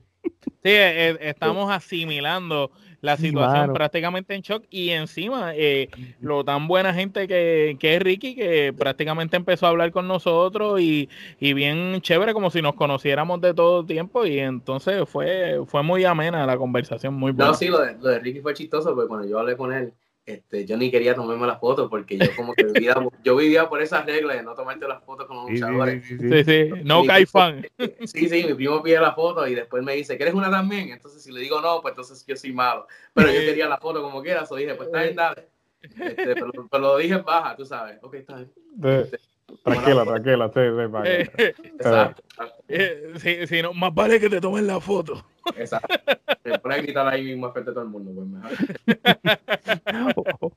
Sí, 0.64 0.70
e, 0.70 1.10
e, 1.10 1.28
estamos 1.28 1.70
asimilando 1.70 2.70
la 3.02 3.18
situación 3.18 3.74
prácticamente 3.74 4.34
en 4.34 4.40
shock 4.40 4.64
y 4.70 4.88
encima 4.90 5.52
eh, 5.54 5.90
lo 6.20 6.42
tan 6.42 6.66
buena 6.66 6.94
gente 6.94 7.28
que, 7.28 7.76
que, 7.78 7.96
es 7.96 8.02
Ricky 8.02 8.34
que 8.34 8.72
prácticamente 8.72 9.36
empezó 9.36 9.66
a 9.66 9.68
hablar 9.68 9.92
con 9.92 10.08
nosotros 10.08 10.80
y, 10.80 11.10
y, 11.38 11.52
bien 11.52 12.00
chévere 12.00 12.32
como 12.32 12.50
si 12.50 12.62
nos 12.62 12.74
conociéramos 12.76 13.42
de 13.42 13.52
todo 13.52 13.84
tiempo 13.84 14.24
y 14.24 14.38
entonces 14.38 15.06
fue 15.06 15.60
fue 15.66 15.82
muy 15.82 16.06
amena 16.06 16.46
la 16.46 16.56
conversación 16.56 17.12
muy 17.12 17.32
buena. 17.32 17.50
No, 17.50 17.54
sí, 17.54 17.68
lo 17.68 17.80
de, 17.80 17.98
lo 17.98 18.08
de 18.08 18.20
Ricky 18.20 18.40
fue 18.40 18.54
chistoso 18.54 18.94
porque 18.94 19.08
cuando 19.08 19.28
yo 19.28 19.38
hablé 19.38 19.58
con 19.58 19.70
él 19.70 19.92
este, 20.26 20.64
yo 20.64 20.76
ni 20.78 20.90
quería 20.90 21.14
tomarme 21.14 21.46
las 21.46 21.60
fotos 21.60 21.90
porque 21.90 22.16
yo 22.16 22.26
como 22.34 22.54
que 22.54 22.64
vivía, 22.64 22.94
yo 23.24 23.36
vivía 23.36 23.68
por 23.68 23.82
esas 23.82 24.06
reglas 24.06 24.36
de 24.36 24.42
no 24.42 24.54
tomarte 24.54 24.88
las 24.88 25.04
fotos 25.04 25.26
con 25.26 25.36
los 25.36 25.50
luchadores. 25.50 26.06
Sí, 26.06 26.44
sí, 26.44 26.70
no 26.82 27.04
cae 27.04 27.26
fan. 27.26 27.66
Sí, 28.04 28.28
sí, 28.28 28.44
mi 28.44 28.54
primo 28.54 28.82
pide 28.82 29.00
la 29.00 29.12
foto 29.12 29.46
y 29.46 29.54
después 29.54 29.82
me 29.82 29.94
dice, 29.94 30.16
¿quieres 30.16 30.34
una 30.34 30.50
también? 30.50 30.90
Entonces 30.90 31.22
si 31.22 31.30
le 31.30 31.40
digo 31.40 31.60
no, 31.60 31.80
pues 31.82 31.92
entonces 31.92 32.24
yo 32.26 32.36
soy 32.36 32.52
malo. 32.52 32.86
Pero 33.12 33.28
yo 33.28 33.40
quería 33.40 33.68
la 33.68 33.78
foto 33.78 34.02
como 34.02 34.22
quiera, 34.22 34.46
so 34.46 34.56
dije, 34.56 34.74
pues 34.74 34.88
está 34.88 35.02
bien, 35.02 35.16
dale. 35.16 35.48
Este, 35.84 36.34
pero, 36.34 36.50
lo 36.80 36.96
dije 36.96 37.12
en 37.12 37.24
baja, 37.24 37.54
tú 37.54 37.66
sabes. 37.66 37.98
Ok, 38.00 38.14
está 38.14 38.36
bien. 38.36 38.50
Este, 38.82 39.20
tranquila, 39.62 40.04
tranquila, 40.04 40.50
sí, 40.52 40.60
sí, 41.36 41.42
Exacto. 41.64 42.22
Eh, 42.68 43.46
si, 43.48 43.62
no, 43.62 43.72
más 43.74 43.94
vale 43.94 44.20
que 44.20 44.28
te 44.28 44.40
tomen 44.40 44.66
la 44.66 44.80
foto. 44.80 45.24
Exacto. 45.56 45.94
Te 46.42 46.58
pones 46.58 46.78
a 46.78 46.82
gritar 46.82 47.06
ahí 47.06 47.24
mismo 47.24 47.50
frente 47.52 47.70
a 47.70 47.74
todo 47.74 47.84
el 47.84 47.90
mundo, 47.90 48.10
pues 48.14 48.26
mejor. 48.26 48.52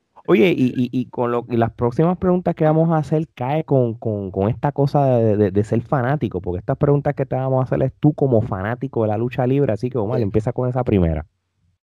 Oye, 0.28 0.50
y, 0.50 0.74
y, 0.76 0.90
y 0.92 1.06
con 1.06 1.32
lo, 1.32 1.46
y 1.50 1.56
las 1.56 1.72
próximas 1.72 2.18
preguntas 2.18 2.54
que 2.56 2.66
vamos 2.66 2.90
a 2.90 2.98
hacer 2.98 3.30
cae 3.34 3.64
con, 3.64 3.94
con, 3.94 4.32
con 4.32 4.50
esta 4.50 4.74
cosa 4.74 5.06
de, 5.06 5.52
de, 5.52 5.64
ser 5.64 5.82
fanático, 5.82 6.42
porque 6.42 6.60
estas 6.60 6.78
preguntas 6.78 7.16
que 7.16 7.26
te 7.26 7.36
vamos 7.36 7.62
a 7.62 7.64
hacer 7.64 7.82
es 7.84 7.94
tú 8.00 8.14
como 8.14 8.42
fanático 8.42 9.04
de 9.04 9.08
la 9.08 9.18
lucha 9.18 9.48
libre, 9.48 9.72
así 9.72 9.90
que 9.90 9.98
Omar, 9.98 10.20
empieza 10.20 10.52
con 10.52 10.68
esa 10.68 10.84
primera. 10.84 11.26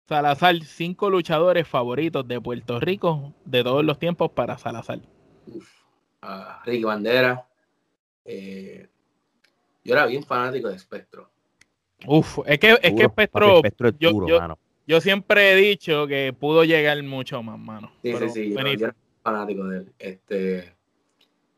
Salazar, 0.08 0.56
cinco 0.64 1.10
luchadores 1.10 1.68
favoritos 1.68 2.26
de 2.26 2.40
Puerto 2.40 2.80
Rico 2.80 3.34
de 3.44 3.62
todos 3.62 3.84
los 3.84 3.98
tiempos 3.98 4.30
para 4.30 4.56
Salazar. 4.56 5.00
Uf, 5.46 5.79
Ricky 6.64 6.84
Bandera. 6.84 7.46
Eh, 8.24 8.88
yo 9.84 9.94
era 9.94 10.06
bien 10.06 10.22
fanático 10.24 10.68
de 10.68 10.78
Spectro. 10.78 11.30
Uf, 12.06 12.38
es 12.46 12.58
que, 12.58 12.78
es 12.82 12.94
que 12.94 13.04
Spectro, 13.08 13.90
yo, 13.98 14.56
yo 14.86 15.00
siempre 15.00 15.52
he 15.52 15.56
dicho 15.56 16.06
que 16.06 16.32
pudo 16.32 16.64
llegar 16.64 17.02
mucho 17.02 17.42
más, 17.42 17.58
mano. 17.58 17.88
Sí, 18.02 18.12
Pero 18.12 18.28
sí, 18.28 18.54
sí. 18.54 18.54
Yo, 18.54 18.86
era 18.86 18.94
fanático 19.22 19.64
de 19.64 19.78
él. 19.78 19.92
Este, 19.98 20.74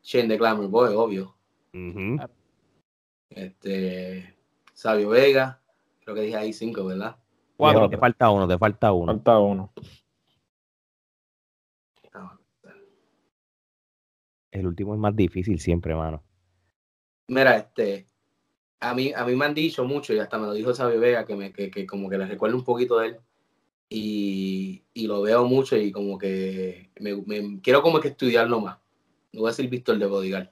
Shane 0.02 0.28
the 0.28 0.36
Glamour 0.36 0.68
Boy, 0.68 0.94
obvio. 0.94 1.34
Ujú. 1.72 2.18
Este, 3.30 4.34
Sabio 4.74 5.10
Vega. 5.10 5.60
Creo 6.04 6.16
que 6.16 6.22
dije 6.22 6.36
ahí 6.36 6.52
cinco, 6.52 6.84
¿verdad? 6.84 7.16
Cuatro. 7.56 7.88
Te 7.88 7.96
falta 7.96 8.30
uno, 8.30 8.48
te 8.48 8.58
falta 8.58 8.92
uno. 8.92 9.12
Falta 9.12 9.38
uno. 9.38 9.72
Ah, 12.12 12.36
El 14.52 14.66
último 14.68 14.94
es 14.94 15.00
más 15.00 15.16
difícil 15.16 15.58
siempre, 15.58 15.94
mano. 15.96 16.22
Mira, 17.28 17.56
este, 17.56 18.06
a 18.80 18.94
mí, 18.94 19.12
a 19.14 19.24
mí 19.24 19.34
me 19.34 19.46
han 19.46 19.54
dicho 19.54 19.84
mucho, 19.84 20.12
y 20.14 20.18
hasta 20.18 20.38
me 20.38 20.46
lo 20.46 20.52
dijo 20.52 20.74
Sabio 20.74 21.00
Vega, 21.00 21.24
que, 21.24 21.34
me, 21.34 21.52
que, 21.52 21.70
que 21.70 21.86
como 21.86 22.08
que 22.08 22.18
le 22.18 22.26
recuerdo 22.26 22.56
un 22.56 22.64
poquito 22.64 22.98
de 22.98 23.08
él. 23.08 23.16
Y, 23.88 24.84
y 24.94 25.06
lo 25.06 25.20
veo 25.22 25.44
mucho 25.44 25.76
y 25.76 25.92
como 25.92 26.16
que 26.16 26.90
me, 27.00 27.14
me- 27.26 27.60
quiero 27.60 27.82
como 27.82 28.00
que 28.00 28.08
estudiarlo 28.08 28.60
más. 28.60 28.78
No 29.32 29.40
voy 29.40 29.48
a 29.48 29.50
decir 29.52 29.68
Víctor 29.68 29.98
de 29.98 30.06
Bodyguard. 30.06 30.48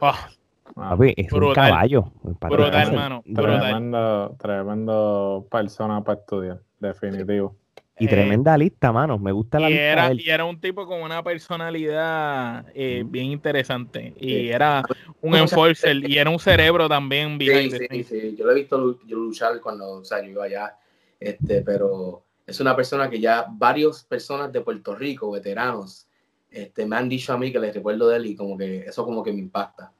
Ah, 0.00 0.28
Ah, 0.76 0.90
Papi, 0.96 1.12
es 1.16 1.30
un 1.32 1.52
caballo. 1.52 2.04
Para 2.38 2.54
Brutal, 2.54 2.70
tirarse. 2.70 2.96
mano. 2.96 3.22
Brutal. 3.26 3.60
Tremendo, 3.60 4.36
tremendo 4.38 5.46
persona 5.50 6.02
para 6.02 6.20
estudiar, 6.20 6.62
definitivo. 6.80 7.56
Y 8.02 8.06
Eh, 8.06 8.08
tremenda 8.08 8.58
lista, 8.58 8.90
mano. 8.92 9.18
Me 9.18 9.30
gusta 9.32 9.60
la 9.60 9.68
y 9.70 9.74
lista 9.74 9.84
era, 9.92 10.06
de 10.06 10.12
él. 10.12 10.20
y 10.20 10.30
era 10.30 10.44
un 10.44 10.60
tipo 10.60 10.86
con 10.86 11.02
una 11.02 11.22
personalidad 11.22 12.66
eh, 12.74 13.04
bien 13.06 13.26
interesante. 13.26 14.12
Y 14.18 14.28
Sí. 14.28 14.48
era 14.50 14.82
un 15.20 15.34
enforcer 15.36 15.96
y 16.08 16.18
era 16.18 16.30
un 16.30 16.38
cerebro 16.38 16.88
también 16.88 17.38
Sí, 17.40 17.70
sí, 17.70 18.04
sí. 18.04 18.36
Yo 18.36 18.44
lo 18.46 18.52
he 18.52 18.54
visto 18.56 18.98
yo 19.06 19.16
luchar 19.16 19.60
cuando, 19.60 19.88
o 20.00 20.04
sea, 20.04 20.20
yo 20.22 20.30
iba 20.30 20.44
allá, 20.44 20.76
este, 21.20 21.62
pero 21.62 22.24
es 22.46 22.58
una 22.60 22.74
persona 22.74 23.08
que 23.08 23.20
ya 23.20 23.46
varias 23.50 24.04
personas 24.04 24.52
de 24.52 24.60
Puerto 24.60 24.94
Rico, 24.94 25.30
veteranos, 25.30 26.08
este, 26.50 26.84
me 26.86 26.96
han 26.96 27.08
dicho 27.08 27.32
a 27.32 27.38
mí 27.38 27.52
que 27.52 27.58
les 27.60 27.74
recuerdo 27.74 28.08
de 28.08 28.16
él 28.16 28.26
y 28.26 28.34
como 28.36 28.58
que 28.58 28.78
eso 28.80 29.04
como 29.04 29.22
que 29.22 29.32
me 29.32 29.38
impacta. 29.38 29.92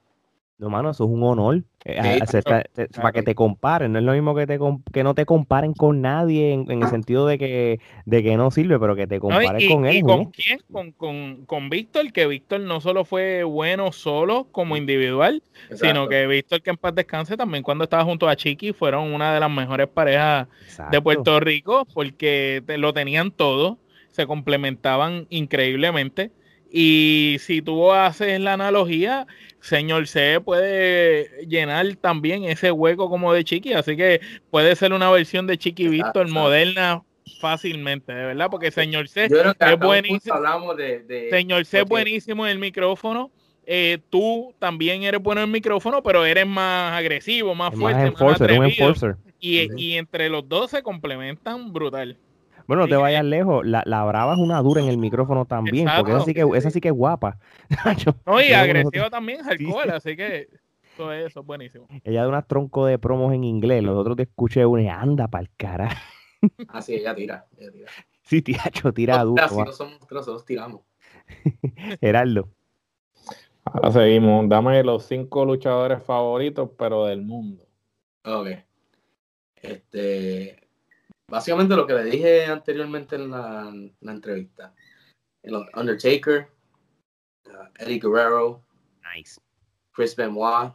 No, 0.62 0.70
mano, 0.70 0.90
eso 0.90 1.02
es 1.02 1.10
un 1.10 1.22
honor. 1.24 1.62
Eh, 1.84 2.20
Sí, 2.24 2.38
claro. 2.44 2.62
Para 2.94 3.10
que 3.10 3.22
te 3.24 3.34
comparen, 3.34 3.92
no 3.92 3.98
es 3.98 4.04
lo 4.04 4.12
mismo 4.12 4.32
que, 4.32 4.46
te 4.46 4.60
que 4.92 5.02
no 5.02 5.14
te 5.16 5.26
comparen 5.26 5.72
con 5.74 6.00
nadie 6.00 6.52
en, 6.52 6.70
en 6.70 6.80
el 6.82 6.88
sentido 6.88 7.26
de 7.26 7.36
que, 7.36 7.80
de 8.06 8.22
que 8.22 8.36
no 8.36 8.52
sirve, 8.52 8.78
pero 8.78 8.94
que 8.94 9.08
te 9.08 9.16
¿No? 9.16 9.22
comparen 9.22 9.60
y, 9.60 9.68
con 9.68 9.86
él. 9.86 9.96
y 9.96 10.02
con 10.02 10.26
quién? 10.26 10.60
Con, 10.70 10.92
con, 10.92 11.44
con 11.46 11.68
Víctor, 11.68 12.12
que 12.12 12.28
Víctor 12.28 12.60
no 12.60 12.80
solo 12.80 13.04
fue 13.04 13.42
bueno 13.42 13.90
solo 13.90 14.46
como 14.52 14.76
individual, 14.76 15.42
sino 15.74 16.08
que 16.08 16.28
Víctor, 16.28 16.62
que 16.62 16.70
en 16.70 16.76
paz 16.76 16.94
descanse, 16.94 17.36
también 17.36 17.64
cuando 17.64 17.82
estaba 17.82 18.04
junto 18.04 18.28
a 18.28 18.36
Chiqui, 18.36 18.72
fueron 18.72 19.12
una 19.12 19.34
de 19.34 19.40
las 19.40 19.50
mejores 19.50 19.88
parejas 19.88 20.46
de. 20.92 21.02
Puerto 21.02 21.40
Rico 21.40 21.88
porque 21.92 22.62
te- 22.64 22.78
lo 22.78 22.92
tenían 22.94 23.32
todo, 23.32 23.78
se 24.12 24.26
complementaban 24.28 25.26
increíblemente. 25.30 26.30
Y 26.74 27.36
si 27.40 27.60
tú 27.60 27.92
haces 27.92 28.40
la 28.40 28.54
analogía, 28.54 29.26
señor 29.60 30.06
C 30.08 30.40
puede 30.40 31.46
llenar 31.46 31.96
también 31.96 32.44
ese 32.44 32.72
hueco 32.72 33.10
como 33.10 33.32
de 33.34 33.44
Chiqui, 33.44 33.74
así 33.74 33.94
que 33.94 34.20
puede 34.50 34.74
ser 34.74 34.94
una 34.94 35.10
versión 35.10 35.46
de 35.46 35.58
Chiqui 35.58 35.88
Víctor 35.88 36.28
moderna 36.28 37.02
fácilmente, 37.40 38.12
de 38.14 38.24
verdad, 38.26 38.48
porque 38.50 38.70
señor 38.70 39.08
C, 39.08 39.26
es 39.26 39.30
un 39.32 39.80
buenísimo. 39.80 40.34
hablamos 40.34 40.76
de, 40.76 41.00
de- 41.00 41.28
señor 41.30 41.66
C 41.66 41.80
es 41.80 41.84
buenísimo 41.84 42.46
en 42.46 42.52
el 42.52 42.58
micrófono. 42.58 43.30
eh, 43.66 43.98
tú 44.10 44.54
también 44.58 45.02
eres 45.02 45.22
bueno 45.22 45.42
en 45.42 45.48
el 45.48 45.52
micrófono, 45.52 46.02
pero 46.02 46.24
eres 46.24 46.46
más 46.46 46.98
agresivo, 46.98 47.54
más 47.54 47.74
fuerte, 47.74 48.10
más 48.10 48.20
más, 48.20 48.40
enforcer, 48.40 48.50
un 48.50 48.56
atrevido. 48.56 48.88
enforcer. 48.88 49.16
Y, 49.38 49.68
y 49.76 49.92
entre 49.96 50.28
los 50.30 50.48
dos 50.48 50.70
se 50.70 50.82
complementan 50.82 51.72
brutal. 51.72 52.16
Bueno, 52.66 52.82
no 52.82 52.88
te 52.88 52.94
Sí, 52.94 53.00
vayas 53.00 53.24
lejos. 53.24 53.66
La, 53.66 53.82
la 53.86 54.04
brava 54.04 54.34
es 54.34 54.38
una 54.38 54.60
dura 54.62 54.80
en 54.82 54.88
el 54.88 54.98
micrófono 54.98 55.44
también, 55.44 55.88
porque 55.96 56.12
esa 56.12 56.24
sí 56.24 56.34
que, 56.34 56.46
esa 56.54 56.70
sí 56.70 56.80
que 56.80 56.88
es 56.88 56.94
guapa. 56.94 57.38
Yo- 57.98 58.12
No, 58.26 58.40
y 58.40 58.50
nosotros- 58.74 59.10
también, 59.10 59.40
Sí. 59.44 59.50
alcohol, 59.50 59.90
así 59.90 60.16
que 60.16 60.48
todo 60.96 61.12
eso 61.12 61.40
es 61.40 61.46
buenísimo. 61.46 61.86
Ella 62.04 62.22
da 62.22 62.28
unas 62.28 62.46
troncos 62.46 62.88
de 62.88 62.98
promos 62.98 63.32
en 63.32 63.44
inglés. 63.44 63.82
Nosotros 63.82 64.16
te 64.16 64.24
escuché 64.24 64.64
una 64.66 64.82
y 64.82 64.88
anda 64.88 65.28
para 65.28 65.42
el 65.42 65.50
cara. 65.56 65.88
Ah, 66.68 66.82
sí, 66.82 66.94
ella 66.94 67.14
tira. 67.14 67.46
Ella 67.56 67.70
tira. 67.70 67.90
Sí, 68.24 68.42
tiacho, 68.42 68.92
tira 68.92 69.18
No, 69.18 69.26
duro. 69.26 69.48
si 69.48 69.56
no 69.58 69.72
somos 69.72 69.98
tres, 70.00 70.10
nosotros 70.12 70.44
tiramos. 70.44 70.80
Gerardo. 72.00 72.48
Ahora 73.64 73.92
seguimos. 73.92 74.48
Dame 74.48 74.82
los 74.82 75.04
cinco 75.06 75.44
luchadores 75.44 76.02
favoritos, 76.02 76.70
pero 76.76 77.04
del 77.06 77.22
mundo. 77.22 77.64
Ok. 78.24 78.48
Este, 79.54 80.61
básicamente 81.32 81.74
lo 81.74 81.86
que 81.86 81.94
le 81.94 82.04
dije 82.04 82.44
anteriormente 82.44 83.16
en 83.16 83.30
la, 83.30 83.66
en 83.70 83.96
la 84.00 84.12
entrevista. 84.12 84.74
El 85.42 85.54
Undertaker, 85.74 86.46
uh, 87.46 87.68
Eddie 87.78 87.98
Guerrero, 87.98 88.62
Nice. 89.16 89.40
Chris 89.92 90.14
Benoit, 90.14 90.74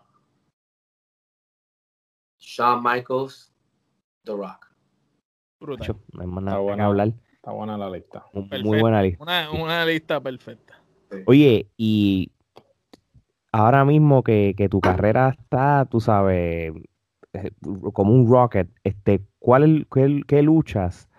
Shawn 2.39 2.81
Michaels, 2.83 3.53
The 4.25 4.31
Rock. 4.31 4.65
Brutal. 5.59 5.95
No 6.13 6.21
hay 6.21 6.27
más 6.27 6.39
Está 6.39 6.49
nada 6.51 6.57
buena. 6.59 6.85
hablar. 6.85 7.13
Está 7.33 7.51
buena 7.51 7.77
la 7.77 7.89
lista. 7.91 8.25
Muy, 8.33 8.79
buena 8.81 9.03
lista. 9.03 9.23
Una, 9.23 9.51
una 9.51 9.85
lista 9.85 10.19
perfecta. 10.19 10.81
Oye, 11.27 11.69
y 11.77 12.31
ahora 13.51 13.85
mismo 13.85 14.23
que, 14.23 14.55
que 14.57 14.69
tu 14.69 14.81
carrera 14.81 15.35
está, 15.39 15.85
tú 15.85 16.01
sabes, 16.01 16.73
como 17.93 18.13
un 18.13 18.29
rocket, 18.29 18.69
este, 18.83 19.21
¿cuál, 19.39 19.63
el- 19.63 19.87
qué, 19.93 20.21
qué 20.27 20.41
luchas 20.41 21.09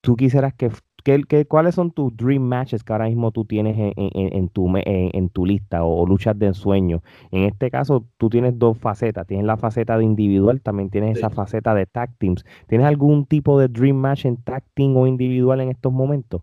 tú 0.00 0.16
quisieras 0.16 0.54
que, 0.54 0.70
qué- 1.04 1.46
cuáles 1.46 1.74
son 1.74 1.90
tus 1.90 2.16
dream 2.16 2.42
matches 2.42 2.84
que 2.84 2.92
ahora 2.92 3.06
mismo 3.06 3.30
tú 3.32 3.44
tienes 3.44 3.76
en, 3.78 3.92
en- 3.96 4.32
en 4.36 4.48
tu, 4.48 4.68
en, 4.76 5.10
en 5.12 5.28
tu 5.30 5.46
lista 5.46 5.84
o, 5.84 6.06
luchas 6.06 6.38
de 6.38 6.46
ensueño? 6.46 7.02
En 7.30 7.44
este 7.44 7.70
caso, 7.70 8.06
tú 8.18 8.30
tienes 8.30 8.58
dos 8.58 8.78
facetas, 8.78 9.26
tienes 9.26 9.46
la 9.46 9.56
faceta 9.56 9.96
de 9.98 10.04
individual, 10.04 10.60
también 10.60 10.90
tienes 10.90 11.18
esa 11.18 11.30
faceta 11.30 11.74
de 11.74 11.86
tag 11.86 12.16
teams. 12.18 12.44
¿Tienes 12.68 12.86
algún 12.86 13.26
tipo 13.26 13.58
de 13.60 13.68
dream 13.68 13.96
match 13.96 14.26
en 14.26 14.36
tag 14.38 14.64
team 14.74 14.96
o 14.96 15.06
individual 15.06 15.60
en 15.60 15.70
estos 15.70 15.92
momentos? 15.92 16.42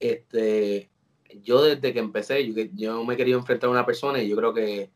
Este, 0.00 0.90
yo 1.42 1.62
desde 1.62 1.92
que 1.92 1.98
empecé, 1.98 2.46
yo, 2.46 2.54
que- 2.54 2.70
yo 2.74 3.04
me 3.04 3.14
he 3.14 3.16
querido 3.16 3.38
enfrentar 3.38 3.68
a 3.68 3.72
una 3.72 3.86
persona 3.86 4.22
y 4.22 4.28
yo 4.28 4.36
creo 4.36 4.54
que 4.54 4.90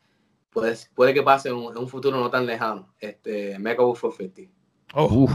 puede, 0.53 0.77
puede 0.95 1.15
que 1.15 1.23
pase 1.23 1.49
en 1.49 1.55
un, 1.57 1.73
en 1.73 1.79
un 1.79 1.88
futuro 1.88 2.19
no 2.19 2.31
tan 2.31 2.47
lejano. 2.47 2.93
Este, 3.01 3.59
Mecha 3.59 3.83
Wolf 3.83 4.01
450. 4.01 4.53
Oh, 4.95 5.07
Uf. 5.25 5.33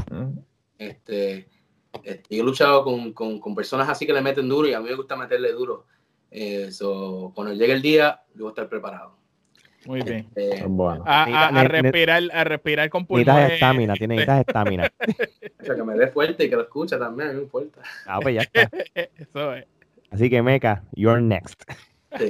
Este, 0.78 1.48
este, 2.04 2.36
yo 2.36 2.44
he 2.44 2.46
luchado 2.46 2.84
con, 2.84 3.12
con, 3.14 3.40
con 3.40 3.56
personas 3.56 3.90
así 3.90 4.06
que 4.06 4.14
le 4.14 4.22
meten 4.22 4.48
duro 4.48 4.68
y 4.68 4.74
a 4.74 4.80
mí 4.80 4.90
me 4.90 4.96
gusta 4.96 5.16
meterle 5.16 5.52
duro. 5.52 5.86
Eh, 6.30 6.72
so, 6.72 7.32
cuando 7.34 7.54
llegue 7.54 7.74
el 7.74 7.82
día, 7.82 8.22
yo 8.36 8.44
voy 8.44 8.50
a 8.50 8.52
estar 8.52 8.70
preparado. 8.70 9.18
muy 9.86 10.02
bien. 10.02 10.28
Este, 10.36 10.56
Es 10.60 10.66
bueno. 10.68 11.04
A, 11.08 11.24
a- 11.24 11.48
a 11.48 11.64
respirar, 11.64 12.22
a 12.32 12.44
respirar 12.44 12.90
con 12.90 13.04
necesitas 13.10 13.34
pulmones. 13.36 13.54
estamina, 13.54 13.94
tienes 13.96 14.18
necesitas 14.18 14.40
estamina. 14.48 14.92
o 15.62 15.64
sea, 15.66 15.76
que 15.76 15.84
me 15.84 15.94
dé 15.96 16.08
fuerte 16.08 16.46
y 16.46 16.50
que 16.50 16.56
lo 16.56 16.64
escuche 16.64 16.98
también, 16.98 17.34
no 17.36 17.42
importa. 17.42 17.82
Ah, 18.06 18.20
pues 18.22 18.36
ya 18.36 18.42
está. 18.42 18.70
Eso 19.16 19.54
es. 19.56 19.66
Así 20.12 20.30
que 20.30 20.42
Mecha, 20.44 20.84
you're 20.94 21.22
next. 21.22 21.64
Sí. 22.18 22.30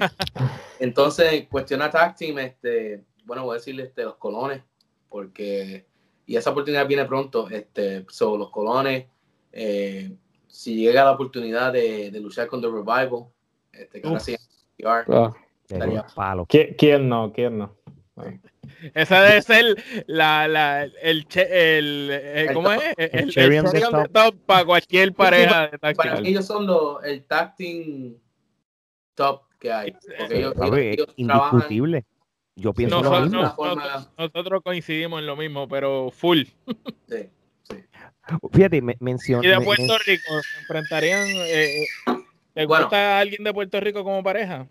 Entonces, 0.80 1.48
cuestión 1.50 1.82
a 1.82 1.90
tag 1.90 2.16
team, 2.16 2.38
este, 2.40 3.04
bueno, 3.26 3.44
voy 3.44 3.54
a 3.56 3.60
decirle 3.60 3.84
este, 3.84 4.04
los 4.04 4.16
colones, 4.16 4.62
porque, 5.10 5.86
y 6.26 6.36
esa 6.36 6.52
oportunidad 6.52 6.88
viene 6.88 7.06
pronto, 7.06 7.50
este, 7.50 8.06
son 8.10 8.40
los 8.40 8.50
colones, 8.52 9.06
eh, 9.52 10.12
si 10.48 10.76
llega 10.76 11.04
la 11.04 11.12
oportunidad 11.12 11.74
de, 11.74 12.12
de 12.12 12.20
luchar 12.20 12.48
con 12.48 12.62
The 12.62 12.68
Revival, 12.68 13.26
este, 13.72 14.02
que 14.02 14.08
ahora 14.86 15.06
Ah, 15.10 15.34
los 15.70 16.14
palos. 16.14 16.48
¿qui- 16.48 16.76
¿Quién 16.78 17.10
no? 17.10 17.32
¿Quién 17.34 17.58
no? 17.58 17.76
Esa 18.94 19.22
debe 19.22 19.42
ser 19.42 19.84
la, 20.08 20.48
la, 20.48 20.84
el, 21.02 21.28
che- 21.28 21.78
el, 21.78 22.10
el- 22.10 22.48
El 22.50 22.54
¿cómo 22.54 22.70
top. 22.70 22.82
es? 22.82 22.94
El, 22.98 23.10
El 23.12 23.20
el 23.26 23.30
cherry 23.32 23.58
on 23.60 23.66
the 23.72 23.80
top. 23.82 24.12
top 24.12 24.36
para 24.46 24.66
cualquier 24.66 25.14
pareja 25.14 25.68
de 25.68 25.78
tag 25.78 25.96
para 25.96 26.20
ellos 26.20 26.46
son 26.46 26.66
los, 26.68 27.04
el 27.04 27.24
tag 27.26 27.56
team 27.56 28.16
top 29.16 29.44
que 29.60 29.72
hay. 29.72 29.92
Porque 30.18 30.38
ellos, 30.38 30.54
Papi, 30.54 30.68
ellos- 30.68 30.78
es 30.78 30.94
ellos 30.94 31.16
trabajan 31.16 31.54
indiscutible. 31.56 32.06
Yo 32.56 32.74
pienso 32.74 33.04
lo 33.04 33.12
Nosotros, 33.12 33.32
mismo. 33.32 34.12
nosotros 34.18 34.62
coincidimos 34.64 35.20
en 35.20 35.28
lo 35.28 35.36
mismo, 35.36 35.68
pero 35.68 36.10
full. 36.12 36.44
sí, 37.08 37.30
sí. 37.64 37.76
Fíjate, 38.52 38.82
me, 38.82 38.98
mencionó. 39.00 39.44
Y 39.44 39.48
de 39.48 39.60
Puerto 39.62 39.98
Rico, 40.00 40.42
¿se 40.42 40.60
enfrentarían? 40.60 41.28
Eh, 41.46 41.84
eh, 41.84 41.88
¿Te 42.54 42.66
Bueno. 42.66 42.86
gusta 42.86 43.20
alguien 43.20 43.44
de 43.44 43.54
Puerto 43.54 43.80
Rico 43.80 44.04
como 44.04 44.24
pareja? 44.24 44.68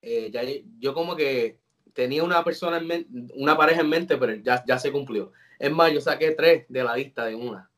Eh, 0.00 0.30
ya, 0.30 0.42
yo 0.78 0.94
como 0.94 1.16
que 1.16 1.58
tenía 1.92 2.22
una 2.22 2.44
persona 2.44 2.78
en 2.78 2.86
mente, 2.86 3.08
una 3.34 3.56
pareja 3.56 3.80
en 3.80 3.88
mente, 3.88 4.16
pero 4.16 4.34
ya, 4.36 4.64
ya 4.64 4.78
se 4.78 4.92
cumplió. 4.92 5.32
Es 5.58 5.72
más, 5.72 5.92
yo 5.92 6.00
saqué 6.00 6.30
tres 6.30 6.66
de 6.68 6.84
la 6.84 6.94
lista 6.94 7.24
de 7.24 7.34
una. 7.34 7.68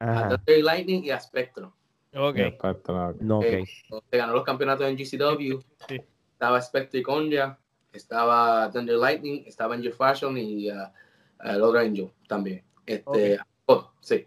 A 0.00 0.10
Ajá, 0.10 0.28
Thunder 0.30 0.64
Lightning 0.64 1.04
y 1.04 1.10
a 1.10 1.20
Spectrum. 1.20 1.70
Ok. 2.14 2.34
Perfecto. 2.34 3.14
no, 3.20 3.38
ok. 3.38 3.44
Eh, 3.44 3.64
Se 4.10 4.16
ganó 4.16 4.32
los 4.32 4.44
campeonatos 4.44 4.86
en 4.86 4.96
GCW. 4.96 5.60
Sí. 5.88 6.00
Estaba 6.32 6.60
Spectre 6.60 7.00
y 7.00 7.02
Conja. 7.02 7.58
Estaba 7.92 8.70
Thunder 8.72 8.96
Lightning. 8.96 9.44
Estaba 9.46 9.74
Angel 9.74 9.92
Fashion 9.92 10.36
y 10.36 10.70
uh, 10.70 10.74
uh, 10.74 11.48
el 11.48 11.62
otro 11.62 11.78
Angel 11.78 12.10
también. 12.26 12.62
Este, 12.86 13.38
oh, 13.66 13.92
sí. 14.00 14.26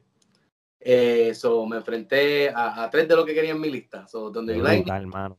Eso, 0.80 1.66
me 1.66 1.78
enfrenté 1.78 2.50
a, 2.50 2.88
tres 2.90 3.08
de 3.08 3.16
los 3.16 3.26
que 3.26 3.34
quería 3.34 3.52
en 3.52 3.60
mi 3.60 3.70
lista. 3.70 4.08
So, 4.08 4.30
donde 4.30 4.58
hermano. 4.58 5.38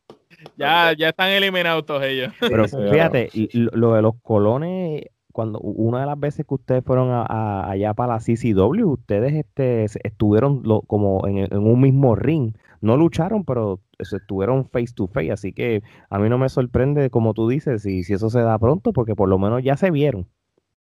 Ya, 0.55 0.93
ya 0.93 1.09
están 1.09 1.29
eliminados 1.31 1.85
todos 1.85 2.03
ellos. 2.03 2.33
Pero 2.39 2.67
fíjate, 2.67 3.29
lo 3.53 3.93
de 3.93 4.01
los 4.01 4.13
colones, 4.21 5.05
cuando 5.39 5.57
una 5.61 6.01
de 6.01 6.05
las 6.05 6.19
veces 6.19 6.45
que 6.45 6.53
ustedes 6.53 6.83
fueron 6.83 7.11
allá 7.13 7.93
para 7.93 8.15
la 8.15 8.19
CCW, 8.19 8.91
ustedes 8.91 9.33
este, 9.35 9.85
estuvieron 10.03 10.63
como 10.85 11.25
en, 11.25 11.57
un 11.57 11.79
mismo 11.79 12.13
ring. 12.13 12.57
No 12.81 12.97
lucharon, 12.97 13.45
pero 13.45 13.79
estuvieron 13.97 14.65
face 14.65 14.93
to 14.93 15.07
face. 15.07 15.31
Así 15.31 15.53
que 15.53 15.81
a 16.09 16.19
mí 16.19 16.27
no 16.27 16.37
me 16.37 16.49
sorprende, 16.49 17.09
como 17.09 17.33
tú 17.33 17.47
dices, 17.47 17.83
si, 17.83 18.03
si 18.03 18.15
eso 18.15 18.29
se 18.29 18.41
da 18.41 18.59
pronto, 18.59 18.91
porque 18.91 19.15
por 19.15 19.29
lo 19.29 19.39
menos 19.39 19.63
ya 19.63 19.77
se 19.77 19.91
vieron. 19.91 20.27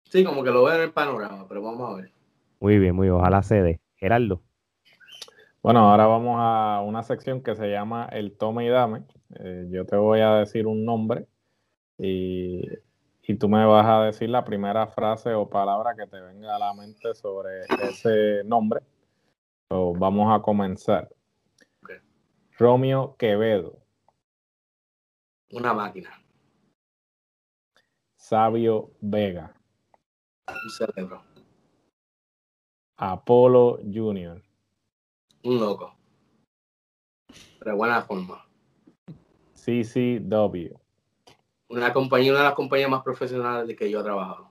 Sí, 0.03 0.25
como 0.25 0.43
que 0.43 0.51
lo 0.51 0.65
veo 0.65 0.75
en 0.75 0.83
el 0.83 0.91
panorama, 0.91 1.47
pero 1.49 1.63
vamos 1.63 1.93
a 1.93 1.97
ver. 1.99 2.11
Muy 2.59 2.81
bien, 2.81 2.97
muy 2.97 3.07
bien. 3.07 3.15
Ojalá 3.15 3.45
se 3.45 3.63
dé. 3.63 3.81
Gerardo. 3.95 4.43
Bueno, 5.63 5.89
ahora 5.89 6.09
vamos 6.09 6.35
a 6.41 6.83
una 6.85 7.05
sección 7.05 7.45
que 7.45 7.55
se 7.55 7.71
llama 7.71 8.09
el 8.11 8.37
tome 8.37 8.67
y 8.67 8.71
dame. 8.71 9.05
Eh, 9.39 9.69
yo 9.71 9.87
te 9.87 9.95
voy 9.95 10.19
a 10.19 10.35
decir 10.35 10.67
un 10.67 10.85
nombre 10.85 11.27
y, 11.97 12.63
tú 13.37 13.49
me 13.49 13.65
vas 13.67 13.87
a 13.87 14.05
decir 14.05 14.31
la 14.31 14.45
primera 14.45 14.87
frase 14.87 15.35
o 15.35 15.49
palabra 15.51 15.95
que 15.95 16.07
te 16.07 16.21
venga 16.21 16.57
a 16.57 16.59
la 16.59 16.73
mente 16.73 17.15
sobre 17.15 17.65
ese 17.83 18.43
nombre. 18.45 18.81
vamos 19.71 20.35
a 20.35 20.41
comenzar. 20.41 21.09
Romeo 22.59 23.17
Quevedo. 23.17 23.79
Una 25.53 25.75
máquina. 25.75 26.11
Sabio 28.17 28.91
Vega. 29.01 29.55
Un 30.49 30.71
cerebro. 30.71 31.23
Apolo 32.97 33.79
Junior. 33.85 34.43
Un 35.45 35.61
loco. 35.61 35.95
Pero 37.61 37.77
buena 37.77 38.03
forma. 38.03 38.45
CCW. 39.55 40.78
Una 41.71 41.93
compañía, 41.93 42.33
una 42.33 42.41
de 42.41 42.47
las 42.47 42.55
compañías 42.55 42.91
más 42.91 43.03
profesionales 43.03 43.69
de 43.69 43.77
que 43.77 43.91
yo 43.91 44.01
he 44.01 44.03
trabajado. 44.03 44.51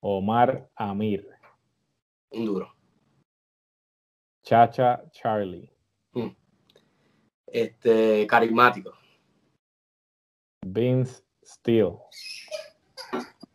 Omar 0.00 0.68
Amir. 0.74 1.28
Un 2.30 2.44
duro. 2.44 2.74
Chacha 4.42 5.02
Charlie. 5.12 5.70
Hmm. 6.12 6.30
Este, 7.46 8.26
carismático. 8.26 8.92
Vince 10.66 11.22
Steele. 11.44 11.98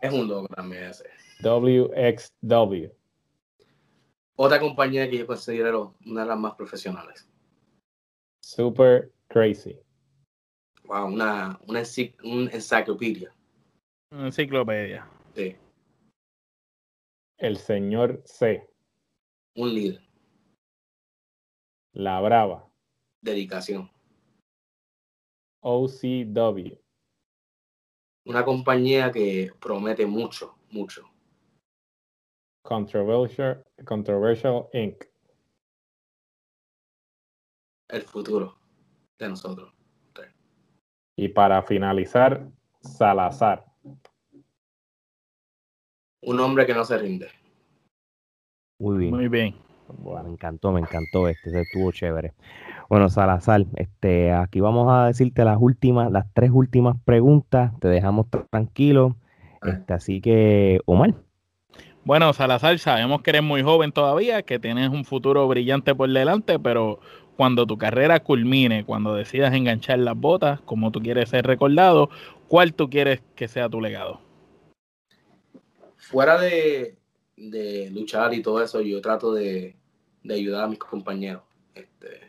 Es 0.01 0.13
un 0.13 0.27
loco 0.27 0.47
también 0.55 0.83
ese. 0.83 1.09
WXW. 1.43 2.89
Otra 4.35 4.59
compañía 4.59 5.09
que 5.09 5.17
yo 5.17 5.27
considero 5.27 5.95
una 6.05 6.21
de 6.21 6.27
las 6.27 6.37
más 6.37 6.55
profesionales. 6.55 7.27
Super 8.41 9.11
Crazy. 9.27 9.79
Wow, 10.87 11.07
una, 11.07 11.59
una, 11.67 11.79
enciclopedia. 11.79 13.35
Una 14.09 14.27
enciclopedia. 14.27 15.05
Sí. 15.35 15.53
El 17.37 17.57
señor 17.57 18.21
C. 18.23 18.65
Un 19.55 19.73
líder. 19.73 20.01
La 21.91 22.21
Brava. 22.21 22.71
Dedicación. 23.21 23.91
OCW. 25.61 26.79
Una 28.25 28.45
compañía 28.45 29.11
que 29.11 29.51
promete 29.59 30.05
mucho, 30.05 30.57
mucho. 30.69 31.03
Controversial, 32.63 33.61
Controversial 33.85 34.69
Inc. 34.71 35.03
El 37.89 38.03
futuro 38.03 38.57
de 39.19 39.29
nosotros. 39.29 39.76
Y 41.17 41.29
para 41.29 41.63
finalizar, 41.63 42.47
Salazar. 42.79 43.65
Un 46.21 46.39
hombre 46.39 46.65
que 46.65 46.75
no 46.75 46.85
se 46.85 46.97
rinde. 46.97 47.27
Muy 48.79 48.97
bien. 48.99 49.15
Muy 49.15 49.27
bien. 49.27 49.55
Bueno, 49.87 50.25
me 50.25 50.31
encantó, 50.31 50.71
me 50.71 50.79
encantó 50.79 51.27
este, 51.27 51.49
se 51.49 51.61
estuvo 51.61 51.91
chévere. 51.91 52.33
Bueno, 52.87 53.09
Salazar, 53.09 53.65
este, 53.75 54.31
aquí 54.31 54.59
vamos 54.59 54.91
a 54.91 55.07
decirte 55.07 55.43
las 55.43 55.57
últimas, 55.59 56.11
las 56.11 56.31
tres 56.33 56.51
últimas 56.53 56.97
preguntas, 57.03 57.71
te 57.79 57.87
dejamos 57.87 58.27
tranquilo. 58.51 59.15
Este, 59.63 59.93
así 59.93 60.21
que, 60.21 60.81
Omar. 60.85 61.15
Bueno, 62.03 62.31
Salazar, 62.33 62.77
sabemos 62.79 63.21
que 63.21 63.31
eres 63.31 63.43
muy 63.43 63.63
joven 63.63 63.91
todavía, 63.91 64.43
que 64.43 64.59
tienes 64.59 64.89
un 64.89 65.03
futuro 65.03 65.47
brillante 65.47 65.95
por 65.95 66.09
delante, 66.09 66.59
pero 66.59 66.99
cuando 67.37 67.67
tu 67.67 67.77
carrera 67.77 68.19
culmine, 68.19 68.83
cuando 68.83 69.13
decidas 69.13 69.53
enganchar 69.53 69.99
las 69.99 70.17
botas, 70.17 70.59
como 70.61 70.91
tú 70.91 70.99
quieres 70.99 71.29
ser 71.29 71.45
recordado, 71.45 72.09
¿cuál 72.47 72.73
tú 72.73 72.89
quieres 72.89 73.21
que 73.35 73.47
sea 73.47 73.69
tu 73.69 73.79
legado? 73.79 74.19
Fuera 75.97 76.39
de, 76.39 76.97
luchar 77.91 78.33
y 78.33 78.41
todo 78.41 78.61
eso, 78.61 78.81
yo 78.81 78.99
trato 79.01 79.33
de, 79.33 79.77
ayudar 80.27 80.63
a 80.63 80.67
mis 80.67 80.79
compañeros. 80.79 81.43
Este, 81.75 82.21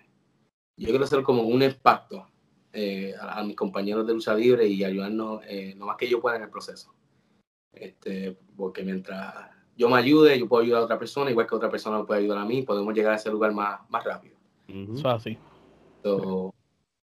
yo 0.76 0.90
quiero 0.90 1.06
ser 1.06 1.22
como 1.22 1.42
un 1.42 1.62
impacto 1.62 2.28
eh, 2.74 3.14
a, 3.18 3.42
mis 3.42 3.56
compañeros 3.56 4.06
de 4.06 4.12
lucha 4.12 4.34
libre 4.34 4.66
y 4.66 4.84
ayudarnos 4.84 5.40
eh, 5.48 5.74
más 5.78 5.96
que 5.96 6.09
yo 6.09 6.20
pueda 6.20 6.36
en 6.36 6.42
el 6.42 6.50
proceso. 6.50 6.94
Este, 7.72 8.36
porque 8.56 8.82
mientras 8.82 9.34
yo 9.74 9.88
me 9.88 9.96
ayude, 9.96 10.38
yo 10.38 10.46
puedo 10.48 10.64
ayudar 10.64 10.82
a 10.82 10.84
otra 10.84 10.98
persona, 10.98 11.30
igual 11.30 11.46
que 11.46 11.54
otra 11.54 11.70
persona 11.70 11.98
me 11.98 12.04
puede 12.04 12.20
ayudar 12.20 12.38
a 12.38 12.44
mí, 12.44 12.61
podemos 12.62 12.92
llegar 12.92 13.14
a 13.14 13.16
ese 13.16 13.30
lugar 13.30 13.52
más, 13.52 13.80
más 13.88 14.04
rápido. 14.04 14.38
Eso 14.68 15.08
así. 15.08 15.38
yo 16.04 16.52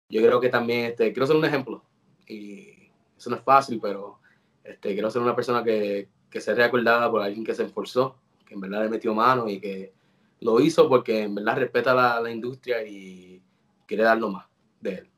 creo 0.08 0.40
que 0.40 0.48
también 0.48 0.86
este, 0.86 1.12
quiero 1.12 1.26
ser 1.26 1.36
un 1.36 1.44
ejemplo. 1.44 1.82
Y 2.26 2.90
eso 3.16 3.30
no 3.30 3.36
es 3.36 3.42
fácil, 3.42 3.80
pero 3.80 4.20
este, 4.64 4.92
quiero 4.92 5.10
ser 5.10 5.22
una 5.22 5.34
persona 5.34 5.62
que, 5.64 6.08
que 6.30 6.40
sea 6.40 6.54
recordada 6.54 7.10
por 7.10 7.22
alguien 7.22 7.44
que 7.44 7.54
se 7.54 7.64
esforzó, 7.64 8.16
que 8.46 8.54
en 8.54 8.60
verdad 8.60 8.84
le 8.84 8.90
metió 8.90 9.14
mano 9.14 9.48
y 9.48 9.60
que 9.60 9.92
lo 10.40 10.60
hizo 10.60 10.88
porque 10.88 11.24
en 11.24 11.34
verdad 11.34 11.56
respeta 11.56 11.94
la, 11.94 12.20
la 12.20 12.30
industria 12.30 12.86
y 12.86 13.42
quiere 13.86 14.04
dar 14.04 14.18
lo 14.18 14.30
más 14.30 14.46
de 14.80 14.94
él. 14.94 15.10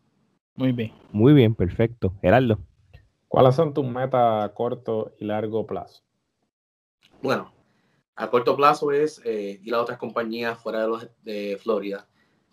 Muy 0.55 0.73
bien. 0.73 0.93
Muy 1.13 1.33
bien, 1.33 1.55
perfecto. 1.55 2.15
Gerardo. 2.21 2.59
¿Cuáles 3.29 3.55
son 3.55 3.73
tus 3.73 3.87
metas 3.87 4.45
a 4.45 4.53
corto 4.55 5.13
y 5.19 5.25
largo 5.25 5.67
plazo? 5.67 6.03
Bueno, 7.23 7.53
a 8.17 8.29
corto 8.29 8.57
plazo 8.57 8.93
es 8.93 9.21
eh, 9.25 9.61
ir 9.63 9.75
a 9.75 9.81
otras 9.81 9.99
compañías 9.99 10.59
fuera 10.59 10.83
de, 10.83 10.89
los, 10.89 11.09
de 11.23 11.59
Florida. 11.63 12.09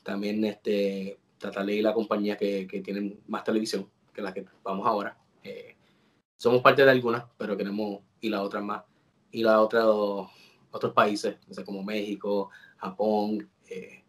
También 0.08 0.42
este, 0.46 1.20
tratar 1.38 1.66
de 1.66 1.76
ir 1.76 1.86
a 1.86 1.94
compañías 1.94 2.38
que, 2.38 2.66
que 2.66 2.80
tienen 2.80 3.20
más 3.28 3.44
televisión 3.44 3.90
que 4.14 4.22
las 4.22 4.34
que 4.34 4.46
vamos 4.64 4.88
ahora. 4.88 5.18
Eh, 5.44 5.76
somos 6.38 6.62
parte 6.62 6.86
de 6.86 6.92
algunas, 6.92 7.26
pero 7.38 7.58
queremos 7.58 8.00
ir 8.22 8.34
a 8.34 8.42
otras 8.42 8.64
más. 8.64 8.84
Ir 9.34 9.46
a 9.50 9.60
otros, 9.60 10.30
otros 10.72 10.94
países, 10.94 11.36
como 11.66 11.84
México, 11.84 12.52
Japón. 12.78 13.50
Eh, 13.70 14.02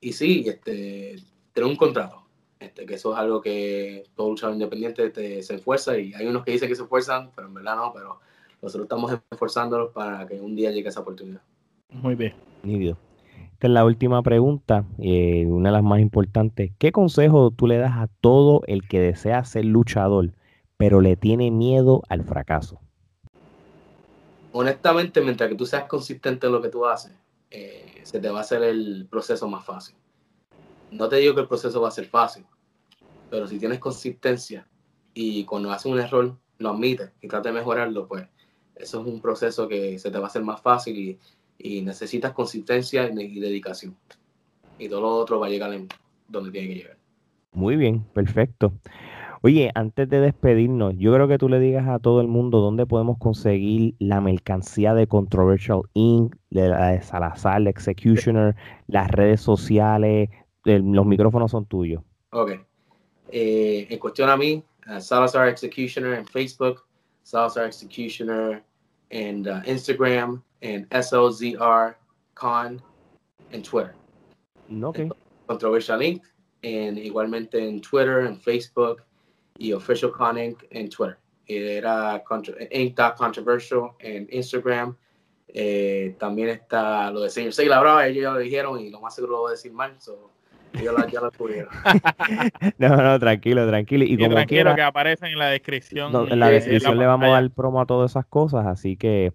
y 0.00 0.14
sí, 0.14 0.42
este, 0.46 1.16
tener 1.52 1.68
un 1.68 1.76
contrato. 1.76 2.24
Este, 2.58 2.86
que 2.86 2.94
eso 2.94 3.12
es 3.12 3.18
algo 3.18 3.42
que 3.42 4.04
todo 4.16 4.30
luchador 4.30 4.54
independiente 4.54 5.42
se 5.42 5.54
esfuerza 5.54 5.98
y 5.98 6.14
hay 6.14 6.26
unos 6.26 6.44
que 6.44 6.52
dicen 6.52 6.70
que 6.70 6.76
se 6.76 6.82
esfuerzan, 6.84 7.30
pero 7.36 7.48
en 7.48 7.52
verdad 7.52 7.76
no, 7.76 7.92
pero 7.92 8.20
nosotros 8.62 8.86
estamos 8.86 9.20
esforzándonos 9.30 9.90
para 9.90 10.26
que 10.26 10.40
un 10.40 10.56
día 10.56 10.70
llegue 10.70 10.88
esa 10.88 11.00
oportunidad. 11.00 11.42
Muy 11.90 12.14
bien. 12.14 12.32
Nítido. 12.62 12.96
Esta 13.62 13.68
es 13.68 13.74
la 13.74 13.84
última 13.84 14.24
pregunta, 14.24 14.84
eh, 14.98 15.46
una 15.46 15.68
de 15.68 15.74
las 15.74 15.84
más 15.84 16.00
importantes. 16.00 16.72
¿Qué 16.80 16.90
consejo 16.90 17.52
tú 17.52 17.68
le 17.68 17.78
das 17.78 17.92
a 17.92 18.08
todo 18.20 18.62
el 18.66 18.88
que 18.88 18.98
desea 18.98 19.44
ser 19.44 19.66
luchador, 19.66 20.32
pero 20.76 21.00
le 21.00 21.14
tiene 21.14 21.52
miedo 21.52 22.02
al 22.08 22.24
fracaso? 22.24 22.80
Honestamente, 24.50 25.20
mientras 25.20 25.48
que 25.48 25.54
tú 25.54 25.64
seas 25.64 25.84
consistente 25.84 26.48
en 26.48 26.52
lo 26.54 26.60
que 26.60 26.70
tú 26.70 26.84
haces, 26.86 27.12
eh, 27.52 28.00
se 28.02 28.18
te 28.18 28.30
va 28.30 28.38
a 28.38 28.40
hacer 28.40 28.64
el 28.64 29.06
proceso 29.08 29.46
más 29.46 29.64
fácil. 29.64 29.94
No 30.90 31.08
te 31.08 31.18
digo 31.18 31.36
que 31.36 31.42
el 31.42 31.46
proceso 31.46 31.80
va 31.80 31.86
a 31.86 31.92
ser 31.92 32.06
fácil, 32.06 32.44
pero 33.30 33.46
si 33.46 33.60
tienes 33.60 33.78
consistencia 33.78 34.66
y 35.14 35.44
cuando 35.44 35.70
haces 35.70 35.86
un 35.86 36.00
error 36.00 36.36
lo 36.58 36.70
admites 36.70 37.12
y 37.20 37.28
tratas 37.28 37.52
de 37.52 37.60
mejorarlo, 37.60 38.08
pues 38.08 38.26
eso 38.74 39.02
es 39.02 39.06
un 39.06 39.20
proceso 39.20 39.68
que 39.68 40.00
se 40.00 40.10
te 40.10 40.18
va 40.18 40.24
a 40.24 40.26
hacer 40.26 40.42
más 40.42 40.60
fácil 40.60 41.20
necesitas 41.82 42.32
consistencia 42.32 43.08
y, 43.08 43.40
dedicación. 43.40 43.96
Y 44.78 44.88
todo 44.88 45.00
lo 45.00 45.08
otro 45.16 45.40
va 45.40 45.46
a 45.46 45.50
llegar 45.50 45.72
en 45.72 45.88
donde 46.28 46.50
tiene 46.50 46.68
que 46.68 46.74
llegar. 46.74 46.96
Muy 47.52 47.76
bien, 47.76 48.04
perfecto. 48.14 48.72
Oye, 49.42 49.70
antes 49.74 50.08
de 50.08 50.20
despedirnos, 50.20 50.94
yo 50.96 51.12
creo 51.12 51.26
que 51.26 51.36
tú 51.36 51.48
le 51.48 51.58
digas 51.58 51.88
a 51.88 51.98
todo 51.98 52.20
el 52.20 52.28
mundo 52.28 52.60
dónde 52.60 52.86
podemos 52.86 53.18
conseguir 53.18 53.94
la 53.98 54.20
mercancía 54.20 54.94
de 54.94 55.08
Controversial 55.08 55.82
Inc., 55.94 56.36
de, 56.50 56.68
la 56.68 56.88
de 56.92 57.02
Salazar, 57.02 57.66
Executioner, 57.66 58.54
las 58.86 59.10
redes 59.10 59.40
sociales, 59.40 60.30
los 60.64 61.06
micrófonos 61.06 61.50
son 61.50 61.66
tuyos. 61.66 62.02
Ok. 62.30 62.52
Eh, 63.32 63.88
en 63.90 63.98
cuestión 63.98 64.30
a 64.30 64.36
mí, 64.36 64.62
Salazar 65.00 65.48
Executioner 65.48 66.14
en 66.14 66.26
Facebook, 66.26 66.84
Salazar 67.22 67.66
Executioner 67.66 68.62
and 69.12 69.46
uh, 69.46 69.62
Instagram 69.62 70.42
and 70.62 70.88
SOZR 70.90 71.94
Con 72.34 72.82
en 73.52 73.62
Twitter. 73.62 73.94
Ok. 74.82 75.00
Controversial 75.46 76.02
Inc. 76.02 76.22
En, 76.62 76.96
igualmente 76.96 77.58
en 77.58 77.80
Twitter, 77.80 78.24
en 78.24 78.38
Facebook 78.38 79.02
y 79.58 79.72
Official 79.72 80.12
Con 80.12 80.38
Inc. 80.38 80.64
en 80.70 80.88
Twitter. 80.88 81.18
Era 81.46 82.22
Inc.controversial 82.70 83.92
en 83.98 84.28
Instagram. 84.30 84.96
Eh, 85.48 86.16
también 86.18 86.48
está 86.48 87.10
lo 87.10 87.20
de 87.20 87.28
señor 87.28 87.52
Seila 87.52 87.78
Brava, 87.80 88.06
ellos 88.06 88.22
ya 88.22 88.32
lo 88.32 88.38
dijeron 88.38 88.80
y 88.80 88.88
lo 88.88 89.00
más 89.02 89.14
seguro 89.14 89.32
lo 89.32 89.38
voy 89.40 89.48
a 89.48 89.52
decir 89.52 89.72
mal. 89.72 90.00
So, 90.00 90.30
ya 91.12 91.20
lo 91.20 91.30
tuvieron. 91.30 91.68
no, 92.78 92.96
no, 92.96 93.18
tranquilo, 93.18 93.66
tranquilo. 93.68 94.04
Y, 94.04 94.14
Y 94.14 94.16
como 94.18 94.30
tranquilo 94.30 94.46
quiera, 94.62 94.74
que 94.74 94.82
aparecen 94.82 95.32
en 95.32 95.38
la 95.38 95.48
descripción. 95.48 96.12
no, 96.12 96.28
en 96.28 96.38
la 96.38 96.46
de 96.48 96.54
descripción 96.54 96.98
le 96.98 97.06
vamos 97.06 97.28
a 97.28 97.32
dar 97.32 97.50
promo 97.50 97.80
a 97.80 97.86
todas 97.86 98.10
esas 98.12 98.26
cosas, 98.26 98.66
así 98.66 98.96
que, 98.96 99.32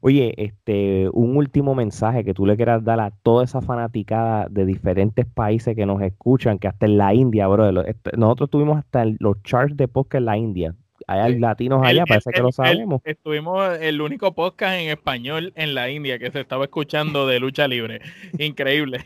oye, 0.00 0.34
este, 0.36 1.08
un 1.12 1.36
último 1.36 1.74
mensaje 1.74 2.24
que 2.24 2.34
tú 2.34 2.46
le 2.46 2.56
quieras 2.56 2.84
dar 2.84 3.00
a 3.00 3.10
toda 3.10 3.44
esa 3.44 3.60
fanaticada 3.60 4.46
de 4.50 4.64
diferentes 4.66 5.26
países 5.26 5.74
que 5.74 5.86
nos 5.86 6.00
escuchan, 6.02 6.58
que 6.58 6.68
hasta 6.68 6.86
en 6.86 6.98
la 6.98 7.14
India, 7.14 7.46
bro, 7.48 7.82
este, 7.82 8.10
nosotros 8.16 8.50
tuvimos 8.50 8.78
hasta 8.78 9.02
el- 9.02 9.16
los 9.20 9.42
charts 9.42 9.76
de 9.76 9.88
podcast 9.88 10.20
en 10.20 10.24
la 10.26 10.36
India. 10.36 10.74
Hay 11.06 11.34
Sí. 11.34 11.38
latinos 11.40 11.80
allá, 11.84 12.02
el- 12.02 12.08
parece 12.08 12.30
que 12.30 12.40
lo 12.40 12.48
el- 12.48 12.52
sabemos. 12.52 13.00
estuvimos 13.04 13.78
el 13.80 14.00
único 14.00 14.34
podcast 14.34 14.74
en 14.80 14.90
español 14.90 15.52
en 15.56 15.74
la 15.74 15.90
India 15.90 16.18
que 16.18 16.30
se 16.30 16.40
estaba 16.40 16.64
escuchando 16.64 17.26
de 17.26 17.38
lucha 17.40 17.68
libre. 17.68 18.00
Increíble. 18.38 19.04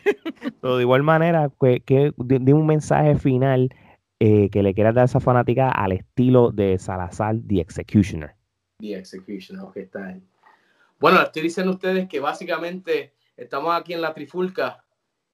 Pero 0.61 0.77
de 0.77 0.83
igual 0.83 1.03
manera, 1.03 1.51
que, 1.61 1.81
que 1.81 2.13
di- 2.17 2.39
di 2.41 2.53
un 2.53 2.67
mensaje 2.67 3.17
final 3.17 3.75
eh, 4.23 4.51
que 4.51 4.63
le 4.63 4.75
quieras 4.75 4.95
dar 4.95 5.03
a 5.03 5.05
esa 5.07 5.19
fanática 5.21 5.71
al 5.71 5.93
estilo 5.93 6.51
de 6.51 6.79
Salazar 6.79 7.37
The 7.47 7.61
Executioner. 7.61 8.35
The 8.79 8.97
Execution, 8.99 9.59
ok, 9.61 9.77
está 9.79 10.07
ahí. 10.09 10.23
Bueno, 10.99 11.23
estoy 11.23 11.41
diciendo 11.43 11.73
a 11.73 11.75
ustedes 11.77 12.07
que 12.09 12.21
básicamente 12.21 13.15
estamos 13.37 13.75
aquí 13.75 13.95
en 13.95 14.03
la 14.03 14.13
trifulca 14.13 14.85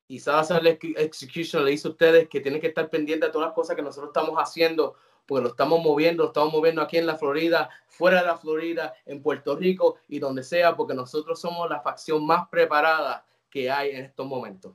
y 0.06 0.20
Salazar 0.20 0.62
the 0.62 0.78
Execution 0.98 1.64
le 1.64 1.72
dice 1.72 1.88
a 1.88 1.90
ustedes 1.90 2.28
que 2.28 2.40
tienen 2.40 2.60
que 2.60 2.68
estar 2.68 2.88
pendientes 2.88 3.28
de 3.28 3.32
todas 3.32 3.48
las 3.48 3.54
cosas 3.56 3.74
que 3.74 3.82
nosotros 3.82 4.10
estamos 4.14 4.36
haciendo, 4.36 4.94
porque 5.26 5.42
lo 5.42 5.48
estamos 5.50 5.82
moviendo, 5.82 6.22
lo 6.24 6.28
estamos 6.28 6.52
moviendo 6.52 6.82
aquí 6.82 6.98
en 6.98 7.06
la 7.06 7.16
Florida, 7.16 7.68
fuera 7.88 8.20
de 8.20 8.26
la 8.26 8.36
Florida, 8.36 8.94
en 9.06 9.22
Puerto 9.22 9.56
Rico 9.56 9.96
y 10.08 10.18
donde 10.18 10.42
sea, 10.42 10.76
porque 10.76 10.94
nosotros 10.94 11.40
somos 11.40 11.68
la 11.70 11.80
facción 11.80 12.26
más 12.26 12.48
preparada 12.48 13.24
que 13.50 13.70
hay 13.70 13.90
en 13.90 14.04
estos 14.04 14.26
momentos. 14.26 14.72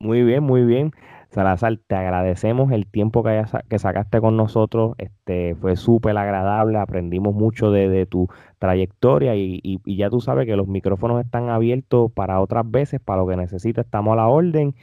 Muy 0.00 0.22
bien, 0.24 0.42
muy 0.42 0.64
bien. 0.64 0.90
Salazar, 1.30 1.78
te 1.86 1.94
agradecemos 1.94 2.72
el 2.72 2.86
tiempo 2.88 3.22
que, 3.22 3.30
hayas 3.30 3.52
que 3.70 3.78
sacaste 3.78 4.20
con 4.20 4.36
nosotros. 4.36 4.94
Este, 4.98 5.54
fue 5.54 5.76
súper 5.76 6.16
agradable, 6.18 6.78
aprendimos 6.78 7.34
mucho 7.34 7.70
de, 7.70 7.88
de 7.88 8.04
tu 8.06 8.28
trayectoria 8.58 9.36
y, 9.36 9.60
y- 9.62 9.80
y 9.84 9.96
ya 9.96 10.10
tú 10.10 10.20
sabes 10.20 10.46
que 10.46 10.56
los 10.56 10.66
micrófonos 10.66 11.24
están 11.24 11.48
abiertos 11.50 12.10
para 12.12 12.40
otras 12.40 12.68
veces, 12.70 13.00
para 13.00 13.22
lo 13.22 13.28
que 13.28 13.36
necesites, 13.36 13.84
estamos 13.84 14.12
a 14.14 14.16
la 14.16 14.26
orden. 14.28 14.74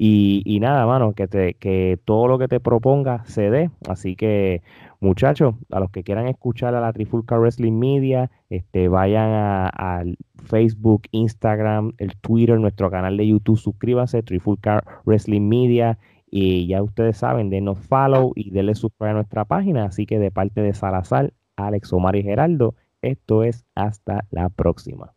Y, 0.00 0.58
nada, 0.60 0.86
mano, 0.86 1.12
que, 1.12 1.26
te, 1.26 1.54
que 1.54 1.98
todo 2.04 2.28
lo 2.28 2.38
que 2.38 2.46
te 2.46 2.60
proponga 2.60 3.24
se 3.24 3.50
dé. 3.50 3.70
Así 3.88 4.14
que, 4.14 4.62
muchachos, 5.00 5.56
a 5.72 5.80
los 5.80 5.90
que 5.90 6.04
quieran 6.04 6.28
escuchar 6.28 6.76
a 6.76 6.80
la 6.80 6.92
Trifulca 6.92 7.36
Wrestling 7.36 7.80
Media, 7.80 8.30
este, 8.48 8.86
vayan 8.86 9.70
al 9.74 10.16
Facebook, 10.36 11.02
Instagram, 11.10 11.94
el 11.98 12.16
Twitter, 12.16 12.60
nuestro 12.60 12.92
canal 12.92 13.16
de 13.16 13.26
YouTube, 13.26 13.58
suscríbanse, 13.58 14.22
Trifulca 14.22 14.84
Wrestling 15.04 15.48
Media, 15.48 15.98
y 16.30 16.68
ya 16.68 16.80
ustedes 16.80 17.16
saben, 17.16 17.50
denos 17.50 17.78
follow 17.78 18.32
y 18.36 18.50
denle 18.50 18.76
subscribe 18.76 19.10
a 19.10 19.14
nuestra 19.14 19.46
página. 19.46 19.86
Así 19.86 20.06
que 20.06 20.20
de 20.20 20.30
parte 20.30 20.60
de 20.60 20.74
Salazar, 20.74 21.32
Alex, 21.56 21.92
Omar 21.92 22.14
y 22.14 22.22
Geraldo, 22.22 22.76
esto 23.02 23.42
es 23.42 23.64
hasta 23.74 24.26
la 24.30 24.48
próxima. 24.48 25.12